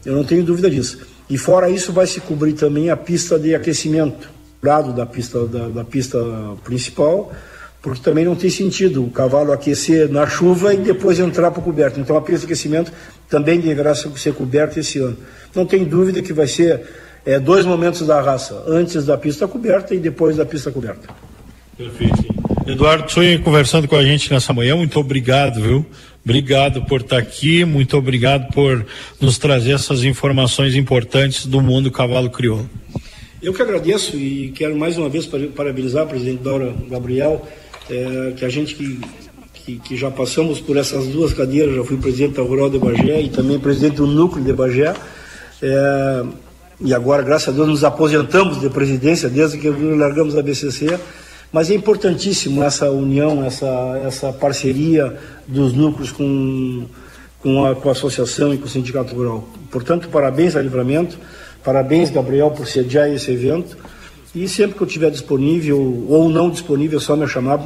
[0.05, 0.99] eu não tenho dúvida disso.
[1.29, 4.29] E fora isso, vai se cobrir também a pista de aquecimento
[4.61, 6.17] lado da pista, da, da pista
[6.63, 7.31] principal,
[7.81, 11.63] porque também não tem sentido o cavalo aquecer na chuva e depois entrar para o
[11.63, 11.99] coberto.
[11.99, 12.91] Então a pista de aquecimento
[13.29, 15.17] também deverá ser coberta esse ano.
[15.53, 16.81] Não tem dúvida que vai ser
[17.25, 21.09] é, dois momentos da raça, antes da pista coberta e depois da pista coberta.
[21.77, 22.33] Perfeito.
[22.65, 25.85] Eduardo Sonho conversando com a gente nessa manhã, muito obrigado, viu?
[26.23, 28.85] Obrigado por estar aqui, muito obrigado por
[29.19, 32.69] nos trazer essas informações importantes do mundo cavalo crioulo.
[33.41, 37.45] Eu que agradeço e quero mais uma vez parabenizar o presidente Daura Gabriel,
[37.89, 39.01] é, que a gente que,
[39.53, 43.21] que, que, já passamos por essas duas cadeiras, já fui presidente da Rural de Bagé
[43.21, 44.93] e também presidente do Núcleo de Bagé,
[45.61, 46.23] é,
[46.79, 50.97] e agora, graças a Deus, nos aposentamos de presidência desde que largamos a BCC,
[51.53, 55.15] mas é importantíssimo essa união, essa, essa parceria
[55.47, 56.85] dos núcleos com,
[57.41, 59.47] com, a, com a associação e com o Sindicato Rural.
[59.71, 61.17] Portanto, parabéns ao Livramento,
[61.63, 63.77] Parabéns, Gabriel, por sediar esse evento.
[64.35, 67.59] E sempre que eu estiver disponível ou não disponível, é só me chamar.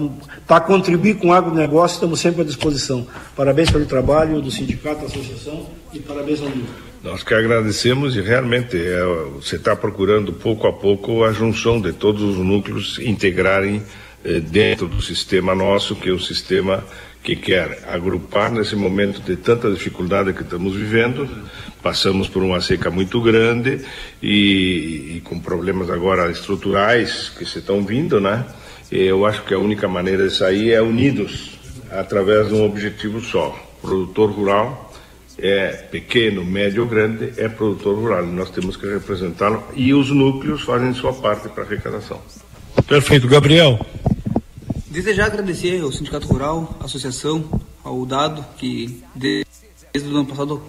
[0.46, 3.08] Para contribuir com o agronegócio, estamos sempre à disposição.
[3.36, 6.87] Parabéns pelo trabalho do sindicato, da associação e parabéns ao mundo.
[7.08, 9.02] Nós que agradecemos e realmente é,
[9.34, 13.82] você está procurando pouco a pouco a junção de todos os núcleos integrarem
[14.26, 16.84] eh, dentro do sistema nosso, que é o sistema
[17.24, 21.30] que quer agrupar nesse momento de tanta dificuldade que estamos vivendo.
[21.82, 23.86] Passamos por uma seca muito grande
[24.22, 28.44] e, e com problemas agora estruturais que se estão vindo, né?
[28.92, 31.58] Eu acho que a única maneira de sair é unidos
[31.90, 33.58] através de um objetivo só.
[33.82, 34.87] Produtor rural
[35.38, 38.26] é pequeno, médio ou grande, é produtor rural.
[38.26, 42.20] Nós temos que representá-lo e os núcleos fazem sua parte para a arrecadação.
[42.88, 43.28] Perfeito.
[43.28, 43.80] Gabriel,
[44.98, 47.46] Desejar agradecer ao Sindicato Rural, à associação,
[47.84, 49.46] ao Dado, que desde
[50.12, 50.64] o ano passado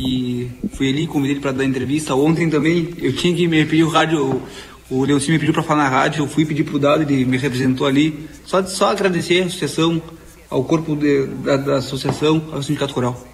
[0.00, 2.14] e fui ali, convidei ele para dar entrevista.
[2.14, 4.42] Ontem também eu tinha que me pedir o rádio,
[4.88, 7.26] o, O Leoncino me pediu para falar na rádio, eu fui pedir pro Dado, ele
[7.26, 8.30] me representou ali.
[8.46, 10.00] Só, só agradecer a associação,
[10.48, 13.31] ao corpo de, da, da associação, ao Sindicato Rural.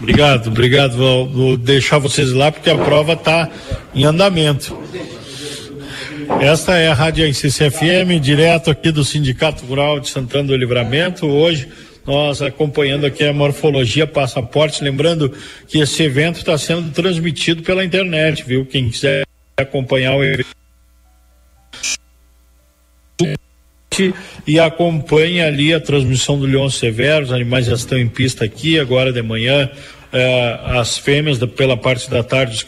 [0.00, 0.96] Obrigado, obrigado.
[0.96, 3.50] Vou, vou deixar vocês lá porque a prova está
[3.94, 4.78] em andamento.
[6.40, 11.26] Esta é a Rádio ICCFM, direto aqui do Sindicato Rural de Santana do Livramento.
[11.26, 11.68] Hoje
[12.06, 15.32] nós acompanhando aqui a Morfologia Passaporte, lembrando
[15.68, 18.64] que esse evento está sendo transmitido pela internet, viu?
[18.64, 19.24] Quem quiser
[19.58, 20.46] acompanhar o evento
[24.46, 28.78] e acompanha ali a transmissão do Leão Severo, os animais já estão em pista aqui,
[28.78, 29.68] agora de manhã
[30.12, 32.64] eh, as fêmeas pela parte da tarde os,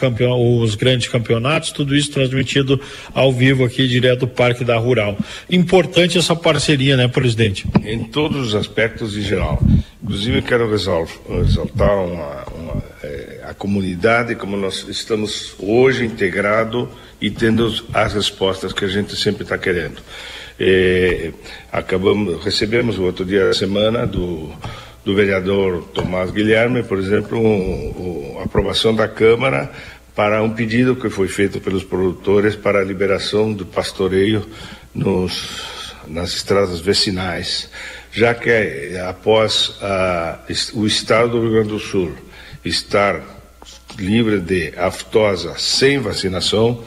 [0.63, 2.81] os grandes campeonatos, tudo isso transmitido
[3.15, 5.17] ao vivo aqui direto do Parque da Rural.
[5.51, 7.67] Importante essa parceria, né, presidente?
[7.85, 9.61] Em todos os aspectos em geral.
[10.03, 16.89] Inclusive quero ressaltar uma, uma, eh, a comunidade como nós estamos hoje integrado
[17.21, 20.03] e tendo as respostas que a gente sempre está querendo.
[21.71, 24.53] Acabamos, recebemos o outro dia da semana do,
[25.05, 29.71] do vereador Tomás Guilherme, por exemplo, um, um, aprovação da Câmara
[30.15, 34.47] para um pedido que foi feito pelos produtores para a liberação do pastoreio
[34.95, 37.71] nos, nas estradas vicinais,
[38.13, 40.41] já que eh, após a,
[40.75, 42.13] o Estado do Rio Grande do Sul
[42.65, 43.23] estar
[43.99, 46.85] livre de aftosa sem vacinação,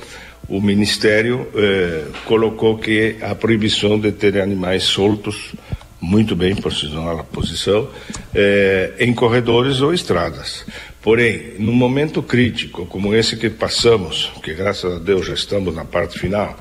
[0.48, 5.54] o Ministério eh, colocou que a proibição de ter animais soltos,
[6.00, 7.90] muito bem, por sinal a posição,
[8.34, 10.66] eh, em corredores ou estradas.
[11.02, 15.86] Porém, num momento crítico como esse que passamos, que graças a Deus já estamos na
[15.86, 16.58] parte final,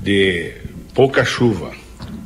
[0.00, 0.52] de
[0.94, 1.72] pouca chuva,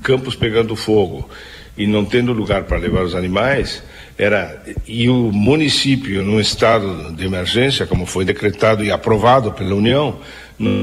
[0.03, 1.29] campos pegando fogo
[1.77, 3.83] e não tendo lugar para levar os animais,
[4.19, 10.19] era e o município num estado de emergência, como foi decretado e aprovado pela União,
[10.59, 10.83] não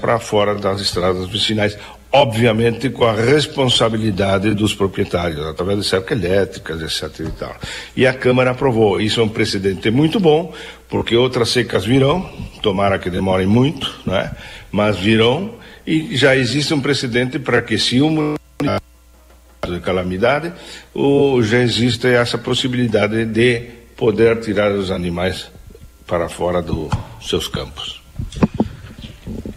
[0.00, 1.76] para fora das estradas vicinais,
[2.12, 7.20] obviamente com a responsabilidade dos proprietários, através de cerca elétricas, etc.
[7.20, 7.56] E, tal.
[7.96, 9.00] e a Câmara aprovou.
[9.00, 10.52] Isso é um precedente muito bom,
[10.88, 12.28] porque outras secas virão,
[12.62, 14.30] tomara que demorem muito, né?
[14.70, 15.54] mas virão,
[15.86, 18.36] e já existe um precedente para que se uma
[19.66, 20.52] de calamidade,
[20.94, 23.60] ou já existe essa possibilidade de
[23.96, 25.50] poder tirar os animais
[26.06, 26.88] para fora dos
[27.20, 28.00] seus campos.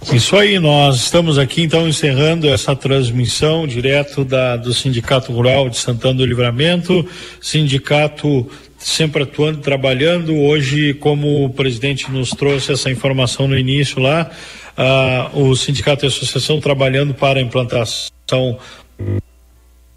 [0.10, 5.78] Isso aí, nós estamos aqui então encerrando essa transmissão direto da, do Sindicato Rural de
[5.78, 7.08] Santana do Livramento,
[7.40, 8.50] sindicato
[8.80, 10.36] sempre atuando, trabalhando.
[10.36, 14.30] Hoje, como o presidente nos trouxe essa informação no início lá,
[14.76, 18.58] uh, o sindicato e a associação trabalhando para a implantação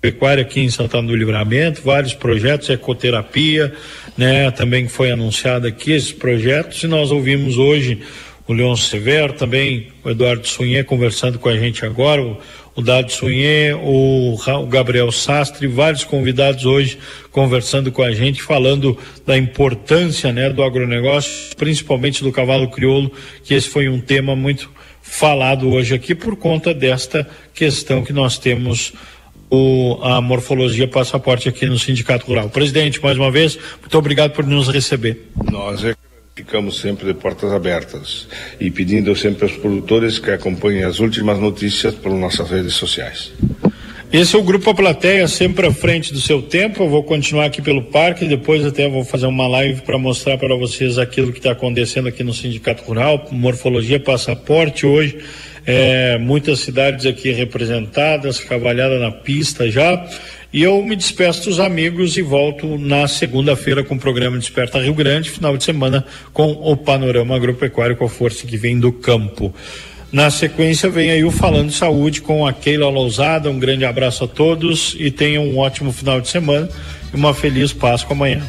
[0.02, 3.74] pecuária aqui em Santana do Livramento, vários projetos, ecoterapia,
[4.18, 8.02] né, também foi anunciado aqui esses projetos e nós ouvimos hoje
[8.46, 12.36] o Leon Severo, também o Eduardo Sunhê conversando com a gente agora, o,
[12.76, 16.98] o Dado Sunhê, o, o Gabriel Sastre, vários convidados hoje
[17.30, 23.10] conversando com a gente, falando da importância né, do agronegócio, principalmente do cavalo crioulo,
[23.42, 28.38] que esse foi um tema muito falado hoje aqui por conta desta questão que nós
[28.38, 28.92] temos
[29.50, 32.48] o, a morfologia passaporte aqui no Sindicato Rural.
[32.50, 35.30] Presidente, mais uma vez, muito obrigado por nos receber.
[35.50, 35.94] Nós é
[36.36, 38.26] Ficamos sempre de portas abertas
[38.58, 43.32] e pedindo sempre aos produtores que acompanhem as últimas notícias por nossas redes sociais.
[44.12, 46.82] Esse é o Grupo A Plateia, sempre à frente do seu tempo.
[46.82, 50.56] Eu vou continuar aqui pelo parque, depois até vou fazer uma live para mostrar para
[50.56, 55.18] vocês aquilo que está acontecendo aqui no Sindicato Rural, Morfologia Passaporte hoje.
[55.64, 60.04] É, muitas cidades aqui representadas, cavalhada na pista já.
[60.54, 64.94] E eu me despeço dos amigos e volto na segunda-feira com o programa Desperta Rio
[64.94, 69.52] Grande, final de semana com o panorama agropecuário com a força que vem do campo.
[70.12, 73.50] Na sequência vem aí o Falando Saúde com a Keila Lousada.
[73.50, 76.68] Um grande abraço a todos e tenham um ótimo final de semana
[77.12, 78.40] e uma feliz Páscoa amanhã.